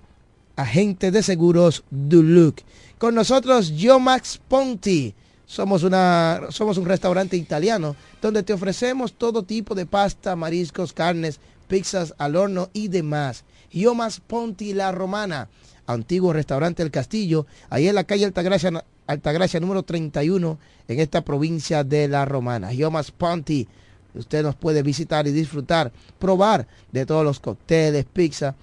agente 0.56 1.10
de 1.12 1.24
seguros 1.24 1.84
Duluth. 1.89 2.62
Con 2.98 3.15
nosotros, 3.15 3.74
Max 4.00 4.39
Ponti. 4.48 5.15
Somos, 5.46 5.84
una, 5.84 6.43
somos 6.50 6.78
un 6.78 6.86
restaurante 6.86 7.36
italiano 7.38 7.96
donde 8.22 8.43
te 8.43 8.54
ofrecemos 8.54 9.13
todo 9.13 9.43
tipo 9.43 9.76
de 9.76 9.86
pasta, 9.86 10.36
mariscos, 10.36 10.93
carnes, 10.93 11.39
pizzas 11.67 12.15
al 12.17 12.38
horno 12.38 12.69
y 12.74 12.88
demás. 12.88 13.43
Yomas 13.74 14.20
Ponti 14.20 14.74
La 14.74 14.92
Romana, 14.92 15.50
antiguo 15.88 16.32
restaurante 16.32 16.84
El 16.84 16.92
Castillo, 16.92 17.46
ahí 17.70 17.88
en 17.88 17.96
la 17.96 18.04
calle 18.04 18.26
Altagracia, 18.26 19.60
número 19.60 19.84
31 19.84 20.60
en 20.88 21.00
esta 21.00 21.26
provincia 21.26 21.84
de 21.84 22.08
La 22.08 22.26
Romana. 22.26 22.72
Yomas 22.72 23.12
Ponti, 23.12 23.68
usted 24.14 24.44
nos 24.44 24.56
puede 24.56 24.84
visitar 24.84 25.28
y 25.28 25.32
disfrutar, 25.32 25.92
probar 26.20 26.68
de 26.92 27.06
todos 27.06 27.26
los 27.26 27.40
cócteles, 27.40 28.06
pizza 28.06 28.56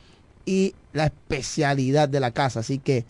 y 0.46 0.75
la 0.92 1.07
especialidad 1.07 2.09
de 2.09 2.20
la 2.20 2.31
casa. 2.31 2.61
Así 2.61 2.79
que 2.79 3.05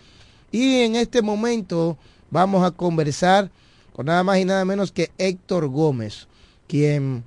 y 0.51 0.83
en 0.83 0.97
este 0.97 1.23
momento 1.23 1.97
vamos 2.31 2.65
a 2.65 2.71
conversar 2.71 3.51
con 3.93 4.07
nada 4.07 4.25
más 4.25 4.39
y 4.39 4.45
nada 4.45 4.65
menos 4.65 4.93
que 4.93 5.11
Héctor 5.19 5.69
Gómez, 5.69 6.29
quien 6.67 7.25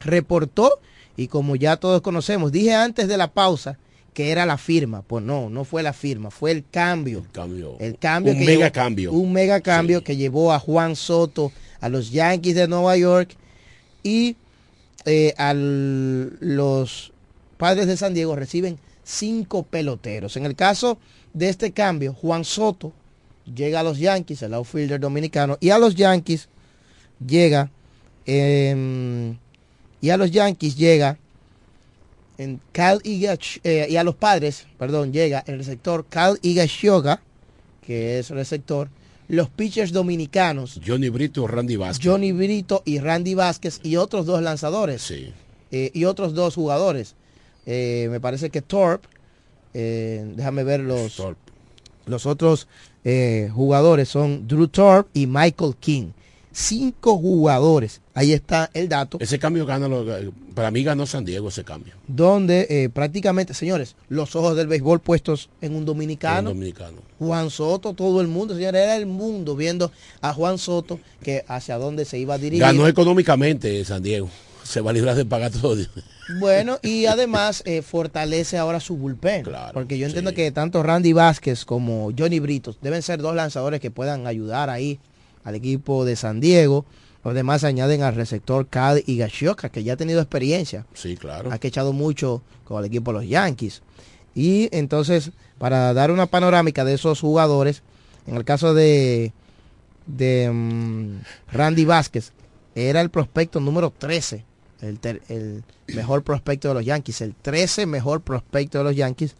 reportó 0.00 0.80
y 1.16 1.28
como 1.28 1.56
ya 1.56 1.76
todos 1.76 2.02
conocemos, 2.02 2.52
dije 2.52 2.74
antes 2.74 3.08
de 3.08 3.16
la 3.16 3.32
pausa 3.32 3.78
que 4.14 4.30
era 4.30 4.44
la 4.46 4.58
firma. 4.58 5.02
Pues 5.02 5.24
no, 5.24 5.48
no 5.50 5.64
fue 5.64 5.82
la 5.82 5.92
firma, 5.92 6.30
fue 6.30 6.50
el 6.50 6.64
cambio. 6.70 7.18
El 7.20 7.28
cambio. 7.30 7.76
El 7.80 7.98
cambio 7.98 8.32
un 8.32 8.38
que 8.38 8.44
mega 8.46 8.66
llevó- 8.68 8.72
cambio. 8.72 9.12
Un 9.12 9.32
mega 9.32 9.60
cambio 9.60 10.04
que 10.04 10.16
llevó 10.16 10.52
a 10.52 10.58
Juan 10.58 10.96
Soto 10.96 11.52
a 11.80 11.88
los 11.88 12.10
Yankees 12.10 12.54
de 12.54 12.68
Nueva 12.68 12.96
York 12.96 13.34
y 14.02 14.36
eh, 15.04 15.34
a 15.36 15.52
los 15.54 17.12
padres 17.56 17.86
de 17.86 17.96
San 17.96 18.14
Diego 18.14 18.36
reciben 18.36 18.78
cinco 19.04 19.62
peloteros. 19.64 20.36
En 20.36 20.46
el 20.46 20.54
caso 20.54 20.98
de 21.32 21.48
este 21.48 21.72
cambio, 21.72 22.12
Juan 22.14 22.44
Soto 22.44 22.92
llega 23.52 23.80
a 23.80 23.82
los 23.82 23.98
Yankees, 23.98 24.42
el 24.42 24.54
outfielder 24.54 25.00
dominicano, 25.00 25.56
y 25.60 25.70
a 25.70 25.78
los 25.78 25.94
Yankees 25.96 26.48
llega 27.26 27.70
em, 28.26 29.36
y 30.00 30.10
a 30.10 30.16
los 30.16 30.30
Yankees 30.30 30.76
llega 30.76 31.18
en 32.38 32.60
Cal 32.72 33.00
Igach- 33.02 33.60
eh, 33.64 33.86
y 33.88 33.96
a 33.96 34.04
los 34.04 34.14
padres, 34.14 34.66
perdón, 34.78 35.12
llega 35.12 35.44
el 35.46 35.58
receptor 35.58 36.04
Cal 36.08 36.38
Higashioka, 36.42 37.22
que 37.86 38.18
es 38.18 38.30
el 38.30 38.36
receptor, 38.36 38.88
los 39.28 39.48
pitchers 39.48 39.92
dominicanos, 39.92 40.80
Johnny 40.84 41.08
Brito, 41.08 41.46
Randy 41.46 41.76
Vázquez. 41.76 42.06
Johnny 42.06 42.32
Brito 42.32 42.82
y 42.84 42.98
Randy 42.98 43.34
Vázquez 43.34 43.80
y 43.82 43.96
otros 43.96 44.26
dos 44.26 44.42
lanzadores 44.42 45.10
eh, 45.70 45.90
y 45.94 46.04
otros 46.04 46.34
dos 46.34 46.54
jugadores. 46.54 47.14
Eh, 47.64 48.08
me 48.10 48.20
parece 48.20 48.50
que 48.50 48.60
Torp, 48.60 49.04
déjame 49.72 50.64
ver 50.64 50.80
los, 50.80 51.22
los 52.06 52.26
otros 52.26 52.68
jugadores 53.54 54.08
son 54.08 54.46
Drew 54.46 54.68
Torp 54.68 55.08
y 55.14 55.26
Michael 55.26 55.76
King. 55.80 56.08
cinco 56.52 57.16
jugadores. 57.16 58.01
Ahí 58.14 58.32
está 58.32 58.70
el 58.74 58.88
dato. 58.90 59.16
Ese 59.20 59.38
cambio 59.38 59.64
gana, 59.64 59.88
lo- 59.88 60.04
para 60.54 60.70
mí 60.70 60.82
ganó 60.84 61.06
San 61.06 61.24
Diego 61.24 61.48
ese 61.48 61.64
cambio. 61.64 61.94
Donde 62.06 62.66
eh, 62.68 62.88
prácticamente, 62.90 63.54
señores, 63.54 63.96
los 64.10 64.36
ojos 64.36 64.54
del 64.54 64.66
béisbol 64.66 65.00
puestos 65.00 65.48
en 65.62 65.74
un 65.74 65.84
dominicano. 65.86 66.50
Un 66.50 66.56
dominicano. 66.56 66.98
Juan 67.18 67.48
Soto, 67.50 67.94
todo 67.94 68.20
el 68.20 68.28
mundo, 68.28 68.54
señores, 68.54 68.82
era 68.82 68.96
el 68.96 69.06
mundo 69.06 69.56
viendo 69.56 69.90
a 70.20 70.34
Juan 70.34 70.58
Soto 70.58 71.00
que 71.22 71.44
hacia 71.48 71.78
dónde 71.78 72.04
se 72.04 72.18
iba 72.18 72.34
a 72.34 72.38
dirigir. 72.38 72.60
Ganó 72.60 72.86
económicamente 72.86 73.82
San 73.84 74.02
Diego. 74.02 74.28
Se 74.62 74.80
va 74.80 74.90
a 74.90 74.94
librar 74.94 75.16
de 75.16 75.24
pagar 75.24 75.50
todo. 75.50 75.76
Bueno, 76.38 76.78
y 76.82 77.06
además 77.06 77.62
eh, 77.66 77.82
fortalece 77.82 78.56
ahora 78.58 78.78
su 78.80 78.96
bullpen. 78.96 79.44
porque 79.72 79.98
yo 79.98 80.06
entiendo 80.06 80.32
que 80.34 80.50
tanto 80.52 80.82
Randy 80.82 81.12
Vázquez 81.12 81.64
como 81.64 82.10
Johnny 82.16 82.38
Britos 82.40 82.78
deben 82.80 83.02
ser 83.02 83.20
dos 83.20 83.34
lanzadores 83.34 83.80
que 83.80 83.90
puedan 83.90 84.26
ayudar 84.26 84.70
ahí 84.70 85.00
al 85.44 85.54
equipo 85.56 86.04
de 86.04 86.14
San 86.16 86.40
Diego. 86.40 86.84
Los 87.24 87.34
demás 87.34 87.62
añaden 87.64 88.02
al 88.02 88.14
receptor 88.16 88.66
Cad 88.68 88.98
y 89.06 89.16
Gashioka, 89.18 89.68
que 89.68 89.84
ya 89.84 89.92
ha 89.92 89.96
tenido 89.96 90.20
experiencia. 90.20 90.86
Sí, 90.94 91.16
claro. 91.16 91.52
Ha 91.52 91.58
quechado 91.58 91.92
mucho 91.92 92.42
con 92.64 92.78
el 92.80 92.86
equipo 92.86 93.12
de 93.12 93.18
los 93.20 93.28
Yankees. 93.28 93.82
Y 94.34 94.68
entonces, 94.76 95.30
para 95.58 95.92
dar 95.94 96.10
una 96.10 96.26
panorámica 96.26 96.84
de 96.84 96.94
esos 96.94 97.20
jugadores, 97.20 97.82
en 98.26 98.34
el 98.36 98.44
caso 98.44 98.74
de, 98.74 99.32
de 100.06 100.50
mm, 100.52 101.20
Randy 101.52 101.84
Vázquez, 101.84 102.32
era 102.74 103.00
el 103.00 103.10
prospecto 103.10 103.60
número 103.60 103.92
13, 103.96 104.44
el, 104.80 104.98
ter- 104.98 105.22
el 105.28 105.62
mejor 105.94 106.22
prospecto 106.24 106.68
de 106.68 106.74
los 106.74 106.84
Yankees, 106.84 107.20
el 107.20 107.34
13 107.34 107.86
mejor 107.86 108.22
prospecto 108.22 108.78
de 108.78 108.84
los 108.84 108.96
Yankees, 108.96 109.36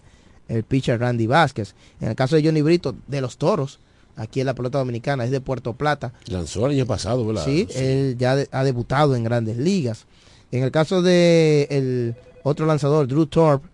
el 0.49 0.63
pitcher 0.65 1.01
Randy 1.01 1.27
Vázquez. 1.27 1.75
En 2.01 2.11
el 2.11 2.15
caso 2.15 2.37
de 2.37 2.45
Johnny 2.45 2.63
Brito, 2.63 2.95
de 3.07 3.21
los 3.21 3.39
Toros, 3.39 3.79
aquí 4.17 4.41
en 4.41 4.47
la 4.47 4.55
pelota 4.55 4.79
dominicana, 4.79 5.25
es 5.25 5.31
de 5.31 5.41
Puerto 5.41 5.73
Plata, 5.75 6.13
Lanzó 6.27 6.67
el 6.67 6.73
año 6.73 6.87
pasado, 6.87 7.27
¿verdad? 7.27 7.45
Sí, 7.45 7.67
él 7.75 8.17
ya 8.19 8.37
de- 8.37 8.49
ha 8.53 8.65
debutado 8.65 9.15
en 9.17 9.25
grandes 9.25 9.57
ligas. 9.57 10.07
En 10.51 10.63
el 10.63 10.71
caso 10.71 11.01
de 11.03 11.67
el 11.71 12.15
otro 12.43 12.67
lanzador, 12.67 13.07
Drew 13.09 13.27
Thorpe, 13.27 13.67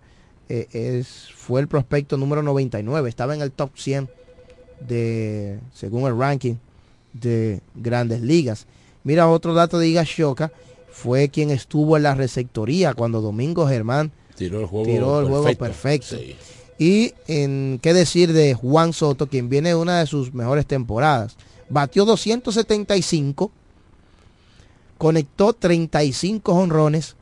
eh, 0.49 0.67
es, 0.73 1.29
fue 1.35 1.61
el 1.61 1.69
prospecto 1.69 2.17
número 2.17 2.43
99. 2.43 3.09
Estaba 3.09 3.35
en 3.35 3.43
el 3.43 3.51
top 3.51 3.71
100 3.77 4.09
de, 4.87 5.59
según 5.75 6.07
el 6.07 6.17
ranking 6.19 6.55
de 7.13 7.61
grandes 7.75 8.21
ligas. 8.21 8.67
Mira 9.05 9.29
otro 9.29 9.55
dato 9.55 9.79
de 9.79 9.89
Iga 9.89 10.05
Shoka, 10.07 10.53
fue 10.91 11.29
quien 11.29 11.51
estuvo 11.51 11.97
en 11.97 12.03
la 12.05 12.15
receptoría 12.15 12.95
cuando 12.95 13.21
Domingo 13.21 13.67
Germán 13.67 14.13
Tiró 14.37 14.61
el 14.61 14.67
juego 14.67 14.87
tiró 14.87 15.21
el 15.21 15.27
juego 15.27 15.45
perfecto. 15.55 16.17
perfecto. 16.17 16.45
Y 16.79 17.15
en 17.27 17.81
qué 17.83 17.93
decir 17.93 18.33
de 18.33 18.55
Juan 18.55 18.93
Soto, 18.93 19.29
quien 19.29 19.49
viene 19.49 19.71
de 19.71 19.75
una 19.75 19.99
de 19.99 20.07
sus 20.07 20.33
mejores 20.33 20.65
temporadas. 20.67 21.37
Batió 21.69 22.05
275, 22.05 23.51
conectó 24.97 25.53
35 25.53 26.53
honrones, 26.53 27.17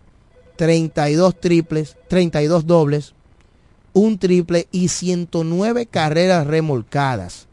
32 0.56 1.40
triples, 1.40 1.96
32 2.08 2.66
dobles, 2.66 3.14
un 3.92 4.18
triple 4.18 4.68
y 4.70 4.88
109 4.88 5.86
carreras 5.86 6.46
remolcadas. 6.46 7.46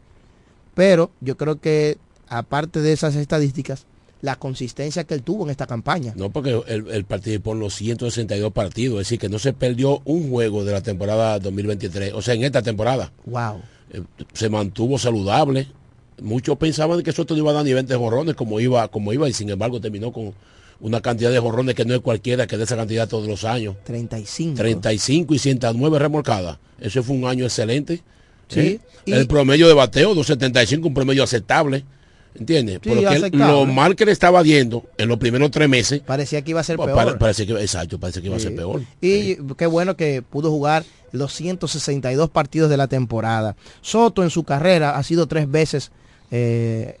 Pero 0.74 1.10
yo 1.20 1.36
creo 1.36 1.58
que 1.60 1.98
aparte 2.28 2.80
de 2.80 2.92
esas 2.92 3.14
estadísticas, 3.16 3.86
la 4.24 4.36
consistencia 4.36 5.04
que 5.04 5.12
él 5.14 5.22
tuvo 5.22 5.44
en 5.44 5.50
esta 5.50 5.66
campaña. 5.66 6.14
No, 6.16 6.30
porque 6.30 6.58
él, 6.66 6.86
él 6.90 7.04
participó 7.04 7.52
en 7.52 7.60
los 7.60 7.74
162 7.74 8.52
partidos, 8.52 8.94
es 9.02 9.06
decir, 9.06 9.18
que 9.18 9.28
no 9.28 9.38
se 9.38 9.52
perdió 9.52 10.00
un 10.06 10.30
juego 10.30 10.64
de 10.64 10.72
la 10.72 10.80
temporada 10.80 11.38
2023, 11.38 12.14
o 12.14 12.22
sea, 12.22 12.32
en 12.34 12.42
esta 12.44 12.62
temporada. 12.62 13.12
Wow. 13.26 13.60
Eh, 13.92 14.00
se 14.32 14.48
mantuvo 14.48 14.98
saludable. 14.98 15.68
Muchos 16.22 16.56
pensaban 16.56 17.02
que 17.02 17.12
Soto 17.12 17.34
no 17.34 17.40
iba 17.40 17.50
a 17.50 17.54
dar 17.54 17.64
ni 17.64 17.74
20 17.74 17.94
jorrones 17.96 18.34
como 18.34 18.60
iba, 18.60 18.88
como 18.88 19.12
iba, 19.12 19.28
y 19.28 19.32
sin 19.34 19.50
embargo 19.50 19.78
terminó 19.80 20.10
con 20.10 20.32
una 20.80 21.00
cantidad 21.02 21.30
de 21.30 21.38
jorrones 21.38 21.74
que 21.74 21.84
no 21.84 21.94
es 21.94 22.00
cualquiera 22.00 22.46
que 22.46 22.56
dé 22.56 22.64
esa 22.64 22.76
cantidad 22.76 23.06
todos 23.06 23.28
los 23.28 23.44
años. 23.44 23.76
35. 23.84 24.56
35 24.56 25.34
y 25.34 25.38
109 25.38 25.98
remolcadas. 25.98 26.58
Ese 26.80 27.02
fue 27.02 27.14
un 27.16 27.26
año 27.26 27.44
excelente. 27.44 28.00
Sí, 28.48 28.60
¿eh? 28.60 28.80
y- 29.04 29.12
El 29.12 29.26
promedio 29.26 29.68
de 29.68 29.74
bateo, 29.74 30.14
275, 30.14 30.88
un 30.88 30.94
promedio 30.94 31.22
aceptable. 31.22 31.84
¿Entiendes? 32.34 32.80
Sí, 32.82 32.88
Porque 32.90 33.06
él- 33.16 33.30
lo 33.32 33.64
mal 33.64 33.94
que 33.94 34.04
le 34.04 34.12
estaba 34.12 34.42
viendo 34.42 34.84
en 34.98 35.08
los 35.08 35.18
primeros 35.18 35.50
tres 35.50 35.68
meses. 35.68 36.00
Parecía 36.00 36.42
que 36.42 36.50
iba 36.50 36.60
a 36.60 36.64
ser 36.64 36.76
peor. 36.76 37.18
que, 37.18 37.42
exacto, 37.60 37.98
parece 38.00 38.20
que 38.20 38.26
iba 38.26 38.36
a 38.36 38.40
ser 38.40 38.56
peor. 38.56 38.82
Y 39.00 39.36
qué 39.56 39.66
bueno 39.66 39.96
que 39.96 40.22
pudo 40.22 40.50
jugar 40.50 40.84
los 41.12 41.32
162 41.32 42.30
partidos 42.30 42.70
de 42.70 42.76
la 42.76 42.88
temporada. 42.88 43.54
Soto 43.82 44.24
en 44.24 44.30
su 44.30 44.42
carrera 44.42 44.96
ha 44.96 45.02
sido 45.04 45.28
tres 45.28 45.48
veces, 45.48 45.92
eh, 46.32 46.98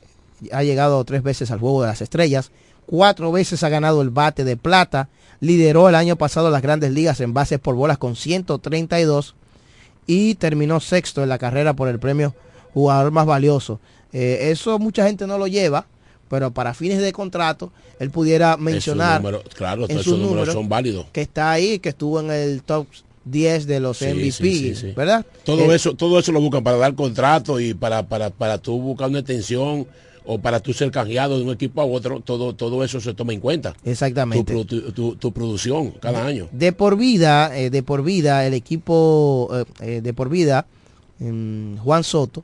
ha 0.52 0.62
llegado 0.62 1.02
tres 1.04 1.22
veces 1.24 1.50
al 1.50 1.58
juego 1.58 1.82
de 1.82 1.88
las 1.88 2.00
estrellas, 2.00 2.52
cuatro 2.86 3.32
veces 3.32 3.64
ha 3.64 3.68
ganado 3.68 4.02
el 4.02 4.10
bate 4.10 4.44
de 4.44 4.56
plata, 4.56 5.08
lideró 5.40 5.88
el 5.88 5.96
año 5.96 6.14
pasado 6.14 6.48
las 6.50 6.62
grandes 6.62 6.92
ligas 6.92 7.20
en 7.20 7.34
bases 7.34 7.58
por 7.58 7.74
bolas 7.74 7.98
con 7.98 8.14
132 8.14 9.34
y 10.06 10.34
terminó 10.36 10.78
sexto 10.78 11.22
en 11.24 11.28
la 11.28 11.38
carrera 11.38 11.72
por 11.74 11.88
el 11.88 11.98
premio 11.98 12.34
jugador 12.72 13.10
más 13.10 13.26
valioso. 13.26 13.80
Eh, 14.14 14.50
eso 14.50 14.78
mucha 14.78 15.04
gente 15.06 15.26
no 15.26 15.36
lo 15.36 15.46
lleva, 15.48 15.86
pero 16.30 16.50
para 16.52 16.72
fines 16.72 17.00
de 17.02 17.12
contrato 17.12 17.70
él 17.98 18.10
pudiera 18.10 18.56
mencionar 18.56 19.20
claro, 19.54 19.84
en 19.88 19.98
esos 19.98 20.18
números 20.18 20.52
son 20.54 20.68
válidos. 20.68 21.06
que 21.12 21.20
está 21.20 21.50
ahí, 21.50 21.78
que 21.80 21.90
estuvo 21.90 22.20
en 22.20 22.30
el 22.30 22.62
top 22.62 22.86
10 23.24 23.66
de 23.66 23.80
los 23.80 23.98
Sí, 23.98 24.06
MVP, 24.06 24.30
sí, 24.30 24.58
sí, 24.58 24.74
sí. 24.76 24.92
¿verdad? 24.96 25.24
Todo 25.44 25.70
Eh, 25.72 25.74
eso, 25.76 25.94
todo 25.94 26.18
eso 26.18 26.30
lo 26.32 26.40
buscan 26.40 26.62
para 26.62 26.76
dar 26.76 26.94
contrato 26.94 27.58
y 27.58 27.74
para, 27.74 28.06
para, 28.06 28.30
para 28.30 28.58
tú 28.58 28.78
buscar 28.80 29.08
una 29.10 29.18
extensión 29.20 29.86
o 30.26 30.38
para 30.38 30.60
tú 30.60 30.72
ser 30.72 30.90
canjeado 30.90 31.36
de 31.38 31.44
un 31.44 31.50
equipo 31.50 31.80
a 31.82 31.84
otro, 31.84 32.20
todo, 32.20 32.54
todo 32.54 32.82
eso 32.84 33.00
se 33.00 33.12
toma 33.14 33.32
en 33.34 33.40
cuenta. 33.40 33.74
Exactamente. 33.84 34.52
Tu, 34.64 34.92
tu- 34.92 35.16
tu 35.16 35.32
producción 35.32 35.90
cada 36.00 36.24
año. 36.24 36.48
De 36.52 36.72
por 36.72 36.96
vida, 36.96 37.56
eh, 37.58 37.68
de 37.70 37.82
por 37.82 38.02
vida, 38.04 38.46
el 38.46 38.54
equipo 38.54 39.50
eh, 39.80 40.00
de 40.02 40.12
por 40.14 40.28
vida, 40.30 40.66
mm, 41.18 41.76
Juan 41.78 42.04
Soto, 42.04 42.42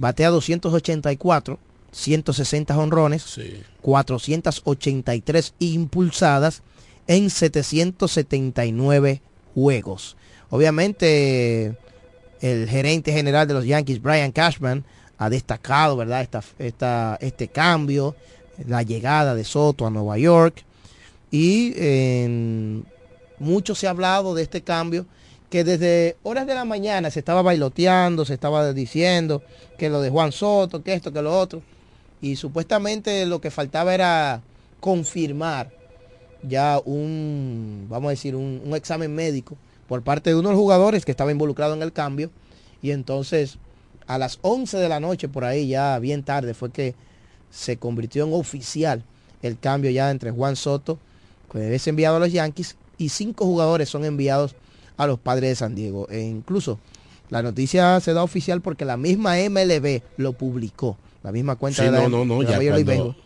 batea 0.00 0.30
284, 0.30 1.58
160 1.92 2.78
honrones, 2.78 3.38
483 3.82 5.54
impulsadas 5.58 6.62
en 7.06 7.28
779 7.28 9.20
juegos. 9.54 10.16
Obviamente, 10.48 11.76
el 12.40 12.66
gerente 12.68 13.12
general 13.12 13.46
de 13.46 13.54
los 13.54 13.66
Yankees, 13.66 14.00
Brian 14.00 14.32
Cashman, 14.32 14.84
ha 15.18 15.28
destacado, 15.28 15.98
¿verdad? 15.98 16.22
Esta, 16.22 16.42
esta, 16.58 17.18
este 17.20 17.48
cambio, 17.48 18.16
la 18.66 18.82
llegada 18.82 19.34
de 19.34 19.44
Soto 19.44 19.86
a 19.86 19.90
Nueva 19.90 20.16
York. 20.16 20.64
Y 21.30 21.74
mucho 23.38 23.74
se 23.74 23.86
ha 23.86 23.90
hablado 23.90 24.34
de 24.34 24.42
este 24.42 24.62
cambio 24.62 25.04
que 25.50 25.64
desde 25.64 26.16
horas 26.22 26.46
de 26.46 26.54
la 26.54 26.64
mañana 26.64 27.10
se 27.10 27.18
estaba 27.18 27.42
bailoteando, 27.42 28.24
se 28.24 28.34
estaba 28.34 28.72
diciendo 28.72 29.42
que 29.76 29.90
lo 29.90 30.00
de 30.00 30.08
Juan 30.08 30.30
Soto, 30.30 30.82
que 30.82 30.94
esto, 30.94 31.12
que 31.12 31.20
lo 31.20 31.36
otro. 31.38 31.60
Y 32.22 32.36
supuestamente 32.36 33.26
lo 33.26 33.40
que 33.40 33.50
faltaba 33.50 33.92
era 33.92 34.42
confirmar 34.78 35.70
ya 36.42 36.80
un, 36.84 37.86
vamos 37.88 38.08
a 38.08 38.10
decir, 38.10 38.36
un, 38.36 38.72
examen 38.74 39.14
médico 39.14 39.56
por 39.88 40.02
parte 40.02 40.30
de 40.30 40.36
uno 40.36 40.50
de 40.50 40.54
los 40.54 40.60
jugadores 40.60 41.04
que 41.04 41.10
estaba 41.10 41.32
involucrado 41.32 41.74
en 41.74 41.82
el 41.82 41.92
cambio. 41.92 42.30
Y 42.80 42.92
entonces 42.92 43.58
a 44.06 44.18
las 44.18 44.38
11 44.42 44.78
de 44.78 44.88
la 44.88 45.00
noche, 45.00 45.28
por 45.28 45.44
ahí 45.44 45.68
ya 45.68 45.98
bien 45.98 46.22
tarde, 46.22 46.54
fue 46.54 46.70
que 46.70 46.94
se 47.50 47.76
convirtió 47.76 48.24
en 48.24 48.32
oficial 48.34 49.02
el 49.42 49.58
cambio 49.58 49.90
ya 49.90 50.12
entre 50.12 50.30
Juan 50.30 50.54
Soto, 50.54 50.98
que 51.50 51.74
es 51.74 51.86
enviado 51.88 52.16
a 52.16 52.20
los 52.20 52.32
Yankees, 52.32 52.76
y 52.98 53.08
cinco 53.08 53.46
jugadores 53.46 53.88
son 53.88 54.04
enviados 54.04 54.54
a 55.02 55.06
los 55.06 55.18
padres 55.18 55.50
de 55.50 55.54
San 55.56 55.74
Diego. 55.74 56.08
E 56.10 56.20
incluso 56.20 56.78
la 57.30 57.42
noticia 57.42 57.98
se 58.00 58.12
da 58.12 58.22
oficial 58.22 58.60
porque 58.60 58.84
la 58.84 58.96
misma 58.96 59.36
MLB 59.36 60.02
lo 60.18 60.34
publicó. 60.34 60.96
La 61.22 61.32
misma 61.32 61.56
cuenta 61.56 61.82
Sí, 61.82 61.86
de 61.86 61.92
la, 61.92 62.02
no, 62.02 62.08
no, 62.08 62.24
no, 62.24 62.42
ya 62.42 62.58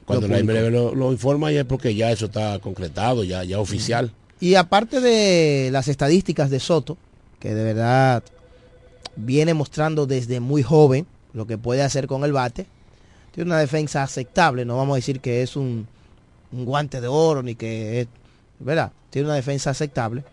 cuando, 0.05 0.29
lo 0.29 0.37
la. 0.37 0.43
MLB 0.43 0.71
lo, 0.73 0.95
lo 0.95 1.13
informa 1.13 1.51
ya 1.53 1.61
es 1.61 1.67
porque 1.67 1.95
ya 1.95 2.11
eso 2.11 2.27
está 2.27 2.59
concretado, 2.59 3.25
ya, 3.25 3.45
ya 3.45 3.59
oficial. 3.59 4.13
Y 4.41 4.57
aparte 4.57 5.01
de 5.01 5.71
las 5.73 5.89
estadísticas 5.89 6.51
de 6.51 6.61
Soto, 6.61 6.97
que 7.41 7.55
de 7.55 7.65
verdad 7.65 8.23
viene 9.17 9.55
mostrando 9.55 10.07
desde 10.07 10.41
muy 10.41 10.63
joven 10.63 11.07
lo 11.33 11.47
que 11.47 11.59
puede 11.59 11.83
hacer 11.83 12.07
con 12.07 12.25
el 12.25 12.33
bate, 12.33 12.67
tiene 13.33 13.51
una 13.51 13.59
defensa 13.59 14.03
aceptable, 14.03 14.65
no 14.65 14.77
vamos 14.77 14.95
a 14.95 14.97
decir 14.97 15.21
que 15.21 15.43
es 15.43 15.57
un, 15.57 15.87
un 16.53 16.65
guante 16.65 17.01
de 17.01 17.09
oro 17.09 17.43
ni 17.43 17.55
que 17.55 18.03
es, 18.03 18.09
¿verdad? 18.61 18.93
Tiene 19.11 19.27
una 19.27 19.35
defensa 19.37 19.71
aceptable, 19.71 20.25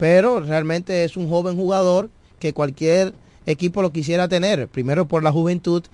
pero 0.00 0.40
realmente 0.40 1.04
es 1.04 1.18
un 1.18 1.28
joven 1.28 1.56
jugador 1.56 2.08
que 2.38 2.54
cualquier 2.54 3.12
equipo 3.44 3.82
lo 3.82 3.92
quisiera 3.92 4.28
tener, 4.28 4.66
primero 4.66 5.06
por 5.06 5.22
la 5.22 5.30
juventud, 5.30 5.84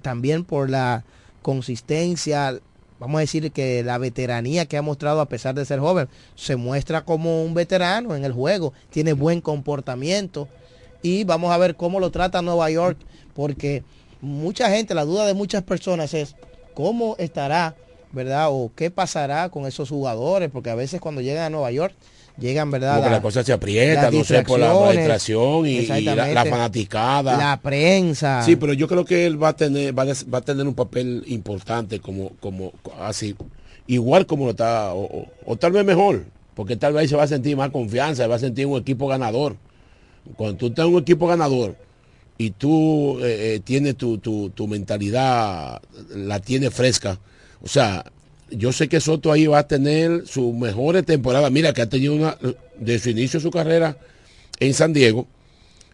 también 0.00 0.44
por 0.44 0.70
la 0.70 1.04
consistencia, 1.42 2.58
vamos 2.98 3.18
a 3.18 3.20
decir 3.20 3.52
que 3.52 3.84
la 3.84 3.98
veteranía 3.98 4.64
que 4.64 4.78
ha 4.78 4.82
mostrado 4.82 5.20
a 5.20 5.28
pesar 5.28 5.54
de 5.54 5.66
ser 5.66 5.78
joven, 5.78 6.08
se 6.36 6.56
muestra 6.56 7.04
como 7.04 7.44
un 7.44 7.52
veterano 7.52 8.16
en 8.16 8.24
el 8.24 8.32
juego, 8.32 8.72
tiene 8.88 9.12
buen 9.12 9.42
comportamiento 9.42 10.48
y 11.02 11.24
vamos 11.24 11.52
a 11.52 11.58
ver 11.58 11.76
cómo 11.76 12.00
lo 12.00 12.10
trata 12.10 12.40
Nueva 12.40 12.70
York, 12.70 12.96
porque 13.34 13.84
mucha 14.22 14.70
gente, 14.70 14.94
la 14.94 15.04
duda 15.04 15.26
de 15.26 15.34
muchas 15.34 15.64
personas 15.64 16.14
es 16.14 16.34
cómo 16.72 17.14
estará 17.18 17.76
¿verdad? 18.12 18.48
O 18.50 18.72
qué 18.74 18.90
pasará 18.90 19.48
con 19.50 19.66
esos 19.66 19.88
jugadores, 19.88 20.50
porque 20.50 20.70
a 20.70 20.74
veces 20.74 21.00
cuando 21.00 21.20
llegan 21.20 21.44
a 21.44 21.50
Nueva 21.50 21.70
York, 21.70 21.94
llegan, 22.40 22.70
¿verdad? 22.70 22.96
Porque 22.96 23.10
La- 23.10 23.16
la 23.16 23.22
cosa 23.22 23.44
se 23.44 23.52
aprieta, 23.52 24.10
no 24.10 24.24
sé, 24.24 24.42
por 24.42 24.58
la, 24.58 24.66
la 24.68 24.72
distracción 24.96 25.66
y, 25.66 25.70
y 25.98 26.02
la, 26.02 26.14
la 26.34 26.42
fanaticada. 26.50 27.36
La 27.36 27.60
prensa. 27.60 28.42
Sí, 28.44 28.56
pero 28.56 28.72
yo 28.72 28.88
creo 28.88 29.04
que 29.04 29.26
él 29.26 29.40
va 29.42 29.48
a 29.50 29.56
tener, 29.56 29.96
va 29.96 30.02
a, 30.02 30.06
va 30.32 30.38
a 30.38 30.40
tener 30.42 30.66
un 30.66 30.74
papel 30.74 31.22
importante 31.26 32.00
como, 32.00 32.30
como 32.40 32.72
así, 33.00 33.36
igual 33.86 34.26
como 34.26 34.44
lo 34.46 34.50
está, 34.50 34.92
o, 34.94 35.04
o- 35.04 35.26
o 35.44 35.56
tal 35.56 35.72
vez 35.72 35.84
mejor, 35.84 36.24
porque 36.54 36.76
tal 36.76 36.92
vez 36.94 37.08
se 37.10 37.16
va 37.16 37.22
a 37.24 37.28
sentir 37.28 37.56
más 37.56 37.70
confianza, 37.70 38.26
va 38.26 38.36
a 38.36 38.40
sentir 38.40 38.66
un 38.66 38.78
equipo 38.80 39.06
ganador. 39.06 39.56
Cuando 40.36 40.56
tú 40.56 40.66
estás 40.66 40.86
en 40.86 40.94
un 40.94 41.00
equipo 41.00 41.26
ganador 41.26 41.76
y 42.36 42.50
tú 42.50 43.18
eh, 43.20 43.54
eh, 43.56 43.60
tienes 43.64 43.96
tu, 43.96 44.18
tu, 44.18 44.50
tu 44.50 44.66
mentalidad, 44.66 45.80
la 46.14 46.40
tienes 46.40 46.72
fresca, 46.74 47.18
o 47.62 47.68
sea, 47.68 48.04
yo 48.50 48.72
sé 48.72 48.88
que 48.88 49.00
Soto 49.00 49.32
ahí 49.32 49.46
va 49.46 49.58
a 49.58 49.68
tener 49.68 50.26
sus 50.26 50.54
mejores 50.54 51.04
temporadas. 51.04 51.50
Mira 51.50 51.72
que 51.72 51.82
ha 51.82 51.88
tenido 51.88 52.14
una, 52.14 52.36
de 52.78 52.98
su 52.98 53.10
inicio 53.10 53.38
de 53.38 53.44
su 53.44 53.50
carrera 53.50 53.96
en 54.58 54.74
San 54.74 54.92
Diego, 54.92 55.26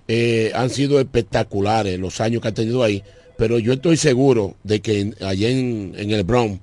eh, 0.09 0.53
han 0.55 0.71
sido 0.71 1.01
espectaculares 1.01 1.99
los 1.99 2.21
años 2.21 2.43
que 2.43 2.49
ha 2.49 2.55
tenido 2.55 2.83
ahí, 2.83 3.03
pero 3.37 3.59
yo 3.59 3.73
estoy 3.73 3.97
seguro 3.97 4.55
de 4.63 4.81
que 4.81 5.15
allá 5.21 5.49
en, 5.49 5.95
en 5.97 6.11
el 6.11 6.25
Bronx, 6.25 6.61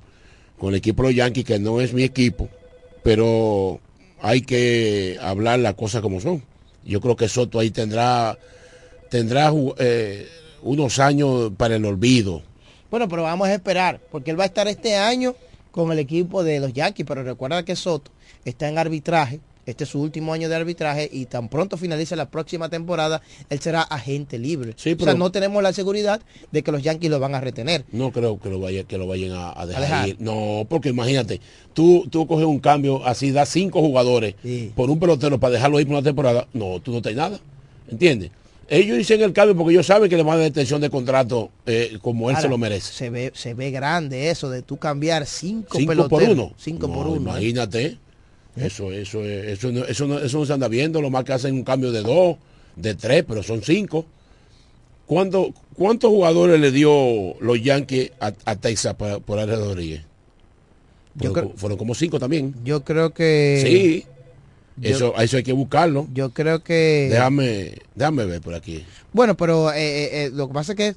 con 0.58 0.70
el 0.70 0.76
equipo 0.76 1.04
de 1.04 1.10
los 1.10 1.16
Yankees, 1.16 1.46
que 1.46 1.60
no 1.60 1.82
es 1.82 1.94
mi 1.94 2.04
equipo, 2.04 2.50
pero 3.04 3.80
hay 4.22 4.42
que 4.42 5.18
hablar 5.22 5.60
las 5.60 5.76
cosas 5.76 6.02
como 6.02 6.22
son. 6.22 6.44
Yo 6.86 7.02
creo 7.02 7.16
que 7.16 7.28
Soto 7.28 7.60
ahí 7.60 7.72
tendrá, 7.72 8.38
tendrá 9.10 9.52
eh, 9.78 10.28
unos 10.62 11.00
años 11.00 11.52
para 11.58 11.76
el 11.76 11.86
olvido. 11.86 12.42
Bueno, 12.90 13.08
pero 13.08 13.24
vamos 13.24 13.48
a 13.48 13.54
esperar, 13.54 14.00
porque 14.12 14.32
él 14.32 14.40
va 14.40 14.44
a 14.44 14.48
estar 14.48 14.68
este 14.68 14.96
año 14.96 15.36
con 15.74 15.92
el 15.92 15.98
equipo 15.98 16.44
de 16.44 16.60
los 16.60 16.72
Yankees, 16.72 17.04
pero 17.08 17.24
recuerda 17.24 17.66
que 17.66 17.76
Soto 17.76 18.12
está 18.46 18.70
en 18.70 18.78
arbitraje, 18.78 19.40
este 19.66 19.86
es 19.86 19.90
su 19.90 20.00
último 20.00 20.32
año 20.32 20.48
de 20.48 20.56
arbitraje 20.56 21.10
y 21.12 21.26
tan 21.26 21.50
pronto 21.50 21.78
finalice 21.78 22.16
la 22.16 22.30
próxima 22.30 22.70
temporada, 22.70 23.24
él 23.50 23.60
será 23.60 23.82
agente 23.82 24.38
libre. 24.38 24.72
o 24.72 25.04
sea, 25.04 25.16
no 25.16 25.32
tenemos 25.32 25.64
la 25.64 25.74
seguridad 25.74 26.22
de 26.52 26.62
que 26.62 26.72
los 26.72 26.84
Yankees 26.84 27.10
lo 27.10 27.20
van 27.20 27.34
a 27.34 27.42
retener. 27.42 27.86
No 27.92 28.12
creo 28.12 28.40
que 28.40 28.50
lo, 28.50 28.60
vaya, 28.60 28.84
que 28.84 29.00
lo 29.00 29.08
vayan 29.08 29.32
a, 29.32 29.52
a 29.60 29.66
dejar, 29.66 29.82
dejar. 29.82 30.08
ir. 30.10 30.18
No, 30.20 30.68
porque 30.70 30.90
imagínate, 30.90 31.42
tú, 31.74 32.06
tú 32.12 32.28
coges 32.28 32.46
un 32.46 32.60
cambio 32.60 33.04
así, 33.04 33.32
das 33.32 33.50
cinco 33.50 33.82
jugadores 33.82 34.36
por 34.76 34.92
un 34.92 35.00
pelotero 35.00 35.40
para 35.40 35.56
dejarlo 35.56 35.80
ir 35.80 35.88
por 35.88 35.96
una 35.96 36.04
temporada. 36.04 36.48
No, 36.54 36.80
tú 36.82 36.92
no 36.92 37.02
tienes 37.02 37.18
nada. 37.18 37.40
¿Entiendes? 37.90 38.30
Ellos 38.70 38.98
dicen 38.98 39.22
el 39.22 39.34
cambio 39.34 39.56
porque 39.58 39.74
ellos 39.74 39.86
saben 39.86 40.10
que 40.10 40.16
le 40.18 40.24
van 40.24 40.36
a 40.36 40.38
dar 40.40 40.48
extensión 40.48 40.80
de 40.82 40.90
contrato 40.90 41.50
eh, 41.66 41.98
como 42.02 42.30
él 42.30 42.36
Ahora, 42.36 42.42
se 42.44 42.50
lo 42.50 42.58
merece. 42.58 42.94
Se 42.94 43.10
ve, 43.10 43.32
se 43.36 43.54
ve 43.54 43.72
grande 43.72 44.30
eso 44.30 44.50
de 44.50 44.62
tú 44.62 44.78
cambiar 44.78 45.26
cinco, 45.26 45.78
Cinco 45.78 45.90
peloteros. 45.92 46.10
por 46.28 46.30
uno. 46.46 46.54
Cinco 46.58 46.88
No, 46.88 46.94
por 46.94 47.08
uno. 47.08 47.16
¿eh? 47.18 47.20
Imagínate. 47.42 47.98
Eso, 48.56 48.92
eso, 48.92 49.24
es- 49.26 49.46
eso, 49.58 49.72
no, 49.72 49.84
eso, 49.86 50.08
no, 50.08 50.20
eso 50.20 50.38
no 50.40 50.46
se 50.46 50.54
anda 50.54 50.68
viendo, 50.68 51.02
lo 51.02 51.10
más 51.10 51.24
que 51.24 51.34
hacen 51.34 51.56
un 51.56 51.64
cambio 51.64 51.92
de 51.92 52.02
dos, 52.04 52.38
de 52.76 52.96
tres, 52.96 53.24
pero 53.28 53.44
son 53.44 53.62
cinco. 53.64 54.06
¿Cuánto- 55.06 55.54
¿Cuántos 55.76 56.10
jugadores 56.12 56.60
le 56.62 56.72
dio 56.72 57.36
los 57.42 57.62
Yankees 57.62 58.12
a, 58.20 58.32
a 58.46 58.56
Texas 58.56 58.94
por, 58.96 59.22
por 59.24 59.40
Rodríguez? 59.50 60.02
Fueron, 61.18 61.54
fueron 61.58 61.78
como 61.78 61.94
cinco 61.96 62.18
también. 62.20 62.56
Yo 62.64 62.84
creo 62.84 63.12
que... 63.14 63.62
Sí. 64.06 64.08
Yo- 64.78 64.90
Eso, 64.90 65.14
eso 65.18 65.38
hay 65.38 65.44
que 65.44 65.54
buscarlo. 65.54 66.08
Yo 66.14 66.32
creo 66.32 66.64
que... 66.64 67.08
Déjame, 67.12 67.78
déjame 67.96 68.26
ver 68.26 68.42
por 68.42 68.54
aquí. 68.56 68.86
Bueno, 69.12 69.36
pero 69.38 69.72
eh, 69.72 69.76
eh, 69.78 70.10
eh, 70.26 70.32
lo 70.34 70.48
que 70.48 70.54
pasa 70.54 70.72
es 70.74 70.78
que 70.78 70.96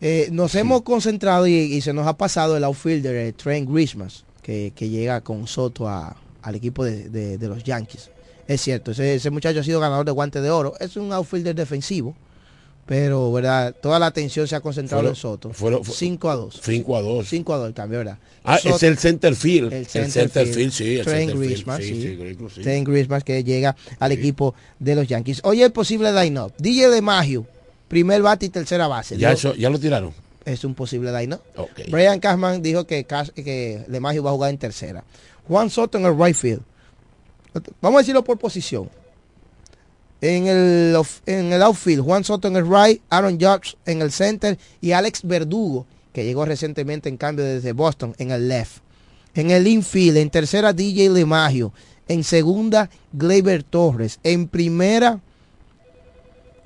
eh, 0.00 0.28
nos 0.30 0.54
hemos 0.54 0.82
concentrado 0.82 1.46
y, 1.46 1.54
y 1.54 1.80
se 1.80 1.92
nos 1.92 2.06
ha 2.06 2.16
pasado 2.16 2.56
el 2.56 2.64
outfielder 2.64 3.32
Trent 3.32 3.68
Grisham, 3.70 4.08
que, 4.42 4.72
que 4.74 4.88
llega 4.88 5.20
con 5.22 5.46
Soto 5.46 5.88
a- 5.88 6.16
al 6.42 6.54
equipo 6.54 6.84
de, 6.84 7.08
de- 7.08 7.38
de 7.38 7.48
los 7.48 7.64
Yankees. 7.64 8.10
Es 8.46 8.60
cierto, 8.60 8.92
ese, 8.92 9.14
ese 9.16 9.30
muchacho 9.30 9.60
ha 9.60 9.64
sido 9.64 9.80
ganador 9.80 10.04
de 10.06 10.12
guante 10.12 10.40
de 10.40 10.50
oro. 10.50 10.74
Es 10.78 10.96
un 10.96 11.12
outfielder 11.12 11.54
defensivo, 11.54 12.14
pero 12.86 13.32
verdad, 13.32 13.74
toda 13.82 13.98
la 13.98 14.06
atención 14.06 14.46
se 14.46 14.54
ha 14.54 14.60
concentrado 14.60 15.00
Fueron- 15.02 15.12
en 15.12 15.20
Soto. 15.20 15.52
fueron- 15.52 15.84
fu- 15.84 15.92
5 15.92 16.30
a 16.30 16.36
2. 16.36 16.60
5 16.62 16.96
a 16.96 17.02
2. 17.02 17.28
5 17.28 17.52
a 17.54 17.56
2 17.58 17.68
el 17.68 17.74
cambio, 17.74 17.98
¿verdad? 17.98 18.18
Ah, 18.44 18.58
Soto- 18.58 18.76
es 18.76 18.82
el 18.84 18.96
center 18.98 19.34
field. 19.34 19.72
el 19.72 19.78
El 19.80 19.86
center 19.86 20.10
center, 20.12 20.42
field. 20.46 20.56
field, 20.56 20.72
sí. 20.72 20.96
El 20.98 21.04
Trent 21.04 21.18
center 21.18 21.36
field, 21.36 21.50
sí, 21.56 21.56
sí. 21.56 21.94
sí, 21.94 22.54
sí. 22.54 22.62
Trent 22.62 23.22
que 23.24 23.42
llega 23.44 23.74
al 23.98 24.12
equipo 24.12 24.54
de 24.78 24.94
los 24.94 25.08
Yankees. 25.08 25.40
Oye, 25.42 25.64
el 25.64 25.72
posible 25.72 26.12
line-up. 26.12 26.52
DJ 26.58 26.88
DeMaggio, 26.90 27.44
primer 27.88 28.22
bate 28.22 28.46
y 28.46 28.48
tercera 28.50 28.86
base. 28.86 29.16
Ya, 29.18 29.30
Dijo- 29.30 29.50
eso, 29.50 29.54
ya 29.56 29.68
lo 29.68 29.80
tiraron. 29.80 30.12
es 30.44 30.62
un 30.62 30.74
posible 30.76 31.10
line-up. 31.12 31.40
Ok. 31.56 31.88
Brian 31.90 32.20
Cashman 32.20 32.62
dijo 32.62 32.86
que, 32.86 33.04
que 33.04 33.82
DeMaggio 33.88 34.22
va 34.22 34.30
a 34.30 34.34
jugar 34.34 34.50
en 34.50 34.58
tercera. 34.58 35.02
Juan 35.48 35.70
Soto 35.70 35.98
en 35.98 36.06
el 36.06 36.16
right 36.16 36.36
field. 36.36 36.62
Vamos 37.80 37.98
a 37.98 38.02
decirlo 38.02 38.22
por 38.22 38.38
posición. 38.38 38.88
En 40.20 40.46
el, 40.46 40.96
en 41.26 41.52
el 41.52 41.62
outfield, 41.62 42.02
Juan 42.02 42.24
Soto 42.24 42.48
en 42.48 42.56
el 42.56 42.66
right, 42.66 43.02
Aaron 43.10 43.38
Judge 43.38 43.76
en 43.84 44.00
el 44.00 44.10
center 44.10 44.58
y 44.80 44.92
Alex 44.92 45.22
Verdugo, 45.22 45.86
que 46.12 46.24
llegó 46.24 46.44
recientemente 46.46 47.08
en 47.08 47.18
cambio 47.18 47.44
desde 47.44 47.72
Boston, 47.72 48.14
en 48.18 48.30
el 48.30 48.48
left. 48.48 48.78
En 49.34 49.50
el 49.50 49.66
infield, 49.66 50.16
en 50.16 50.30
tercera, 50.30 50.72
DJ 50.72 51.10
LeMagio. 51.10 51.72
En 52.08 52.24
segunda, 52.24 52.88
Gleyber 53.12 53.62
Torres. 53.62 54.18
En 54.22 54.48
primera, 54.48 55.20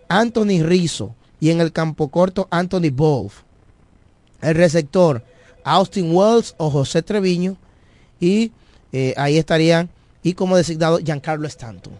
Anthony 0.08 0.62
Rizzo. 0.62 1.16
Y 1.40 1.50
en 1.50 1.60
el 1.60 1.72
campo 1.72 2.08
corto, 2.08 2.46
Anthony 2.50 2.90
Wolf. 2.92 3.42
El 4.40 4.54
receptor, 4.54 5.24
Austin 5.64 6.14
Wells 6.14 6.54
o 6.58 6.70
José 6.70 7.02
Treviño. 7.02 7.56
Y 8.20 8.52
eh, 8.92 9.14
ahí 9.16 9.36
estarían, 9.36 9.88
y 10.22 10.34
como 10.34 10.56
designado, 10.56 10.98
Giancarlo 10.98 11.48
Stanton. 11.48 11.94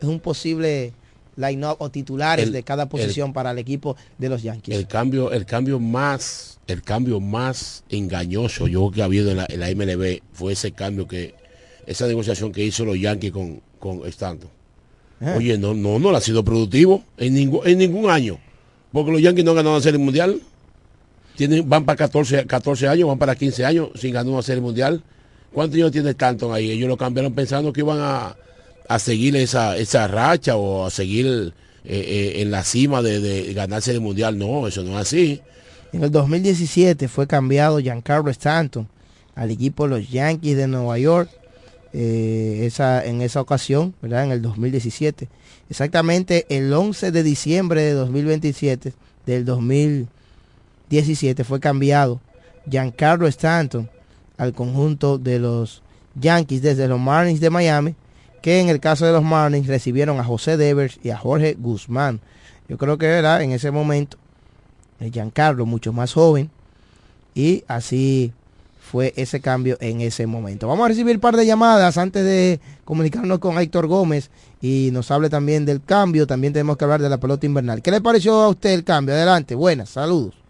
Es 0.00 0.08
un 0.08 0.20
posible 0.20 0.92
line-up 1.36 1.76
o 1.78 1.90
titulares 1.90 2.46
El- 2.46 2.52
de 2.52 2.62
cada 2.62 2.88
posición 2.88 3.32
para 3.32 3.50
el 3.50 3.58
equipo 3.58 3.96
de 4.18 4.28
los 4.28 4.42
Yankees. 4.42 4.74
El 4.76 4.86
cambio, 4.86 5.32
el 5.32 5.44
cambio 5.46 5.78
más, 5.78 6.58
el 6.66 6.82
cambio 6.82 7.20
más 7.20 7.84
engañoso 7.88 8.66
yo 8.68 8.90
que 8.90 9.02
ha 9.02 9.04
habido 9.04 9.30
en 9.30 9.38
la, 9.38 9.46
en 9.48 9.60
la 9.60 9.70
MLB 9.70 10.20
fue 10.32 10.52
ese 10.54 10.72
cambio 10.72 11.06
que, 11.06 11.34
esa 11.86 12.06
negociación 12.06 12.52
que 12.52 12.64
hizo 12.64 12.84
los 12.84 12.98
Yankees 12.98 13.32
con, 13.32 13.60
con 13.78 14.06
Stanton. 14.06 14.50
Ah. 15.20 15.34
Oye, 15.36 15.56
no, 15.56 15.72
no, 15.72 15.98
no 15.98 16.10
le 16.10 16.18
ha 16.18 16.20
sido 16.20 16.44
productivo 16.44 17.02
en 17.16 17.34
ningún, 17.34 17.66
en 17.66 17.78
ningún 17.78 18.10
año. 18.10 18.38
Porque 18.92 19.12
los 19.12 19.20
Yankees 19.20 19.44
no 19.44 19.52
han 19.52 19.56
ganado 19.58 19.76
la 19.76 19.82
serie 19.82 19.98
mundial. 19.98 20.40
Tienen, 21.36 21.68
van 21.68 21.84
para 21.84 21.96
14, 21.96 22.46
14 22.46 22.88
años, 22.88 23.08
van 23.08 23.18
para 23.18 23.34
15 23.36 23.64
años 23.64 23.90
sin 23.94 24.12
ganar 24.12 24.32
una 24.32 24.42
serie 24.42 24.62
mundial. 24.62 25.02
¿Cuántos 25.52 25.76
años 25.76 25.92
tiene 25.92 26.10
Stanton 26.10 26.52
ahí? 26.52 26.70
Ellos 26.70 26.88
lo 26.88 26.96
cambiaron 26.96 27.34
pensando 27.34 27.72
que 27.72 27.80
iban 27.80 27.98
a, 28.00 28.36
a 28.88 28.98
seguir 28.98 29.36
esa, 29.36 29.76
esa 29.76 30.06
racha 30.08 30.56
o 30.56 30.86
a 30.86 30.90
seguir 30.90 31.26
eh, 31.26 31.52
eh, 31.84 32.42
en 32.42 32.50
la 32.50 32.64
cima 32.64 33.02
de, 33.02 33.20
de 33.20 33.52
ganar 33.54 33.82
serie 33.82 34.00
mundial. 34.00 34.38
No, 34.38 34.66
eso 34.66 34.82
no 34.82 34.92
es 34.98 35.06
así. 35.06 35.40
En 35.92 36.02
el 36.02 36.10
2017 36.10 37.08
fue 37.08 37.26
cambiado 37.26 37.78
Giancarlo 37.78 38.30
Stanton 38.30 38.88
al 39.34 39.50
equipo 39.50 39.84
de 39.84 39.90
los 40.00 40.10
Yankees 40.10 40.56
de 40.56 40.66
Nueva 40.66 40.98
York. 40.98 41.30
eh, 41.92 42.66
esa, 42.66 43.04
en 43.06 43.22
esa 43.22 43.40
ocasión, 43.40 43.94
¿verdad? 44.02 44.24
En 44.24 44.32
el 44.32 44.42
2017. 44.42 45.28
Exactamente 45.70 46.44
el 46.50 46.70
11 46.72 47.10
de 47.10 47.22
diciembre 47.22 47.80
de 47.80 47.92
2027, 47.92 48.92
del 49.24 49.44
2017, 49.46 51.42
fue 51.44 51.58
cambiado 51.58 52.20
Giancarlo 52.70 53.26
Stanton 53.28 53.88
al 54.36 54.52
conjunto 54.52 55.16
de 55.16 55.38
los 55.38 55.82
Yankees 56.14 56.60
desde 56.60 56.86
los 56.86 57.00
Marlins 57.00 57.40
de 57.40 57.48
Miami, 57.50 57.94
que 58.46 58.60
en 58.60 58.68
el 58.68 58.78
caso 58.78 59.04
de 59.04 59.10
los 59.10 59.24
Marlins 59.24 59.66
recibieron 59.66 60.20
a 60.20 60.24
José 60.24 60.56
Devers 60.56 61.00
y 61.02 61.10
a 61.10 61.18
Jorge 61.18 61.56
Guzmán. 61.58 62.20
Yo 62.68 62.78
creo 62.78 62.96
que 62.96 63.06
era 63.06 63.42
en 63.42 63.50
ese 63.50 63.72
momento 63.72 64.18
Giancarlo 65.00 65.66
mucho 65.66 65.92
más 65.92 66.12
joven 66.12 66.48
y 67.34 67.64
así 67.66 68.32
fue 68.80 69.12
ese 69.16 69.40
cambio 69.40 69.76
en 69.80 70.00
ese 70.00 70.28
momento. 70.28 70.68
Vamos 70.68 70.84
a 70.84 70.88
recibir 70.90 71.16
un 71.16 71.20
par 71.20 71.36
de 71.36 71.44
llamadas 71.44 71.98
antes 71.98 72.24
de 72.24 72.60
comunicarnos 72.84 73.40
con 73.40 73.58
Héctor 73.58 73.88
Gómez 73.88 74.30
y 74.62 74.90
nos 74.92 75.10
hable 75.10 75.28
también 75.28 75.66
del 75.66 75.82
cambio. 75.82 76.28
También 76.28 76.52
tenemos 76.52 76.76
que 76.76 76.84
hablar 76.84 77.02
de 77.02 77.08
la 77.08 77.18
pelota 77.18 77.46
invernal. 77.46 77.82
¿Qué 77.82 77.90
le 77.90 78.00
pareció 78.00 78.42
a 78.42 78.48
usted 78.48 78.70
el 78.70 78.84
cambio? 78.84 79.16
Adelante, 79.16 79.56
buenas, 79.56 79.88
saludos. 79.88 80.45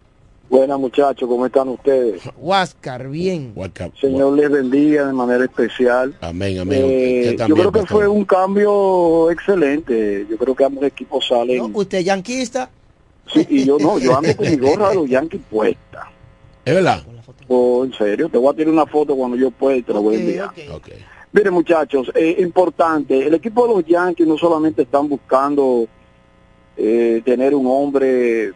Buenas 0.49 0.79
muchachos, 0.79 1.27
¿cómo 1.27 1.45
están 1.45 1.67
ustedes? 1.67 2.21
Huáscar, 2.37 3.09
bien. 3.09 3.53
Señor 3.99 4.33
les 4.33 4.49
bendiga 4.49 5.07
de 5.07 5.13
manera 5.13 5.43
especial. 5.43 6.15
Amén, 6.21 6.59
amén. 6.59 6.81
Eh, 6.85 7.35
yo 7.37 7.53
creo 7.53 7.71
que 7.71 7.79
pastor. 7.79 7.97
fue 7.97 8.07
un 8.07 8.23
cambio 8.23 9.29
excelente. 9.29 10.25
Yo 10.29 10.37
creo 10.37 10.55
que 10.55 10.63
ambos 10.63 10.85
equipos 10.85 11.27
salen. 11.27 11.69
¿Usted 11.73 11.99
yanquista? 11.99 12.69
Sí, 13.33 13.45
y 13.49 13.65
yo 13.65 13.77
no, 13.77 13.99
yo 13.99 14.17
ando 14.17 14.35
con 14.37 14.49
mi 14.49 14.55
gorra 14.55 14.89
de 14.89 14.95
los 14.95 15.09
Yankees 15.09 15.41
puesta. 15.49 16.09
¿Es 16.63 16.73
verdad? 16.73 17.03
Oh, 17.49 17.83
en 17.83 17.93
serio, 17.93 18.29
te 18.29 18.37
voy 18.37 18.53
a 18.53 18.55
tirar 18.55 18.73
una 18.73 18.85
foto 18.85 19.15
cuando 19.17 19.35
yo 19.35 19.51
pueda 19.51 19.75
y 19.77 19.81
te 19.81 19.93
la 19.93 19.99
voy 19.99 20.15
a 20.15 20.19
enviar. 20.19 20.49
Ok. 20.71 20.89
Miren 21.33 21.53
muchachos, 21.53 22.09
eh, 22.15 22.37
importante, 22.39 23.27
el 23.27 23.33
equipo 23.33 23.67
de 23.67 23.73
los 23.73 23.85
Yankees 23.85 24.25
no 24.25 24.37
solamente 24.37 24.83
están 24.83 25.09
buscando 25.09 25.87
eh, 26.77 27.21
tener 27.25 27.53
un 27.53 27.67
hombre 27.67 28.53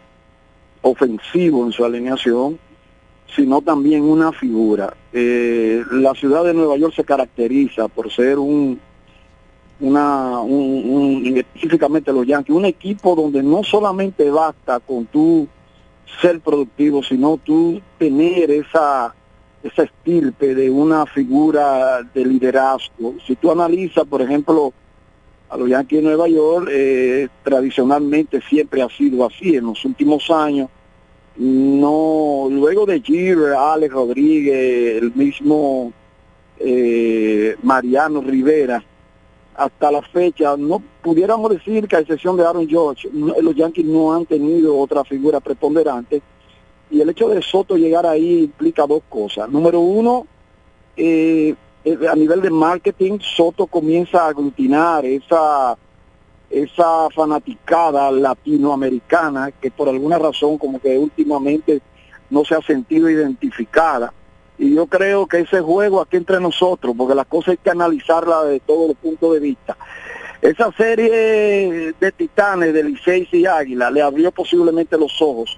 ofensivo 0.82 1.66
en 1.66 1.72
su 1.72 1.86
alineación, 1.86 2.58
sino 3.36 3.62
también 3.62 4.04
una 4.04 4.32
figura. 4.32 4.94
Eh, 5.14 5.84
la 5.92 6.14
ciudad 6.14 6.44
de 6.44 6.54
Nueva 6.54 6.78
York 6.78 6.94
se 6.96 7.04
caracteriza 7.04 7.88
por 7.88 8.12
ser 8.12 8.40
un, 8.40 8.80
una, 9.80 10.40
un, 10.42 11.24
un- 11.26 11.38
específicamente 11.38 12.12
los 12.12 12.26
Yankees, 12.28 12.56
un 12.56 12.66
equipo 12.66 13.16
donde 13.16 13.42
no 13.42 13.64
solamente 13.64 14.30
basta 14.30 14.80
con 14.80 15.06
tú 15.06 15.48
ser 16.22 16.40
productivo, 16.42 17.02
sino 17.04 17.38
tú 17.38 17.82
tener 17.98 18.52
esa, 18.52 19.16
esa 19.64 19.84
estirpe 19.84 20.54
de 20.54 20.70
una 20.70 21.06
figura 21.06 22.02
de 22.14 22.26
liderazgo. 22.26 23.16
Si 23.26 23.36
tú 23.38 23.50
analizas, 23.50 24.04
por 24.06 24.22
ejemplo, 24.22 24.74
a 25.52 25.58
los 25.58 25.70
Yankees 25.70 26.00
de 26.00 26.08
Nueva 26.08 26.30
York, 26.30 26.70
eh, 26.72 27.28
tradicionalmente 27.44 28.40
siempre 28.50 28.82
ha 28.82 28.90
sido 28.90 29.26
así 29.26 29.58
en 29.58 29.66
los 29.66 29.84
últimos 29.84 30.32
años. 30.32 30.70
No, 31.36 32.48
luego 32.50 32.86
de 32.86 33.02
Jeter, 33.02 33.54
Alex 33.54 33.94
Rodríguez, 33.94 35.02
el 35.02 35.14
mismo 35.14 35.92
eh, 36.58 37.56
Mariano 37.64 38.22
Rivera, 38.22 38.82
hasta 39.56 39.92
la 39.92 40.02
fecha, 40.02 40.56
no 40.56 40.82
pudiéramos 41.02 41.52
decir 41.52 41.86
que 41.86 41.98
a 41.98 42.00
excepción 42.00 42.38
de 42.38 42.46
Aaron 42.46 42.70
George, 42.70 43.10
los 43.12 43.54
Yankees 43.54 43.86
no 43.86 44.14
han 44.14 44.26
tenido 44.26 44.78
otra 44.78 45.04
figura 45.04 45.42
preponderante. 45.42 46.22
Y 46.90 47.02
el 47.02 47.10
hecho 47.10 47.28
de 47.28 47.42
Soto 47.42 47.76
llegar 47.76 48.06
ahí 48.06 48.44
implica 48.44 48.88
dos 48.88 49.02
cosas. 49.10 49.50
Número 49.50 49.82
uno, 49.82 50.28
eh, 50.96 51.56
a 51.86 52.16
nivel 52.16 52.42
de 52.42 52.50
marketing, 52.50 53.20
Soto 53.20 53.68
comienza 53.68 54.24
a 54.24 54.28
aglutinar 54.30 55.06
esa 55.06 55.78
esa 56.52 57.10
fanaticada 57.16 58.12
latinoamericana 58.12 59.52
que 59.52 59.72
por 59.72 59.88
alguna 59.88 60.20
razón 60.20 60.58
como 60.58 60.82
que 60.82 60.98
últimamente 60.98 61.82
no 62.30 62.44
se 62.44 62.56
ha 62.56 62.62
sentido 62.62 63.10
identificada. 63.10 64.14
Y 64.58 64.76
yo 64.76 64.86
creo 64.86 65.28
que 65.28 65.40
ese 65.40 65.62
juego 65.62 66.02
aquí 66.02 66.18
entre 66.18 66.40
nosotros, 66.40 66.94
porque 66.98 67.16
las 67.16 67.26
cosas 67.26 67.54
hay 67.54 67.58
que 67.58 67.70
analizarla 67.70 68.44
de 68.44 68.60
todos 68.60 68.90
los 68.90 68.98
puntos 68.98 69.34
de 69.34 69.40
vista. 69.40 69.78
Esa 70.42 70.72
serie 70.74 71.94
de 72.00 72.12
titanes 72.12 72.74
de 72.74 72.84
Licey 72.84 73.28
y 73.32 73.46
Águila 73.46 73.90
le 73.90 74.02
abrió 74.02 74.32
posiblemente 74.32 74.98
los 74.98 75.22
ojos 75.22 75.58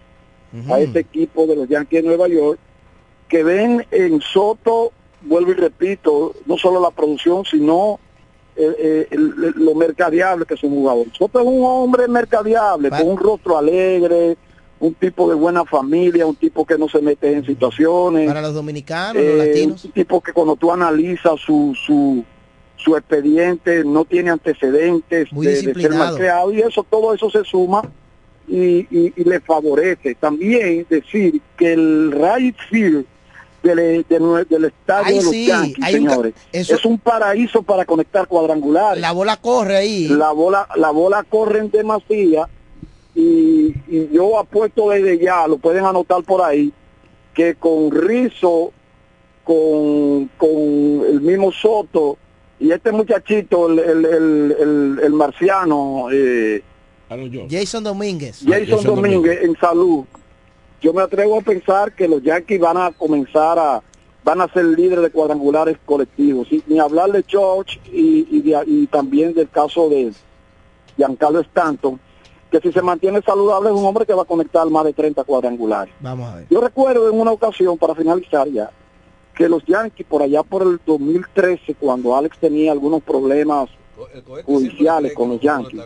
a 0.70 0.80
este 0.80 1.00
equipo 1.00 1.48
de 1.48 1.56
los 1.56 1.68
Yankees 1.68 2.04
de 2.04 2.08
Nueva 2.08 2.28
York, 2.28 2.60
que 3.28 3.44
ven 3.44 3.86
en 3.90 4.22
Soto, 4.22 4.92
vuelvo 5.26 5.52
y 5.52 5.56
repito, 5.56 6.34
no 6.46 6.58
solo 6.58 6.80
la 6.82 6.92
producción, 6.92 7.44
sino 7.46 8.00
eh, 8.56 8.72
eh, 8.78 9.08
el- 9.10 9.34
el- 9.58 9.66
lo 9.66 9.74
mercadeable 9.74 10.46
que 10.46 10.54
es 10.54 10.64
un 10.64 10.70
jugador. 10.76 11.08
Soto 11.18 11.40
es 11.40 11.46
un 11.46 11.64
hombre 11.66 12.08
mercadeable, 12.08 12.90
con 12.90 13.08
un 13.10 13.18
rostro 13.18 13.58
alegre, 13.58 14.38
un 14.80 14.94
tipo 14.94 15.28
de 15.28 15.34
buena 15.36 15.66
familia, 15.66 16.26
un 16.28 16.36
tipo 16.36 16.64
que 16.66 16.78
no 16.78 16.88
se 16.88 17.02
mete 17.02 17.32
en 17.34 17.44
situaciones. 17.46 18.28
Para 18.28 18.42
los 18.44 18.54
dominicanos, 18.54 19.22
Eh, 19.24 19.28
los 19.38 19.48
latinos. 19.48 19.86
Un 19.86 19.92
tipo 19.92 20.22
que 20.22 20.34
cuando 20.34 20.56
tú 20.56 20.72
analizas 20.72 21.40
su, 21.40 21.76
su, 21.84 22.24
su 22.76 22.96
expediente 22.96 23.84
no 23.84 24.06
tiene 24.06 24.30
antecedentes 24.30 25.32
Muy 25.34 25.48
de, 25.48 25.54
de 25.54 25.58
ser 25.58 25.74
y 26.54 26.60
eso, 26.60 26.86
todo 26.88 27.14
eso 27.14 27.30
se 27.32 27.44
suma 27.46 27.82
y, 28.48 28.82
y- 28.92 29.14
y 29.16 29.24
le 29.24 29.40
favorece. 29.40 30.14
También 30.16 30.86
decir 30.90 31.42
que 31.58 31.74
el 31.74 32.12
right 32.12 32.56
field 32.70 33.06
del, 33.64 34.06
de 34.08 34.20
nue- 34.20 34.46
del 34.48 34.66
estadio 34.66 35.06
Ay, 35.08 35.18
de 35.18 35.24
los 35.24 35.32
sí, 35.32 35.48
Yankees, 35.48 35.84
hay 35.86 35.96
un 35.96 36.04
ca- 36.06 36.12
señores, 36.12 36.34
eso- 36.52 36.76
es 36.76 36.86
un 36.86 37.00
paraíso 37.00 37.64
para 37.64 37.86
conectar 37.86 38.28
cuadrangulares. 38.28 39.02
La 39.02 39.12
bola 39.14 39.38
corre 39.38 39.78
ahí. 39.78 40.08
La 40.10 40.32
bola, 40.32 40.68
la 40.76 40.92
bola 40.92 41.24
corre 41.24 41.60
en 41.60 41.72
demasía 41.72 42.48
y, 43.16 43.74
y 43.88 44.10
yo 44.12 44.38
apuesto 44.38 44.90
desde 44.90 45.18
ya, 45.18 45.48
lo 45.48 45.58
pueden 45.58 45.86
anotar 45.86 46.24
por 46.24 46.42
ahí, 46.42 46.72
que 47.34 47.56
con 47.56 47.90
Rizo, 47.92 48.72
con, 49.44 50.30
con 50.38 50.52
el 51.10 51.22
mismo 51.22 51.52
Soto 51.52 52.18
y 52.60 52.72
este 52.72 52.92
muchachito, 52.92 53.68
el, 53.70 53.80
el, 53.80 54.06
el, 54.06 54.56
el- 54.60 55.00
el 55.04 55.14
marciano, 55.14 56.08
eh, 56.12 56.62
Jason 57.50 57.84
Domínguez. 57.84 58.44
Jason 58.46 58.84
Domínguez 58.84 59.44
en 59.44 59.56
salud, 59.58 60.06
yo 60.84 60.94
me 60.94 61.02
atrevo 61.02 61.40
a 61.40 61.42
pensar 61.42 61.94
que 61.96 62.08
los 62.08 62.22
Yankees 62.22 62.60
van 62.60 62.78
a 62.78 62.92
comenzar 62.92 63.58
a 63.58 63.82
van 64.26 64.40
a 64.40 64.48
ser 64.54 64.64
líderes 64.66 65.02
de 65.04 65.12
cuadrangulares 65.12 65.78
colectivos, 65.86 66.48
y, 66.52 66.64
ni 66.68 66.80
hablar 66.80 67.12
de 67.12 67.26
George 67.28 67.80
y, 67.92 68.26
y, 68.32 68.42
de- 68.42 68.64
y 68.68 68.88
también 68.88 69.34
del 69.34 69.50
caso 69.50 69.90
de 69.90 70.14
Giancarlo 70.96 71.42
Stanton, 71.42 72.00
que 72.50 72.62
si 72.62 72.72
se 72.72 72.82
mantiene 72.82 73.22
saludable 73.22 73.70
es 73.70 73.76
un 73.76 73.84
hombre 73.86 74.06
que 74.06 74.14
va 74.14 74.22
a 74.22 74.26
conectar 74.26 74.66
más 74.70 74.86
de 74.86 74.94
30 74.94 75.24
cuadrangulares. 75.26 75.94
Vamos 76.00 76.30
a 76.32 76.36
ver. 76.38 76.48
Yo 76.50 76.62
recuerdo 76.62 77.10
en 77.10 77.20
una 77.20 77.32
ocasión, 77.32 77.78
para 77.78 77.96
finalizar 77.96 78.48
ya, 78.48 78.72
que 79.36 79.50
los 79.50 79.66
Yankees 79.66 80.06
por 80.08 80.22
allá 80.22 80.42
por 80.44 80.62
el 80.62 80.80
2013, 80.86 81.76
cuando 81.76 82.16
Alex 82.16 82.38
tenía 82.40 82.72
algunos 82.72 83.02
problemas 83.04 83.70
judiciales 84.46 85.14
con 85.14 85.30
los 85.30 85.42
Yankees, 85.42 85.82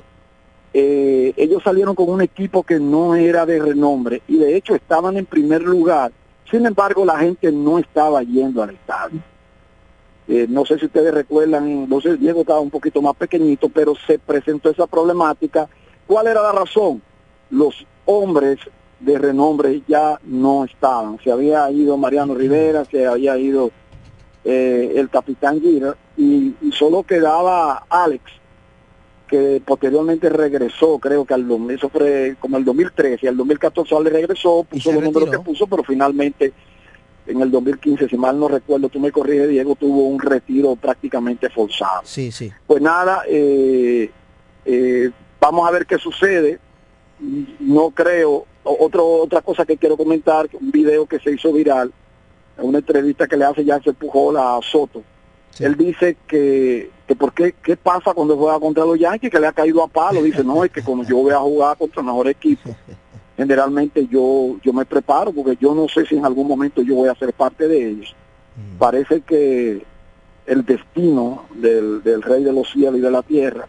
eh, 0.79 1.33
ellos 1.37 1.63
salieron 1.63 1.95
con 1.95 2.07
un 2.07 2.21
equipo 2.21 2.61
que 2.61 2.79
no 2.79 3.15
era 3.15 3.47
de 3.47 3.57
renombre 3.57 4.21
y 4.27 4.37
de 4.37 4.55
hecho 4.55 4.75
estaban 4.75 5.17
en 5.17 5.25
primer 5.25 5.63
lugar. 5.63 6.11
Sin 6.51 6.67
embargo, 6.67 7.03
la 7.03 7.17
gente 7.17 7.51
no 7.51 7.79
estaba 7.79 8.21
yendo 8.21 8.61
al 8.61 8.69
estadio. 8.69 9.19
Eh, 10.27 10.45
no 10.47 10.65
sé 10.67 10.77
si 10.77 10.85
ustedes 10.85 11.11
recuerdan, 11.11 11.89
no 11.89 11.99
sé, 11.99 12.15
Diego 12.17 12.41
estaba 12.41 12.59
un 12.59 12.69
poquito 12.69 13.01
más 13.01 13.15
pequeñito, 13.15 13.69
pero 13.69 13.95
se 14.05 14.19
presentó 14.19 14.69
esa 14.69 14.85
problemática. 14.85 15.67
¿Cuál 16.05 16.27
era 16.27 16.43
la 16.43 16.51
razón? 16.51 17.01
Los 17.49 17.83
hombres 18.05 18.59
de 18.99 19.17
renombre 19.17 19.81
ya 19.87 20.19
no 20.25 20.63
estaban. 20.63 21.17
Se 21.23 21.31
había 21.31 21.71
ido 21.71 21.97
Mariano 21.97 22.35
Rivera, 22.35 22.85
se 22.85 23.07
había 23.07 23.35
ido 23.39 23.71
eh, 24.43 24.93
el 24.95 25.09
capitán 25.09 25.59
Gira 25.59 25.97
y, 26.15 26.53
y 26.61 26.71
solo 26.71 27.01
quedaba 27.01 27.83
Alex, 27.89 28.23
que 29.27 29.61
posteriormente 29.65 30.29
regresó, 30.29 30.97
creo 30.99 31.25
que 31.25 31.33
al 31.33 31.45
eso 31.69 31.89
fue 31.89 32.35
como 32.39 32.57
el 32.57 32.65
2013, 32.65 33.27
al 33.27 33.37
2014 33.37 33.95
Ale 33.95 34.09
regresó, 34.09 34.65
puso 34.69 34.91
los 34.91 35.03
números 35.03 35.29
que 35.29 35.39
puso, 35.39 35.67
pero 35.67 35.83
finalmente 35.83 36.53
en 37.27 37.41
el 37.41 37.51
2015, 37.51 38.07
si 38.07 38.17
mal 38.17 38.39
no 38.39 38.47
recuerdo, 38.47 38.89
tú 38.89 38.99
me 38.99 39.11
corriges, 39.11 39.49
Diego, 39.49 39.75
tuvo 39.75 40.07
un 40.07 40.19
retiro 40.19 40.75
prácticamente 40.75 41.49
forzado. 41.49 42.01
Sí, 42.03 42.31
sí. 42.31 42.51
Pues 42.65 42.81
nada, 42.81 43.23
eh, 43.27 44.09
eh, 44.65 45.11
vamos 45.39 45.67
a 45.67 45.71
ver 45.71 45.85
qué 45.85 45.97
sucede. 45.97 46.59
No 47.59 47.91
creo. 47.91 48.45
Otro, 48.63 49.05
otra 49.05 49.41
cosa 49.41 49.65
que 49.65 49.77
quiero 49.77 49.97
comentar, 49.97 50.47
un 50.53 50.71
video 50.71 51.05
que 51.05 51.19
se 51.19 51.31
hizo 51.31 51.53
viral, 51.53 51.91
una 52.57 52.79
entrevista 52.79 53.27
que 53.27 53.37
le 53.37 53.45
hace 53.45 53.65
Jansen 53.65 53.95
Pujol 53.95 54.37
a 54.37 54.59
Soto. 54.61 55.03
Él 55.59 55.75
dice 55.75 56.17
que, 56.27 56.91
que 57.07 57.15
por 57.15 57.33
qué, 57.33 57.55
qué 57.63 57.77
pasa 57.77 58.13
cuando 58.13 58.35
juega 58.35 58.59
contra 58.59 58.85
los 58.85 58.99
Yankees, 58.99 59.31
que 59.31 59.39
le 59.39 59.47
ha 59.47 59.53
caído 59.53 59.81
a 59.81 59.87
palo. 59.87 60.21
Dice, 60.21 60.43
no, 60.43 60.63
es 60.63 60.71
que 60.71 60.83
cuando 60.83 61.05
yo 61.05 61.17
voy 61.17 61.31
a 61.31 61.39
jugar 61.39 61.77
contra 61.77 62.01
el 62.01 62.07
mejor 62.07 62.27
equipo, 62.27 62.75
generalmente 63.37 64.07
yo, 64.07 64.57
yo 64.61 64.73
me 64.73 64.85
preparo 64.85 65.31
porque 65.31 65.57
yo 65.59 65.73
no 65.73 65.87
sé 65.87 66.05
si 66.05 66.17
en 66.17 66.25
algún 66.25 66.47
momento 66.47 66.81
yo 66.81 66.95
voy 66.95 67.09
a 67.09 67.15
ser 67.15 67.33
parte 67.33 67.67
de 67.67 67.89
ellos. 67.89 68.15
Parece 68.77 69.21
que 69.21 69.85
el 70.47 70.65
destino 70.65 71.45
del, 71.53 72.03
del 72.03 72.21
rey 72.21 72.43
de 72.43 72.51
los 72.51 72.71
cielos 72.71 72.97
y 72.97 73.01
de 73.01 73.11
la 73.11 73.21
tierra, 73.21 73.67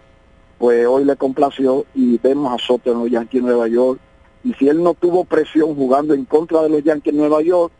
pues 0.59 0.86
hoy 0.86 1.05
le 1.05 1.14
complació 1.14 1.84
y 1.95 2.18
vemos 2.18 2.53
a 2.53 2.64
Soto 2.64 2.91
en 2.91 2.99
los 2.99 3.11
Yankees 3.11 3.43
de 3.43 3.49
Nueva 3.49 3.68
York. 3.68 4.01
Y 4.43 4.55
si 4.55 4.68
él 4.68 4.82
no 4.82 4.95
tuvo 4.95 5.24
presión 5.24 5.74
jugando 5.76 6.14
en 6.14 6.24
contra 6.24 6.62
de 6.62 6.70
los 6.70 6.82
Yankees 6.82 7.12
de 7.12 7.18
Nueva 7.18 7.43
York, 7.43 7.72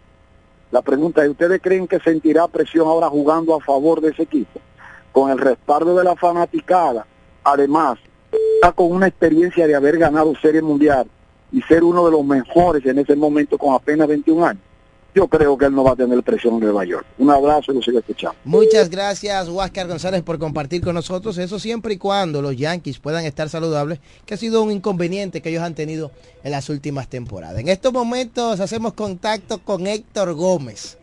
la 0.71 0.83
pregunta 0.83 1.25
es, 1.25 1.31
¿ustedes 1.31 1.61
creen 1.63 1.89
que 1.89 1.99
sentirá 1.99 2.47
presión 2.47 2.87
ahora 2.87 3.09
jugando 3.09 3.57
a 3.57 3.61
favor 3.61 4.01
de 4.01 4.11
ese 4.11 4.25
equipo? 4.25 4.61
Con 5.13 5.31
el 5.31 5.39
respaldo 5.39 5.97
de 5.97 6.05
la 6.05 6.17
fanaticada, 6.17 7.07
además, 7.45 7.99
está 8.55 8.73
con 8.73 8.93
una 8.93 9.07
experiencia 9.07 9.67
de 9.67 9.75
haber 9.75 9.99
ganado 9.99 10.35
Serie 10.41 10.63
Mundial 10.63 11.07
y 11.53 11.63
ser 11.63 11.83
uno 11.83 12.05
de 12.05 12.13
los 12.13 12.25
mejores 12.25 12.85
en 12.87 12.99
ese 12.99 13.17
momento 13.17 13.57
con 13.57 13.75
apenas 13.75 14.09
21 14.09 14.47
años. 14.47 14.63
Yo 15.15 15.27
creo 15.27 15.57
que 15.57 15.65
él 15.65 15.75
no 15.75 15.83
va 15.83 15.93
a 15.93 15.97
tener 15.97 16.23
presión 16.23 16.55
en 16.55 16.61
Nueva 16.61 16.85
York. 16.85 17.05
Un 17.19 17.31
abrazo 17.31 17.73
y 17.73 17.77
lo 17.77 17.83
sigo 17.83 17.99
escuchando. 17.99 18.37
Muchas 18.45 18.91
gracias, 18.91 19.49
Huáscar 19.49 19.89
González, 19.89 20.23
por 20.23 20.39
compartir 20.39 20.83
con 20.83 20.95
nosotros. 20.95 21.39
Eso 21.39 21.59
siempre 21.59 21.95
y 21.95 21.99
cuando 21.99 22.43
los 22.43 22.57
Yankees 22.57 22.99
puedan 22.99 23.25
estar 23.25 23.49
saludables, 23.49 24.01
que 24.27 24.35
ha 24.35 24.37
sido 24.37 24.63
un 24.63 24.71
inconveniente 24.71 25.41
que 25.41 25.49
ellos 25.49 25.63
han 25.63 25.75
tenido 25.75 26.13
en 26.45 26.53
las 26.53 26.69
últimas 26.69 27.09
temporadas. 27.09 27.59
En 27.59 27.69
estos 27.69 27.93
momentos 27.93 28.61
hacemos 28.61 28.93
contacto 28.93 29.59
con 29.59 29.87
Héctor 29.87 30.35
Gómez, 30.35 30.99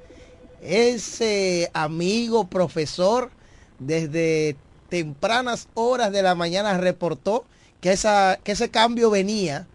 ese 0.62 1.70
amigo 1.74 2.48
profesor 2.48 3.32
desde 3.80 4.56
tempranas 4.90 5.68
horas 5.74 6.12
de 6.12 6.22
la 6.22 6.36
mañana 6.36 6.78
reportó 6.78 7.46
que, 7.82 7.92
esa, 7.92 8.40
que 8.44 8.54
ese 8.54 8.70
cambio 8.70 9.10
venía 9.10 9.68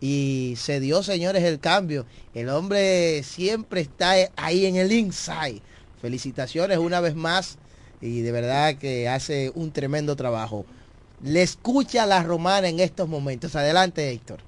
y 0.00 0.54
se 0.56 0.80
dio, 0.80 1.02
señores, 1.02 1.42
el 1.44 1.58
cambio. 1.60 2.06
El 2.34 2.48
hombre 2.48 3.22
siempre 3.22 3.80
está 3.80 4.14
ahí 4.36 4.66
en 4.66 4.76
el 4.76 4.92
inside. 4.92 5.62
Felicitaciones 6.00 6.78
una 6.78 7.00
vez 7.00 7.14
más 7.14 7.58
y 8.00 8.20
de 8.20 8.32
verdad 8.32 8.76
que 8.76 9.08
hace 9.08 9.50
un 9.54 9.72
tremendo 9.72 10.16
trabajo. 10.16 10.66
Le 11.22 11.42
escucha 11.42 12.04
la 12.04 12.22
romana 12.22 12.68
en 12.68 12.80
estos 12.80 13.08
momentos. 13.08 13.56
Adelante, 13.56 14.10
Héctor. 14.10 14.40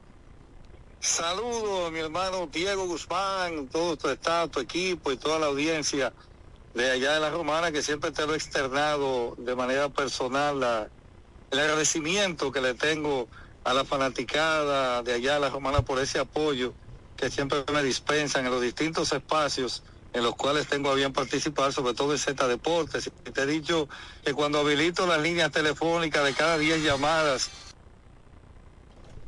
Saludos, 1.00 1.92
mi 1.92 2.00
hermano 2.00 2.48
Diego 2.52 2.86
Guzmán, 2.86 3.68
todo 3.68 3.96
tu 3.96 4.08
estado, 4.08 4.48
tu 4.48 4.60
equipo 4.60 5.12
y 5.12 5.16
toda 5.16 5.38
la 5.38 5.46
audiencia 5.46 6.12
de 6.78 6.92
allá 6.92 7.14
de 7.14 7.20
la 7.20 7.30
Romana, 7.30 7.72
que 7.72 7.82
siempre 7.82 8.12
te 8.12 8.24
lo 8.24 8.34
he 8.34 8.36
externado 8.36 9.34
de 9.36 9.56
manera 9.56 9.88
personal 9.88 10.88
el 11.50 11.58
agradecimiento 11.58 12.52
que 12.52 12.60
le 12.60 12.74
tengo 12.74 13.28
a 13.64 13.74
la 13.74 13.84
fanaticada 13.84 15.02
de 15.02 15.14
allá 15.14 15.34
de 15.34 15.40
la 15.40 15.50
Romana 15.50 15.82
por 15.82 15.98
ese 15.98 16.20
apoyo 16.20 16.76
que 17.16 17.30
siempre 17.30 17.64
me 17.72 17.82
dispensan 17.82 18.46
en 18.46 18.52
los 18.52 18.62
distintos 18.62 19.12
espacios 19.12 19.82
en 20.12 20.22
los 20.22 20.36
cuales 20.36 20.68
tengo 20.68 20.90
a 20.90 20.94
bien 20.94 21.12
participar, 21.12 21.72
sobre 21.72 21.94
todo 21.94 22.12
en 22.12 22.18
Z 22.18 22.46
Deportes. 22.46 23.10
Y 23.26 23.32
te 23.32 23.42
he 23.42 23.46
dicho 23.46 23.88
que 24.24 24.32
cuando 24.32 24.60
habilito 24.60 25.04
las 25.06 25.20
líneas 25.20 25.50
telefónicas 25.50 26.24
de 26.24 26.32
cada 26.32 26.58
10 26.58 26.84
llamadas, 26.84 27.50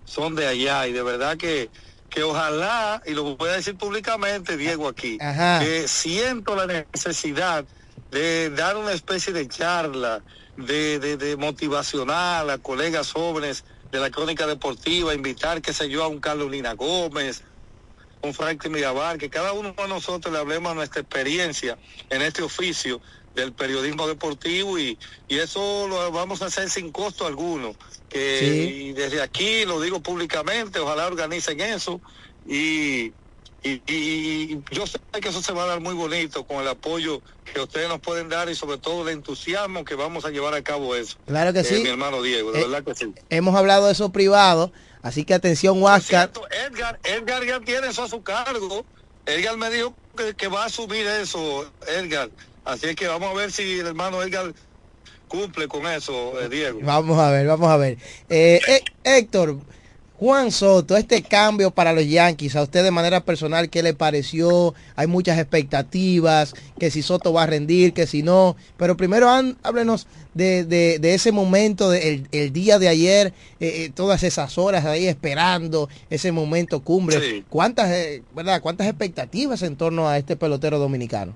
son 0.05 0.37
de 0.37 0.47
allá 0.47 0.87
y 0.87 0.93
de 0.93 1.03
verdad 1.03 1.37
que, 1.37 1.71
que 2.11 2.23
ojalá, 2.25 3.01
y 3.07 3.13
lo 3.13 3.37
voy 3.37 3.49
a 3.49 3.53
decir 3.53 3.77
públicamente, 3.77 4.57
Diego, 4.57 4.89
aquí, 4.89 5.17
Ajá. 5.21 5.61
que 5.61 5.87
siento 5.89 6.57
la 6.57 6.67
necesidad 6.67 7.65
de 8.11 8.51
dar 8.51 8.77
una 8.77 8.93
especie 8.93 9.33
de 9.33 9.49
charla 9.49 10.23
de, 10.57 10.99
de, 10.99 11.17
de 11.17 11.37
motivacional 11.37 12.51
a 12.51 12.59
colegas 12.59 13.13
jóvenes 13.13 13.65
de 13.93 14.01
la 14.01 14.11
crónica 14.11 14.47
deportiva, 14.47 15.15
invitar, 15.15 15.63
qué 15.63 15.73
sé 15.73 15.89
yo, 15.89 16.03
a 16.03 16.09
un 16.09 16.21
Carlos 16.21 16.51
Lina 16.51 16.75
Gómez, 16.75 17.43
un 18.23 18.35
Franklin 18.35 18.73
Mirabal, 18.73 19.19
que 19.19 19.31
cada 19.31 19.53
uno 19.53 19.73
de 19.77 19.89
nosotros 19.89 20.33
le 20.33 20.41
hablemos 20.41 20.73
de 20.73 20.77
nuestra 20.77 21.01
experiencia 21.01 21.79
en 22.11 22.23
este 22.23 22.43
oficio 22.43 23.01
del 23.35 23.53
periodismo 23.53 24.07
deportivo 24.09 24.79
y, 24.79 24.99
y 25.29 25.39
eso 25.39 25.87
lo 25.89 26.11
vamos 26.11 26.43
a 26.43 26.47
hacer 26.47 26.69
sin 26.71 26.91
costo 26.93 27.27
alguno. 27.27 27.75
Que 28.09 28.39
Sí. 28.41 28.75
y 28.87 28.93
desde 28.93 29.23
aquí 29.23 29.65
lo 29.65 29.81
digo 29.81 30.01
públicamente, 30.01 30.81
ojalá 30.81 31.07
organicen 31.07 31.61
eso 31.61 32.01
y, 32.47 33.13
y, 33.63 33.83
y 33.87 34.59
yo 34.73 34.87
sé 34.87 34.99
que 35.21 35.29
eso 35.29 35.43
se 35.43 35.53
va 35.53 35.65
a 35.65 35.67
dar 35.67 35.81
muy 35.81 35.95
bonito 35.95 36.45
con 36.45 36.59
el 36.59 36.69
apoyo 36.69 37.23
que 37.53 37.61
ustedes 37.61 37.89
nos 37.89 38.01
pueden 38.01 38.29
dar 38.29 38.49
y 38.49 38.55
sobre 38.55 38.79
todo 38.79 39.03
el 39.09 39.15
entusiasmo 39.15 39.85
que 39.85 39.95
vamos 39.95 40.25
a 40.25 40.31
llevar 40.31 40.55
a 40.55 40.63
cabo 40.63 40.97
eso. 40.97 41.17
Claro 41.27 41.53
que 41.53 41.61
Eh, 41.61 41.65
sí. 41.65 41.83
Mi 41.83 41.89
hermano 41.91 42.23
Diego, 42.23 42.51
de 42.53 42.61
Eh, 42.61 42.65
verdad 42.65 42.85
que 42.85 42.95
sí. 42.95 43.13
Hemos 43.29 43.55
hablado 43.55 43.87
de 43.87 43.93
eso 43.93 44.11
privado, 44.11 44.73
así 45.03 45.25
que 45.25 45.35
atención, 45.35 45.81
Huáscar. 45.81 46.33
Edgar, 46.67 46.99
Edgar 47.05 47.45
ya 47.47 47.61
tiene 47.61 47.89
eso 47.89 48.03
a 48.03 48.09
su 48.09 48.23
cargo. 48.23 48.85
Edgar 49.27 49.57
me 49.57 49.71
dijo 49.71 49.95
que, 50.17 50.35
que 50.35 50.49
va 50.49 50.65
a 50.65 50.67
asumir 50.67 51.07
eso, 51.07 51.71
Edgar. 51.87 52.31
Así 52.71 52.87
es 52.87 52.97
que 52.97 53.09
vamos 53.09 53.31
a 53.31 53.35
ver 53.35 53.51
si 53.51 53.81
el 53.81 53.87
hermano 53.89 54.23
Edgar 54.23 54.53
cumple 55.29 55.67
con 55.69 55.87
eso, 55.87 56.41
eh, 56.41 56.49
Diego. 56.49 56.81
Vamos 56.83 57.19
a 57.19 57.31
ver, 57.31 57.47
vamos 57.47 57.69
a 57.71 57.77
ver. 57.77 57.99
Eh, 58.29 58.61
Hé- 59.05 59.19
Héctor, 59.19 59.59
Juan 60.19 60.53
Soto, 60.53 60.97
este 60.97 61.23
cambio 61.23 61.71
para 61.71 61.93
los 61.93 62.07
Yankees, 62.07 62.55
a 62.55 62.63
usted 62.63 62.85
de 62.85 62.91
manera 62.91 63.25
personal, 63.25 63.71
¿qué 63.71 63.83
le 63.83 63.95
pareció? 63.95 64.75
Hay 64.95 65.07
muchas 65.07 65.39
expectativas, 65.39 66.55
que 66.79 66.91
si 66.91 67.03
Soto 67.03 67.33
va 67.33 67.45
a 67.45 67.47
rendir, 67.47 67.93
que 67.93 68.07
si 68.07 68.23
no. 68.23 68.55
Pero 68.77 68.97
primero 68.97 69.29
han- 69.31 69.57
háblenos 69.63 70.07
de, 70.35 70.65
de- 70.65 70.99
de 71.01 71.15
ese 71.15 71.33
momento, 71.33 71.91
de- 71.91 72.09
el, 72.09 72.29
el 72.33 72.53
día 72.53 72.79
de 72.79 72.89
ayer, 72.89 73.29
eh, 73.61 73.85
eh, 73.87 73.93
todas 73.95 74.23
esas 74.23 74.59
horas 74.59 74.85
ahí 74.85 75.07
esperando 75.09 75.89
ese 76.11 76.31
momento 76.33 76.81
cumbre. 76.85 77.19
Sí. 77.21 77.45
¿Cuántas, 77.49 77.91
eh, 77.91 78.23
verdad, 78.35 78.61
cuántas 78.61 78.87
expectativas 78.87 79.63
en 79.63 79.75
torno 79.77 80.09
a 80.09 80.19
este 80.19 80.37
pelotero 80.37 80.79
dominicano? 80.79 81.35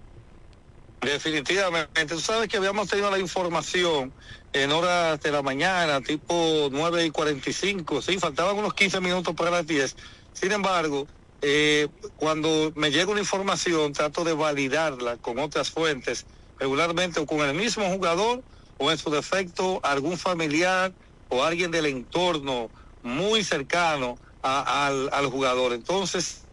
Definitivamente. 1.02 2.06
Tú 2.08 2.20
sabes 2.20 2.48
que 2.48 2.58
habíamos 2.58 2.88
tenido 2.88 3.10
la 3.10 3.18
información 3.20 4.14
en 4.52 4.72
horas 4.72 5.20
de 5.20 5.32
la 5.32 5.42
mañana, 5.42 6.00
tipo 6.02 6.68
9 6.72 7.06
y 7.06 7.10
45. 7.10 8.02
Sí, 8.02 8.18
faltaban 8.18 8.56
unos 8.58 8.74
15 8.74 9.00
minutos 9.00 9.34
para 9.34 9.50
las 9.50 9.66
10. 9.66 9.96
Sin 10.32 10.52
embargo, 10.52 11.08
eh, 11.40 11.88
cuando 12.16 12.72
me 12.76 12.90
llega 12.90 13.12
una 13.12 13.20
información, 13.20 13.92
trato 13.94 14.24
de 14.24 14.34
validarla 14.34 15.18
con 15.18 15.38
otras 15.38 15.70
fuentes, 15.70 16.26
regularmente 16.58 17.20
o 17.20 17.26
con 17.26 17.40
el 17.40 17.54
mismo 17.54 17.88
jugador 17.90 18.44
o 18.78 18.90
en 18.92 18.98
su 18.98 19.10
defecto 19.10 19.80
algún 19.84 20.18
familiar 20.18 20.94
o 21.28 21.44
alguien 21.44 21.70
del 21.70 21.86
entorno 21.86 22.72
muy 23.02 23.44
cercano 23.44 24.20
a- 24.42 24.86
al, 24.88 25.10
al 25.14 25.26
jugador. 25.28 25.72
Entonces, 25.74 26.43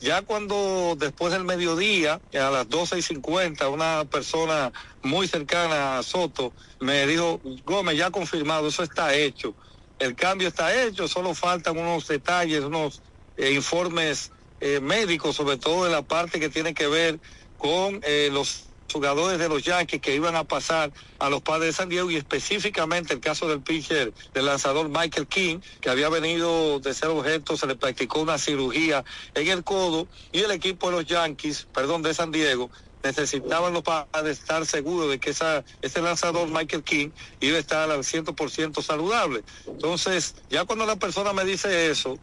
ya 0.00 0.22
cuando 0.22 0.96
después 0.98 1.32
del 1.32 1.44
mediodía, 1.44 2.20
a 2.32 2.50
las 2.50 2.68
12 2.68 2.98
y 2.98 3.02
50, 3.02 3.68
una 3.68 4.04
persona 4.06 4.72
muy 5.02 5.28
cercana 5.28 5.98
a 5.98 6.02
Soto 6.02 6.52
me 6.80 7.06
dijo, 7.06 7.40
Gómez, 7.64 7.96
ya 7.98 8.10
confirmado, 8.10 8.68
eso 8.68 8.82
está 8.82 9.14
hecho. 9.14 9.54
El 9.98 10.14
cambio 10.14 10.48
está 10.48 10.82
hecho, 10.82 11.06
solo 11.06 11.34
faltan 11.34 11.76
unos 11.76 12.08
detalles, 12.08 12.64
unos 12.64 13.02
eh, 13.36 13.52
informes 13.52 14.32
eh, 14.60 14.80
médicos, 14.80 15.36
sobre 15.36 15.58
todo 15.58 15.84
de 15.84 15.90
la 15.90 16.02
parte 16.02 16.40
que 16.40 16.48
tiene 16.48 16.72
que 16.72 16.86
ver 16.86 17.20
con 17.58 18.00
eh, 18.02 18.30
los 18.32 18.69
jugadores 18.92 19.38
de 19.38 19.48
los 19.48 19.62
Yankees 19.62 20.00
que 20.00 20.14
iban 20.14 20.36
a 20.36 20.44
pasar 20.44 20.92
a 21.18 21.30
los 21.30 21.42
padres 21.42 21.68
de 21.68 21.72
San 21.72 21.88
Diego 21.88 22.10
y 22.10 22.16
específicamente 22.16 23.14
el 23.14 23.20
caso 23.20 23.48
del 23.48 23.60
pitcher, 23.60 24.12
del 24.32 24.46
lanzador 24.46 24.88
Michael 24.88 25.26
King, 25.26 25.58
que 25.80 25.90
había 25.90 26.08
venido 26.08 26.80
de 26.80 26.94
ser 26.94 27.08
objeto, 27.08 27.56
se 27.56 27.66
le 27.66 27.76
practicó 27.76 28.20
una 28.20 28.38
cirugía 28.38 29.04
en 29.34 29.48
el 29.48 29.64
codo 29.64 30.08
y 30.32 30.40
el 30.40 30.50
equipo 30.50 30.90
de 30.90 30.96
los 30.96 31.06
Yankees, 31.06 31.66
perdón, 31.72 32.02
de 32.02 32.14
San 32.14 32.30
Diego, 32.30 32.70
necesitaban 33.02 33.72
los 33.72 33.82
padres 33.82 34.38
estar 34.38 34.66
seguros 34.66 35.10
de 35.10 35.18
que 35.18 35.30
ese 35.30 36.02
lanzador 36.02 36.48
Michael 36.48 36.82
King 36.82 37.10
iba 37.40 37.56
a 37.56 37.60
estar 37.60 37.90
al 37.90 38.00
100% 38.00 38.82
saludable. 38.82 39.42
Entonces, 39.66 40.34
ya 40.50 40.64
cuando 40.64 40.84
la 40.86 40.96
persona 40.96 41.32
me 41.32 41.44
dice 41.44 41.90
eso, 41.90 42.18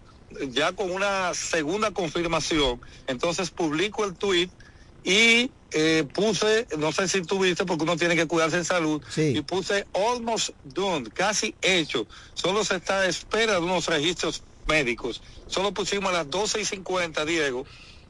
ya 0.50 0.74
con 0.74 0.92
una 0.92 1.34
segunda 1.34 1.92
confirmación, 1.92 2.82
entonces 3.08 3.50
publico 3.50 4.06
el 4.06 4.14
tweet 4.16 4.50
y 5.04 5.50
eh, 5.72 6.06
puse, 6.14 6.68
no 6.78 6.92
sé 6.92 7.08
si 7.08 7.22
tuviste, 7.22 7.66
porque 7.66 7.84
uno 7.84 7.98
tiene 7.98 8.16
que 8.16 8.28
cuidarse 8.28 8.58
en 8.58 8.66
salud, 8.66 9.02
y 9.18 9.42
puse 9.42 9.86
almost 9.94 10.52
done, 10.64 11.10
casi 11.12 11.56
hecho. 11.62 12.08
Solo 12.34 12.64
se 12.64 12.78
está 12.78 13.02
a 13.02 13.08
espera 13.08 13.54
de 13.54 13.60
unos 13.60 13.88
registros 13.88 14.44
médicos. 14.68 15.22
Solo 15.48 15.74
pusimos 15.74 16.10
a 16.10 16.14
las 16.14 16.30
12 16.30 16.62
y 16.62 16.66
50, 16.66 17.26
Diego, 17.26 17.66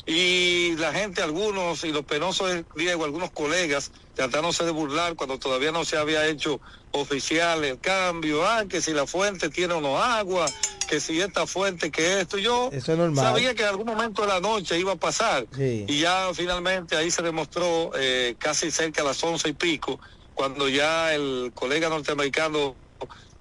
y 0.10 0.76
la 0.78 0.94
gente, 0.94 1.22
algunos, 1.22 1.84
y 1.84 1.92
los 1.92 2.06
penosos 2.06 2.50
es, 2.52 2.66
Diego, 2.76 3.04
algunos 3.04 3.32
colegas, 3.34 3.92
tratándose 4.14 4.64
de 4.64 4.72
burlar 4.72 5.16
cuando 5.18 5.38
todavía 5.38 5.74
no 5.74 5.84
se 5.84 5.98
había 5.98 6.26
hecho 6.28 6.62
oficial 6.92 7.64
el 7.66 7.80
cambio, 7.82 8.46
ah, 8.48 8.66
que 8.70 8.82
si 8.82 8.94
la 8.94 9.06
fuente 9.06 9.50
tiene 9.50 9.74
o 9.74 9.82
no 9.82 10.02
agua, 10.02 10.46
que 10.90 11.02
si 11.02 11.20
esta 11.20 11.46
fuente, 11.46 11.92
que 11.92 12.22
esto, 12.22 12.38
yo 12.38 12.70
Eso 12.72 12.94
es 12.94 12.98
normal. 12.98 13.26
sabía 13.26 13.54
que 13.54 13.64
en 13.64 13.68
algún 13.70 13.86
momento 13.86 14.22
de 14.22 14.30
la 14.30 14.40
noche 14.40 14.80
iba 14.80 14.94
a 14.94 14.98
pasar, 14.98 15.46
Sí. 15.54 15.86
y 15.90 16.00
ya 16.00 16.32
finalmente 16.34 16.96
ahí 16.96 17.12
se 17.12 17.22
demostró 17.22 17.92
eh, 18.00 18.36
casi 18.40 18.72
cerca 18.72 19.02
a 19.02 19.06
las 19.06 19.22
once 19.24 19.50
y 19.50 19.54
pico, 19.54 20.00
cuando 20.34 20.70
ya 20.70 21.14
el 21.14 21.52
colega 21.54 21.90
norteamericano, 21.90 22.80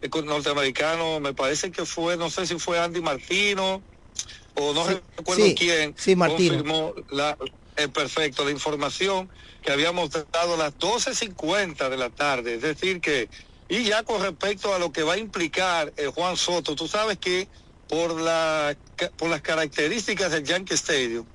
el 0.01 0.11
co- 0.11 0.23
norteamericano, 0.23 1.21
me 1.21 1.33
parece 1.33 1.71
que 1.71 1.87
fue, 1.87 2.17
no 2.17 2.29
sé 2.29 2.45
si 2.47 2.59
fue 2.59 2.81
Andy 2.81 3.01
Martino, 3.01 3.85
o 4.57 4.73
no 4.73 4.87
recuerdo 4.87 5.45
sí, 5.45 5.55
quién, 5.55 5.95
sí, 5.97 6.17
confirmó 6.17 6.95
la, 7.11 7.37
eh, 7.77 7.89
perfecto, 7.89 8.45
la 8.45 8.51
información 8.51 9.31
que 9.63 9.73
habíamos 9.73 10.11
dado 10.11 10.55
a 10.55 10.57
las 10.57 10.79
12.50 10.79 11.89
de 11.89 11.97
la 11.97 12.11
tarde, 12.11 12.55
es 12.55 12.63
decir 12.63 13.01
que, 13.01 13.29
y 13.69 13.85
ya 13.85 14.03
con 14.03 14.23
respecto 14.23 14.75
a 14.75 14.79
lo 14.79 14.93
que 14.93 15.03
va 15.03 15.15
a 15.15 15.19
implicar 15.19 15.93
eh, 15.97 16.07
Juan 16.07 16.37
Soto, 16.37 16.75
tú 16.75 16.89
sabes 16.89 17.19
que 17.19 17.49
por, 17.89 18.19
la, 18.21 18.77
por 19.17 19.29
las 19.29 19.43
características 19.43 20.33
del 20.33 20.45
Yankee 20.45 20.75
Stadium, 20.75 21.27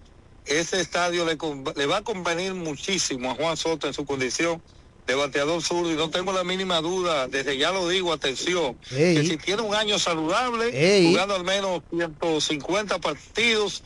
ese 0.45 0.81
estadio 0.81 1.25
le, 1.25 1.37
le 1.75 1.85
va 1.85 1.97
a 1.97 2.01
convenir 2.03 2.53
muchísimo 2.55 3.31
a 3.31 3.35
Juan 3.35 3.57
Soto 3.57 3.87
en 3.87 3.93
su 3.93 4.05
condición 4.05 4.63
de 5.07 5.15
bateador 5.15 5.61
zurdo 5.61 5.91
y 5.91 5.95
no 5.95 6.09
tengo 6.09 6.31
la 6.31 6.43
mínima 6.43 6.81
duda, 6.81 7.27
desde 7.27 7.57
ya 7.57 7.71
lo 7.71 7.87
digo, 7.87 8.13
atención, 8.13 8.79
Ey. 8.91 9.15
que 9.15 9.25
si 9.25 9.37
tiene 9.37 9.61
un 9.61 9.75
año 9.75 9.99
saludable, 9.99 10.69
Ey. 10.73 11.07
jugando 11.07 11.35
al 11.35 11.43
menos 11.43 11.81
150 11.89 12.99
partidos, 12.99 13.83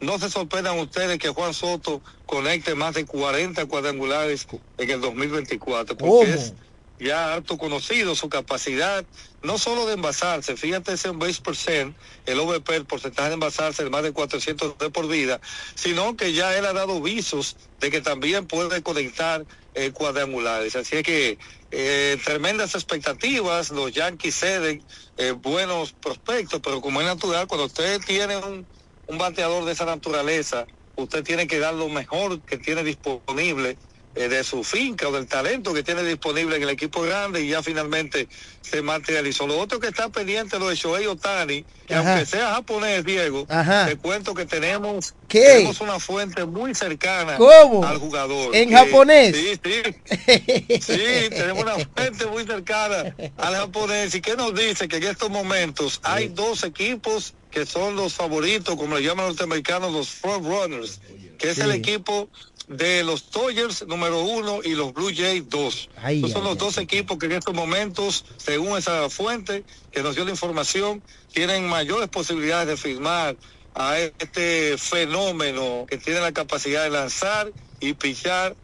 no 0.00 0.18
se 0.18 0.30
sorprendan 0.30 0.78
ustedes 0.78 1.18
que 1.18 1.30
Juan 1.30 1.54
Soto 1.54 2.02
conecte 2.26 2.74
más 2.74 2.94
de 2.94 3.04
40 3.04 3.66
cuadrangulares 3.66 4.46
en 4.76 4.90
el 4.90 5.00
2024, 5.00 5.96
porque 5.96 6.32
¿Cómo? 6.32 6.40
es 6.40 6.54
ya 7.00 7.32
harto 7.32 7.58
conocido 7.58 8.14
su 8.14 8.28
capacidad, 8.28 9.06
no 9.42 9.56
solo 9.56 9.86
de 9.86 9.94
envasarse, 9.94 10.56
fíjate 10.56 10.92
ese 10.94 11.10
base 11.10 11.40
percent, 11.40 11.96
el 12.26 12.40
OVP, 12.40 12.74
el 12.74 12.86
porcentaje 12.86 13.28
de 13.28 13.34
envasarse 13.34 13.84
de 13.84 13.90
más 13.90 14.02
de 14.02 14.12
400 14.12 14.78
de 14.78 14.90
por 14.90 15.06
vida, 15.06 15.40
sino 15.76 16.16
que 16.16 16.32
ya 16.32 16.56
él 16.58 16.66
ha 16.66 16.72
dado 16.72 17.00
visos 17.00 17.56
de 17.80 17.90
que 17.90 18.00
también 18.00 18.46
puede 18.46 18.82
conectar 18.82 19.46
cuadrangulares. 19.92 20.76
Así 20.76 21.02
que 21.02 21.38
eh, 21.70 22.18
tremendas 22.24 22.74
expectativas, 22.74 23.70
los 23.70 23.92
Yankees 23.92 24.34
ceden 24.38 24.84
eh, 25.16 25.32
buenos 25.32 25.92
prospectos, 25.92 26.60
pero 26.62 26.80
como 26.80 27.00
es 27.00 27.06
natural, 27.06 27.46
cuando 27.46 27.66
usted 27.66 28.00
tiene 28.00 28.36
un, 28.36 28.66
un 29.06 29.18
bateador 29.18 29.64
de 29.64 29.72
esa 29.72 29.84
naturaleza, 29.84 30.66
usted 30.96 31.22
tiene 31.24 31.46
que 31.46 31.58
dar 31.58 31.74
lo 31.74 31.88
mejor 31.88 32.42
que 32.42 32.58
tiene 32.58 32.82
disponible 32.82 33.78
eh, 34.18 34.28
de 34.28 34.42
su 34.42 34.64
finca 34.64 35.06
o 35.08 35.12
del 35.12 35.26
talento 35.26 35.72
que 35.72 35.82
tiene 35.84 36.02
disponible 36.02 36.56
en 36.56 36.64
el 36.64 36.70
equipo 36.70 37.02
grande 37.02 37.40
y 37.42 37.50
ya 37.50 37.62
finalmente 37.62 38.28
se 38.62 38.82
materializó. 38.82 39.46
Lo 39.46 39.58
otro 39.58 39.78
que 39.78 39.86
está 39.86 40.08
pendiente 40.08 40.58
lo 40.58 40.68
de 40.68 40.74
Shohei 40.74 41.06
Otani, 41.06 41.64
que 41.86 41.94
Ajá. 41.94 42.10
aunque 42.14 42.26
sea 42.26 42.54
japonés, 42.54 43.04
Diego, 43.04 43.46
Ajá. 43.48 43.86
te 43.86 43.96
cuento 43.96 44.34
que 44.34 44.44
tenemos, 44.44 45.14
¿Qué? 45.28 45.40
tenemos 45.42 45.80
una 45.80 46.00
fuente 46.00 46.44
muy 46.44 46.74
cercana 46.74 47.36
¿Cómo? 47.36 47.86
al 47.86 47.98
jugador. 47.98 48.54
¿En 48.56 48.68
que- 48.70 48.74
japonés? 48.74 49.36
Sí, 49.36 49.60
sí. 49.64 50.80
Sí, 50.80 51.28
tenemos 51.30 51.62
una 51.62 51.76
fuente 51.94 52.26
muy 52.26 52.44
cercana 52.44 53.14
al 53.36 53.54
japonés. 53.54 54.14
¿Y 54.14 54.20
qué 54.20 54.36
nos 54.36 54.54
dice? 54.54 54.88
Que 54.88 54.96
en 54.96 55.04
estos 55.04 55.30
momentos 55.30 56.00
hay 56.02 56.28
dos 56.28 56.64
equipos 56.64 57.34
que 57.50 57.64
son 57.66 57.96
los 57.96 58.14
favoritos, 58.14 58.76
como 58.76 58.96
le 58.96 59.02
llaman 59.02 59.26
los 59.26 59.34
norteamericanos, 59.36 59.92
los 59.92 60.08
front 60.10 60.44
runners, 60.44 61.00
que 61.38 61.50
es 61.50 61.58
el 61.58 61.70
equipo 61.70 62.28
de 62.68 63.02
los 63.02 63.30
Dodgers 63.30 63.86
número 63.86 64.22
uno 64.22 64.60
y 64.62 64.74
los 64.74 64.92
Blue 64.92 65.10
Jays 65.14 65.48
dos. 65.48 65.88
Ay, 65.96 66.16
Estos 66.16 66.32
son 66.32 66.42
ay, 66.42 66.48
los 66.48 66.58
dos 66.58 66.78
equipos 66.78 67.18
que 67.18 67.26
en 67.26 67.32
estos 67.32 67.54
momentos, 67.54 68.24
según 68.36 68.78
esa 68.78 69.08
fuente 69.10 69.64
que 69.90 70.02
nos 70.02 70.14
dio 70.14 70.24
la 70.24 70.30
información, 70.30 71.02
tienen 71.32 71.66
mayores 71.68 72.08
posibilidades 72.08 72.68
de 72.68 72.76
firmar 72.76 73.36
a 73.74 73.98
este 73.98 74.76
fenómeno 74.76 75.86
que 75.88 75.98
tiene 75.98 76.20
la 76.20 76.32
capacidad 76.32 76.82
de 76.84 76.90
lanzar 76.90 77.52
y 77.80 77.94
pichar 77.94 78.56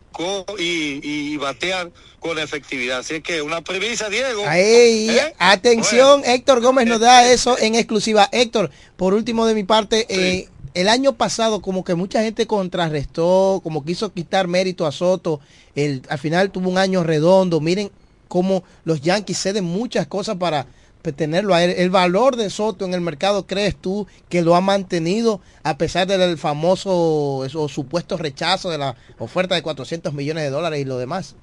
y, 0.59 1.01
y 1.03 1.37
batear 1.37 1.91
con 2.21 2.39
efectividad. 2.39 3.01
Así 3.01 3.17
es 3.17 3.23
que 3.23 3.43
una 3.43 3.61
premisa, 3.63 4.09
Diego. 4.09 4.49
Ey, 4.51 5.11
¿eh? 5.11 5.35
atención, 5.39 6.23
Héctor 6.25 6.61
Gómez 6.61 6.87
nos 6.87 7.01
da 7.01 7.31
eso 7.33 7.59
en 7.59 7.75
exclusiva. 7.75 8.29
Héctor, 8.33 8.71
por 8.97 9.15
último 9.15 9.47
de 9.47 9.55
mi 9.55 9.65
parte, 9.65 10.07
eh, 10.09 10.49
el 10.75 10.89
año 10.89 11.15
pasado 11.15 11.63
como 11.63 11.85
que 11.85 11.95
mucha 11.95 12.23
gente 12.23 12.47
contrarrestó, 12.47 13.61
como 13.63 13.85
quiso 13.85 14.13
quitar 14.13 14.49
mérito 14.49 14.87
a 14.87 14.93
Soto. 14.93 15.41
El, 15.77 16.03
al 16.09 16.19
final 16.19 16.51
tuvo 16.51 16.69
un 16.69 16.79
año 16.79 17.05
redondo. 17.05 17.61
Miren 17.61 17.93
cómo 18.27 18.65
los 18.85 19.01
Yankees 19.01 19.41
ceden 19.41 19.65
muchas 19.65 20.09
cosas 20.09 20.37
para 20.37 20.67
pues, 21.03 21.15
tenerlo 21.15 21.55
a 21.55 21.63
él. 21.63 21.75
El 21.77 21.91
valor 21.91 22.35
de 22.35 22.51
Soto 22.51 22.85
en 22.85 22.93
el 22.93 23.01
mercado, 23.01 23.47
¿crees 23.47 23.77
tú 23.77 24.09
que 24.29 24.43
lo 24.43 24.57
ha 24.57 24.61
mantenido 24.61 25.41
a 25.63 25.79
pesar 25.79 26.09
del 26.09 26.39
famoso 26.39 26.91
o 26.91 27.69
supuesto 27.69 28.17
rechazo 28.17 28.69
de 28.71 28.79
la 28.79 28.97
oferta 29.19 29.55
de 29.55 29.63
400 29.63 30.13
millones 30.13 30.43
de 30.43 30.51
dólares 30.51 30.81
y 30.81 30.85
lo 30.85 30.99
demás? 30.99 31.37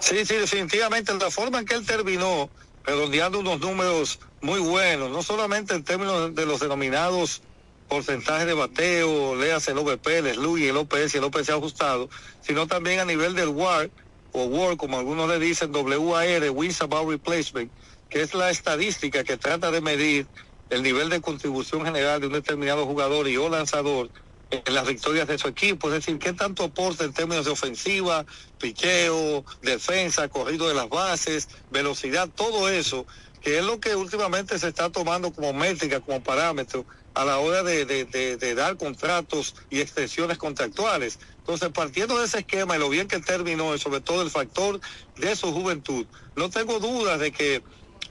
Sí, 0.00 0.24
sí, 0.24 0.34
definitivamente 0.34 1.14
la 1.14 1.30
forma 1.30 1.60
en 1.60 1.64
que 1.64 1.74
él 1.74 1.86
terminó, 1.86 2.50
redondeando 2.84 3.38
unos 3.38 3.60
números 3.60 4.18
muy 4.40 4.58
buenos, 4.58 5.10
no 5.10 5.22
solamente 5.22 5.74
en 5.74 5.84
términos 5.84 6.34
de 6.34 6.46
los 6.46 6.60
denominados 6.60 7.42
porcentajes 7.90 8.46
de 8.46 8.54
bateo, 8.54 9.34
léase 9.34 9.72
el 9.72 9.78
OVP, 9.78 10.18
el 10.18 10.34
SLU 10.34 10.58
y 10.58 10.68
el 10.68 10.76
OPS 10.76 11.12
y 11.12 11.18
el 11.18 11.24
OPS 11.24 11.50
ajustado, 11.50 12.08
sino 12.40 12.68
también 12.68 13.00
a 13.00 13.04
nivel 13.04 13.34
del 13.34 13.48
WAR, 13.48 13.90
o 14.32 14.44
WAR, 14.44 14.76
como 14.76 14.96
algunos 14.96 15.28
le 15.28 15.40
dicen, 15.40 15.74
WAR, 15.74 16.50
Wins 16.50 16.80
About 16.82 17.10
Replacement, 17.10 17.70
que 18.08 18.22
es 18.22 18.32
la 18.32 18.50
estadística 18.50 19.24
que 19.24 19.36
trata 19.36 19.72
de 19.72 19.80
medir 19.80 20.28
el 20.70 20.84
nivel 20.84 21.08
de 21.08 21.20
contribución 21.20 21.84
general 21.84 22.20
de 22.20 22.28
un 22.28 22.32
determinado 22.32 22.86
jugador 22.86 23.26
y 23.28 23.36
o 23.36 23.48
lanzador 23.48 24.08
en 24.52 24.74
las 24.74 24.86
victorias 24.86 25.26
de 25.26 25.38
su 25.38 25.48
equipo, 25.48 25.88
es 25.88 25.94
decir, 25.94 26.18
qué 26.18 26.32
tanto 26.32 26.62
aporta 26.62 27.02
en 27.02 27.12
términos 27.12 27.44
de 27.44 27.50
ofensiva, 27.50 28.24
picheo, 28.60 29.44
defensa, 29.62 30.28
corrido 30.28 30.68
de 30.68 30.74
las 30.74 30.88
bases, 30.88 31.48
velocidad, 31.72 32.28
todo 32.28 32.68
eso, 32.68 33.04
que 33.40 33.58
es 33.58 33.64
lo 33.64 33.80
que 33.80 33.96
últimamente 33.96 34.58
se 34.60 34.68
está 34.68 34.90
tomando 34.90 35.32
como 35.32 35.52
métrica, 35.52 36.00
como 36.00 36.22
parámetro 36.22 36.84
a 37.14 37.24
la 37.24 37.38
hora 37.38 37.62
de, 37.62 38.54
dar 38.54 38.76
contratos 38.76 39.54
y 39.68 39.80
extensiones 39.80 40.38
contractuales. 40.38 41.18
Entonces, 41.38 41.70
partiendo 41.70 42.18
de 42.18 42.26
ese 42.26 42.40
esquema 42.40 42.76
y 42.76 42.78
lo 42.78 42.88
bien 42.88 43.08
que 43.08 43.18
terminó, 43.18 43.74
y 43.74 43.78
sobre 43.78 44.00
todo 44.00 44.22
el 44.22 44.30
factor 44.30 44.80
de 45.16 45.36
su 45.36 45.52
juventud, 45.52 46.06
no 46.36 46.50
tengo 46.50 46.78
dudas 46.78 47.18
de 47.18 47.32
que 47.32 47.62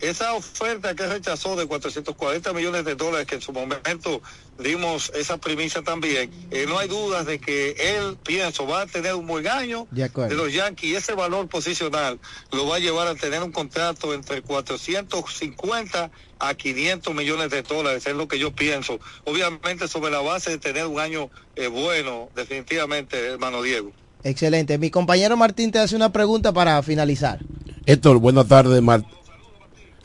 esa 0.01 0.33
oferta 0.33 0.95
que 0.95 1.05
rechazó 1.07 1.55
de 1.55 1.65
440 1.65 2.53
millones 2.53 2.85
de 2.85 2.95
dólares, 2.95 3.27
que 3.27 3.35
en 3.35 3.41
su 3.41 3.51
momento 3.51 4.21
dimos 4.57 5.11
esa 5.15 5.37
primicia 5.37 5.81
también, 5.81 6.31
eh, 6.51 6.65
no 6.67 6.77
hay 6.79 6.87
dudas 6.87 7.25
de 7.25 7.39
que 7.39 7.71
él, 7.79 8.17
pienso, 8.23 8.67
va 8.67 8.81
a 8.81 8.85
tener 8.85 9.13
un 9.15 9.25
buen 9.27 9.47
año 9.47 9.87
De 9.91 10.35
los 10.35 10.51
Yankees 10.53 10.89
y 10.91 10.95
ese 10.95 11.13
valor 11.13 11.47
posicional 11.47 12.19
lo 12.51 12.67
va 12.67 12.75
a 12.75 12.79
llevar 12.79 13.07
a 13.07 13.15
tener 13.15 13.41
un 13.41 13.51
contrato 13.51 14.13
entre 14.13 14.41
450 14.41 16.11
a 16.39 16.53
500 16.53 17.13
millones 17.15 17.49
de 17.49 17.61
dólares, 17.63 18.05
es 18.05 18.15
lo 18.15 18.27
que 18.27 18.39
yo 18.39 18.51
pienso. 18.53 18.99
Obviamente 19.25 19.87
sobre 19.87 20.11
la 20.11 20.21
base 20.21 20.51
de 20.51 20.57
tener 20.57 20.85
un 20.87 20.99
año 20.99 21.29
eh, 21.55 21.67
bueno, 21.67 22.29
definitivamente, 22.35 23.17
hermano 23.27 23.61
Diego. 23.61 23.91
Excelente. 24.23 24.77
Mi 24.77 24.89
compañero 24.89 25.37
Martín 25.37 25.71
te 25.71 25.79
hace 25.79 25.95
una 25.95 26.11
pregunta 26.11 26.51
para 26.51 26.81
finalizar. 26.83 27.39
Héctor, 27.85 28.19
buenas 28.19 28.47
tardes. 28.47 28.81
Mar- 28.81 29.03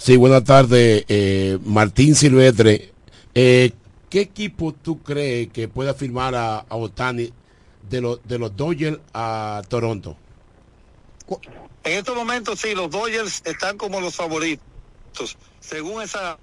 sí, 0.05 0.17
buenas 0.17 0.45
tardes, 0.45 1.05
eh, 1.09 1.59
Martín 1.65 2.15
Silvestre. 2.15 2.93
Eh, 3.35 3.73
¿Qué 4.11 4.21
equipo 4.21 4.73
tú 4.73 5.03
crees 5.03 5.49
que 5.51 5.67
pueda 5.67 5.95
firmar 5.95 6.35
a, 6.35 6.59
a 6.59 6.77
Otani 6.77 7.33
de, 7.89 8.01
los 8.01 8.21
de 8.29 8.39
los 8.39 8.55
Dodgers 8.55 8.99
a 9.15 9.63
Toronto? 9.69 10.17
En 11.83 11.93
estos 11.99 12.15
momentos 12.15 12.61
sí, 12.61 12.75
los 12.75 12.91
Dodgers 12.91 13.43
están 13.45 13.77
como 13.79 14.01
los 14.01 14.15
favoritos. 14.15 14.61
Según 15.61 16.03
esa 16.03 16.39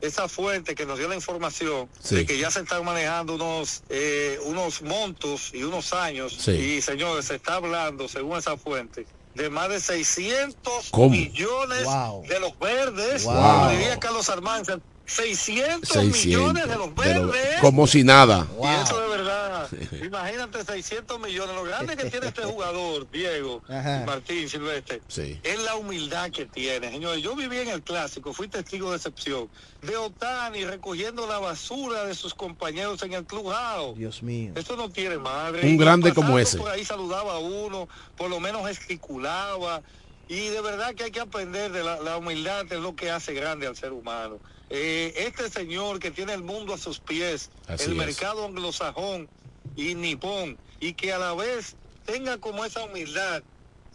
esa 0.00 0.28
fuente 0.28 0.74
que 0.74 0.86
nos 0.86 0.98
dio 0.98 1.08
la 1.08 1.14
información 1.14 1.88
Sí. 2.00 2.16
de 2.16 2.26
que 2.26 2.36
ya 2.38 2.50
se 2.50 2.60
están 2.60 2.84
manejando 2.84 3.34
unos 3.36 3.82
eh, 3.90 4.38
unos 4.46 4.80
montos 4.82 5.50
y 5.54 5.62
unos 5.62 5.92
años 5.92 6.32
Sí. 6.40 6.52
y 6.52 6.80
señores 6.82 7.26
se 7.26 7.36
está 7.36 7.56
hablando 7.56 8.08
según 8.08 8.38
esa 8.38 8.56
fuente 8.56 9.06
de 9.34 9.50
más 9.50 9.68
de 9.68 9.80
600 9.80 10.90
¿Cómo? 10.90 11.10
millones 11.10 11.84
Wow. 11.84 12.22
de 12.26 12.40
los 12.40 12.58
verdes 12.58 13.24
Wow. 13.24 13.34
como 13.34 13.68
diría 13.70 13.98
Carlos 13.98 14.28
Armanza 14.28 14.78
600, 15.06 15.88
600 15.88 16.24
millones 16.24 16.68
de 16.68 16.76
los 16.76 16.94
de 16.94 17.14
lo- 17.14 17.26
verdes 17.28 17.60
como 17.60 17.86
si 17.86 18.02
nada. 18.04 18.46
y 18.62 18.66
eso 18.82 19.00
de 19.00 19.08
verdad, 19.08 19.68
imagínate 20.04 20.64
600 20.64 21.20
millones. 21.20 21.54
Lo 21.54 21.64
grande 21.64 21.96
que 21.96 22.08
tiene 22.08 22.28
este 22.28 22.42
jugador, 22.44 23.10
Diego, 23.10 23.62
Ajá. 23.68 24.04
Martín 24.06 24.48
Silvestre, 24.48 25.02
Sí. 25.08 25.38
es 25.42 25.58
la 25.62 25.74
humildad 25.76 26.30
que 26.30 26.46
tiene. 26.46 26.90
Señores, 26.90 27.22
yo 27.22 27.34
viví 27.36 27.58
en 27.58 27.68
el 27.68 27.82
clásico, 27.82 28.32
fui 28.32 28.48
testigo 28.48 28.90
de 28.90 28.96
excepción, 28.96 29.48
de 29.82 29.96
Otani 29.96 30.64
recogiendo 30.64 31.26
la 31.26 31.38
basura 31.38 32.04
de 32.04 32.14
sus 32.14 32.32
compañeros 32.34 33.02
en 33.02 33.12
el 33.14 33.24
clubhouse. 33.24 33.96
Dios 33.98 34.22
mío. 34.22 34.52
Esto 34.54 34.76
no 34.76 34.88
tiene 34.88 35.18
madre. 35.18 35.62
Un 35.66 35.74
Y 35.74 35.76
grande 35.76 36.14
como 36.14 36.38
ese. 36.38 36.58
Por 36.58 36.70
ahí 36.70 36.84
saludaba 36.84 37.34
a 37.34 37.38
uno, 37.38 37.88
por 38.16 38.30
lo 38.30 38.40
menos 38.40 38.66
gesticulaba. 38.66 39.82
Y 40.28 40.48
de 40.48 40.60
verdad 40.62 40.94
que 40.94 41.04
hay 41.04 41.10
que 41.10 41.20
aprender 41.20 41.72
de 41.72 41.82
la, 41.84 42.00
la 42.00 42.16
humildad, 42.16 42.64
es 42.72 42.80
lo 42.80 42.94
que 42.96 43.10
hace 43.10 43.34
grande 43.34 43.66
al 43.66 43.76
ser 43.76 43.92
humano. 43.92 44.38
Eh, 44.74 45.12
este 45.26 45.50
señor 45.50 45.98
que 45.98 46.10
tiene 46.10 46.32
el 46.32 46.42
mundo 46.42 46.72
a 46.72 46.78
sus 46.78 46.98
pies, 46.98 47.50
Así 47.68 47.84
el 47.84 47.90
es. 47.90 47.96
mercado 47.98 48.46
anglosajón 48.46 49.28
y 49.76 49.94
nipón, 49.94 50.56
y 50.80 50.94
que 50.94 51.12
a 51.12 51.18
la 51.18 51.34
vez 51.34 51.76
tenga 52.06 52.38
como 52.38 52.64
esa 52.64 52.82
humildad, 52.82 53.42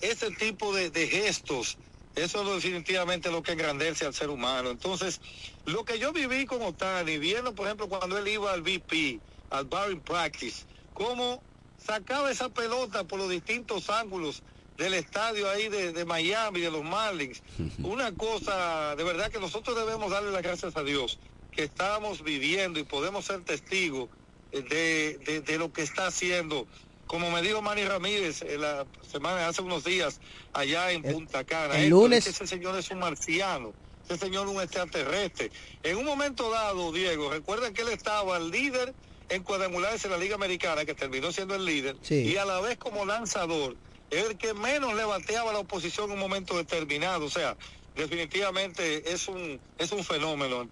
ese 0.01 0.29
tipo 0.29 0.75
de, 0.75 0.91
de 0.91 1.07
gestos, 1.07 1.79
eso 2.15 2.43
es 2.43 2.63
definitivamente 2.63 3.31
lo 3.31 3.41
que 3.41 3.53
engrandece 3.53 4.05
al 4.05 4.13
ser 4.13 4.29
humano. 4.29 4.69
Entonces, 4.69 5.19
lo 5.65 5.83
que 5.83 5.97
yo 5.97 6.13
viví 6.13 6.45
con 6.45 6.61
Otani, 6.61 7.17
viendo 7.17 7.55
por 7.55 7.65
ejemplo 7.65 7.89
cuando 7.89 8.15
él 8.19 8.27
iba 8.27 8.53
al 8.53 8.61
VP, 8.61 9.19
al 9.49 9.65
Barring 9.65 10.01
Practice, 10.01 10.65
cómo 10.93 11.41
sacaba 11.83 12.29
esa 12.29 12.49
pelota 12.49 13.03
por 13.03 13.17
los 13.17 13.29
distintos 13.29 13.89
ángulos 13.89 14.43
del 14.77 14.93
estadio 14.93 15.49
ahí 15.49 15.69
de, 15.69 15.91
de 15.91 16.05
Miami, 16.05 16.61
de 16.61 16.71
los 16.71 16.83
Marlins. 16.83 17.41
Una 17.83 18.13
cosa, 18.13 18.95
de 18.95 19.03
verdad 19.03 19.31
que 19.31 19.39
nosotros 19.39 19.75
debemos 19.75 20.11
darle 20.11 20.31
las 20.31 20.41
gracias 20.43 20.75
a 20.77 20.83
Dios 20.83 21.19
que 21.51 21.63
estamos 21.63 22.23
viviendo 22.23 22.79
y 22.79 22.83
podemos 22.83 23.25
ser 23.25 23.41
testigos 23.41 24.09
de, 24.51 25.17
de- 25.25 25.41
de 25.41 25.57
lo 25.57 25.71
que 25.73 25.81
está 25.81 26.07
haciendo. 26.07 26.67
Como 27.07 27.31
me 27.31 27.41
dijo 27.41 27.61
Manny 27.61 27.85
Ramírez 27.85 28.41
en 28.41 28.61
la 28.61 28.85
semana, 29.09 29.47
hace 29.47 29.61
unos 29.61 29.83
días, 29.85 30.19
allá 30.53 30.91
en 30.91 31.01
Punta 31.03 31.43
Cana. 31.45 31.77
el 31.79 31.89
lunes- 31.89 32.27
ese 32.27 32.45
señor 32.45 32.77
es 32.77 32.91
un 32.91 32.99
marciano, 32.99 33.73
ese 34.05 34.17
señor 34.17 34.45
es 34.47 34.53
un 34.53 34.61
extraterrestre. 34.61 35.49
En 35.83 35.97
un 35.97 36.05
momento 36.05 36.49
dado, 36.51 36.91
Diego, 36.91 37.31
recuerden 37.31 37.73
que 37.73 37.81
él 37.83 37.89
estaba 37.89 38.37
el 38.37 38.51
líder 38.51 38.93
en 39.29 39.41
cuadrangulares 39.43 40.03
en 40.05 40.11
la 40.11 40.17
Liga 40.17 40.35
Americana, 40.35 40.85
que 40.85 40.93
terminó 40.95 41.31
siendo 41.31 41.55
el 41.55 41.65
líder, 41.65 41.95
Sí. 42.01 42.15
y 42.23 42.37
a 42.37 42.45
la 42.45 42.59
vez 42.61 42.77
como 42.77 43.05
lanzador, 43.05 43.75
el 44.11 44.37
que 44.37 44.53
menos 44.53 44.95
le 44.95 45.05
bateaba 45.05 45.51
a 45.51 45.53
la 45.53 45.59
oposición 45.59 46.05
en 46.07 46.13
un 46.13 46.19
momento 46.19 46.55
determinado. 46.57 47.25
O 47.25 47.29
sea, 47.29 47.55
definitivamente 47.95 49.11
es 49.11 49.27
un, 49.27 49.59
es 49.77 49.91
un 49.91 50.03
fenómeno 50.03 50.67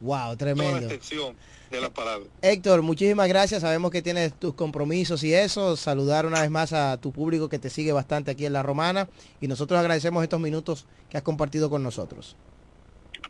Wow, 0.00 0.16
toda 0.18 0.28
la 0.30 0.36
tremendo. 0.36 0.78
extensión 0.78 1.36
de 1.70 1.80
la 1.80 1.88
palabra. 1.88 2.26
Héctor, 2.42 2.82
muchísimas 2.82 3.28
gracias. 3.28 3.62
Sabemos 3.62 3.92
que 3.92 4.02
tienes 4.02 4.34
tus 4.34 4.54
compromisos 4.54 5.22
y 5.22 5.32
eso. 5.32 5.76
Saludar 5.76 6.26
una 6.26 6.40
vez 6.40 6.50
más 6.50 6.72
a 6.72 6.96
tu 7.00 7.12
público 7.12 7.48
que 7.48 7.60
te 7.60 7.70
sigue 7.70 7.92
bastante 7.92 8.32
aquí 8.32 8.44
en 8.44 8.52
La 8.52 8.64
Romana. 8.64 9.08
Y 9.40 9.46
nosotros 9.46 9.78
agradecemos 9.78 10.24
estos 10.24 10.40
minutos 10.40 10.86
que 11.08 11.16
has 11.18 11.22
compartido 11.22 11.70
con 11.70 11.84
nosotros. 11.84 12.36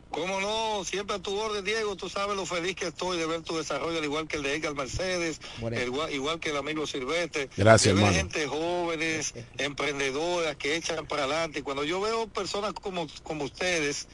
Cómo 0.09 0.39
no, 0.39 0.85
siempre 0.85 1.15
a 1.15 1.19
tu 1.19 1.35
orden, 1.35 1.65
Diego. 1.65 1.95
Tú 1.95 2.09
sabes 2.09 2.35
lo 2.35 2.45
feliz 2.45 2.75
que 2.75 2.87
estoy 2.87 3.17
de 3.17 3.25
ver 3.25 3.41
tu 3.41 3.57
desarrollo, 3.57 3.97
al 3.97 4.03
igual 4.03 4.27
que 4.27 4.37
el 4.37 4.43
de 4.43 4.55
Edgar 4.55 4.75
Mercedes, 4.75 5.39
el 5.71 5.87
igual, 6.13 6.39
que 6.39 6.51
el 6.51 6.57
amigo 6.57 6.85
Silvestre. 6.85 7.49
Gracias, 7.57 7.95
de 7.95 8.01
ver 8.01 8.13
hermano. 8.13 8.29
gente 8.29 8.47
jóvenes, 8.47 9.33
emprendedoras, 9.57 10.55
que 10.57 10.75
echan 10.75 11.07
para 11.07 11.23
adelante. 11.23 11.59
Y 11.59 11.61
cuando 11.63 11.83
yo 11.83 11.99
veo 11.99 12.27
personas 12.29 12.73
como, 12.73 13.07
como 13.23 13.45
ustedes, 13.45 14.07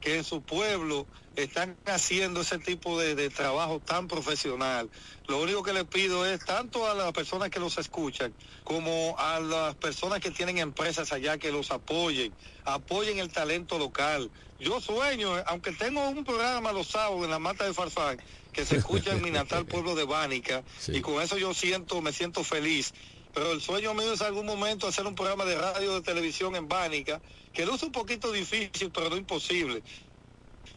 que 0.00 0.16
en 0.16 0.24
su 0.24 0.42
pueblo 0.42 1.08
están 1.36 1.76
haciendo 1.86 2.40
ese 2.40 2.58
tipo 2.58 2.98
de, 2.98 3.14
de 3.14 3.30
trabajo 3.30 3.80
tan 3.80 4.08
profesional, 4.08 4.90
lo 5.28 5.40
único 5.40 5.62
que 5.62 5.72
les 5.72 5.84
pido 5.84 6.26
es 6.26 6.44
tanto 6.44 6.88
a 6.88 6.94
las 6.94 7.12
personas 7.12 7.50
que 7.50 7.60
los 7.60 7.78
escuchan 7.78 8.34
como 8.64 9.14
a 9.18 9.38
las 9.40 9.74
personas 9.76 10.20
que 10.20 10.30
tienen 10.30 10.58
empresas 10.58 11.12
allá 11.12 11.38
que 11.38 11.52
los 11.52 11.70
apoyen, 11.70 12.32
apoyen 12.64 13.18
el 13.18 13.30
talento 13.30 13.78
local. 13.78 14.30
Yo 14.58 14.80
sueño, 14.80 15.32
aunque 15.46 15.72
tengo 15.72 16.08
un 16.08 16.24
programa 16.24 16.72
los 16.72 16.88
sábados 16.88 17.24
en 17.24 17.30
la 17.30 17.38
Mata 17.38 17.64
de 17.64 17.74
Farfán, 17.74 18.20
que 18.52 18.64
se 18.64 18.78
escucha 18.78 19.12
en 19.12 19.22
mi 19.22 19.30
natal 19.30 19.66
pueblo 19.68 19.94
de 19.94 20.04
Bánica, 20.04 20.64
y 20.88 21.00
con 21.00 21.22
eso 21.22 21.38
yo 21.38 21.54
siento, 21.54 22.00
me 22.00 22.12
siento 22.12 22.42
feliz. 22.42 22.92
Pero 23.32 23.52
el 23.52 23.60
sueño 23.60 23.92
mío 23.92 24.14
es 24.14 24.22
algún 24.22 24.46
momento 24.46 24.88
hacer 24.88 25.06
un 25.06 25.14
programa 25.14 25.44
de 25.44 25.56
radio 25.58 25.94
de 25.94 26.00
televisión 26.00 26.56
en 26.56 26.68
Bánica, 26.68 27.20
que 27.52 27.64
es 27.64 27.82
un 27.82 27.92
poquito 27.92 28.32
difícil, 28.32 28.90
pero 28.90 29.10
no 29.10 29.16
imposible. 29.16 29.82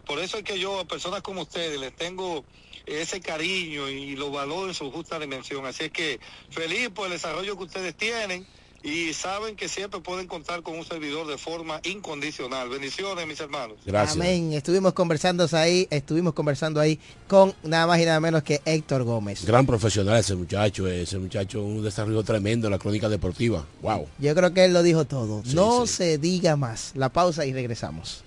Por 0.09 0.17
eso 0.17 0.39
es 0.39 0.43
que 0.43 0.57
yo 0.57 0.79
a 0.79 0.85
personas 0.85 1.21
como 1.21 1.43
ustedes 1.43 1.79
les 1.79 1.95
tengo 1.95 2.43
ese 2.87 3.21
cariño 3.21 3.87
y 3.89 4.15
lo 4.15 4.31
valoro 4.31 4.67
en 4.67 4.73
su 4.73 4.89
justa 4.91 5.19
dimensión. 5.19 5.67
Así 5.67 5.83
es 5.83 5.91
que 5.91 6.19
feliz 6.49 6.89
por 6.89 7.05
el 7.05 7.11
desarrollo 7.11 7.55
que 7.55 7.65
ustedes 7.65 7.93
tienen 7.93 8.43
y 8.81 9.13
saben 9.13 9.55
que 9.55 9.69
siempre 9.69 9.99
pueden 9.99 10.25
contar 10.25 10.63
con 10.63 10.79
un 10.79 10.83
servidor 10.83 11.27
de 11.27 11.37
forma 11.37 11.79
incondicional. 11.83 12.69
Bendiciones, 12.69 13.27
mis 13.27 13.39
hermanos. 13.39 13.77
Amén. 13.93 14.53
Estuvimos 14.53 14.93
conversando 14.93 15.47
ahí, 15.51 15.87
estuvimos 15.91 16.33
conversando 16.33 16.79
ahí 16.79 16.99
con 17.27 17.53
nada 17.61 17.85
más 17.85 17.99
y 17.99 18.05
nada 18.05 18.19
menos 18.19 18.41
que 18.41 18.61
Héctor 18.65 19.03
Gómez. 19.03 19.45
Gran 19.45 19.67
profesional 19.67 20.17
ese 20.17 20.33
muchacho, 20.33 20.87
ese 20.87 21.19
muchacho, 21.19 21.61
un 21.61 21.83
desarrollo 21.83 22.23
tremendo 22.23 22.65
en 22.65 22.71
la 22.71 22.79
crónica 22.79 23.09
deportiva. 23.09 23.63
Wow. 23.83 24.07
Yo 24.17 24.33
creo 24.33 24.55
que 24.55 24.65
él 24.65 24.73
lo 24.73 24.81
dijo 24.81 25.05
todo. 25.05 25.43
no 25.53 25.85
se 25.85 26.17
diga 26.17 26.55
más. 26.55 26.93
La 26.95 27.09
pausa 27.09 27.45
y 27.45 27.53
regresamos. 27.53 28.23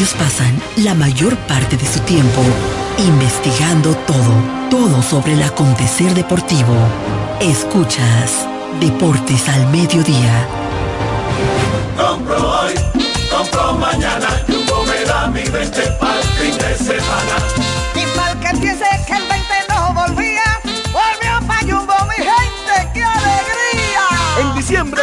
Ellos 0.00 0.14
pasan 0.14 0.58
la 0.76 0.94
mayor 0.94 1.36
parte 1.40 1.76
de 1.76 1.84
su 1.84 2.00
tiempo 2.00 2.40
investigando 2.96 3.94
todo, 4.06 4.32
todo 4.70 5.02
sobre 5.02 5.34
el 5.34 5.42
acontecer 5.42 6.14
deportivo. 6.14 6.74
Escuchas 7.38 8.46
Deportes 8.80 9.46
al 9.50 9.66
Mediodía. 9.66 10.46
Compro 11.98 12.34
hoy, 12.34 12.72
compro 13.30 13.74
mañana, 13.74 14.42
Jumbo 14.48 14.84
me 14.86 15.04
da 15.04 15.26
mi 15.26 15.42
20 15.42 15.82
para 16.00 16.18
el 16.18 16.28
fin 16.28 16.56
de 16.56 16.78
semana. 16.78 17.36
Y 17.94 18.16
para 18.16 18.40
que 18.40 18.58
piense 18.58 18.86
que 19.06 19.12
el 19.12 19.28
20 19.28 19.54
no 19.68 19.92
volvía, 19.92 20.60
volvió 20.94 21.46
pa' 21.46 21.60
Jumbo, 21.60 21.94
mi 22.08 22.24
gente, 22.24 22.90
¡qué 22.94 23.04
alegría! 23.04 24.06
En 24.40 24.54
diciembre 24.54 25.02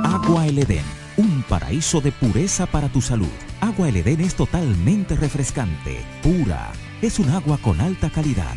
Agua 0.04 0.46
El 0.46 0.60
Edén, 0.60 0.84
un 1.18 1.44
paraíso 1.46 2.00
de 2.00 2.12
pureza 2.12 2.64
para 2.64 2.88
tu 2.88 3.02
salud. 3.02 3.28
Agua 3.60 3.90
El 3.90 3.98
Edén 3.98 4.22
es 4.22 4.34
totalmente 4.34 5.14
refrescante, 5.14 6.00
pura. 6.22 6.72
Es 7.02 7.18
un 7.18 7.28
agua 7.28 7.58
con 7.58 7.82
alta 7.82 8.08
calidad, 8.08 8.56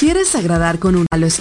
¿Quieres 0.00 0.34
agradar 0.34 0.78
con 0.78 0.96
un 0.96 1.04
a 1.10 1.18
los 1.18 1.28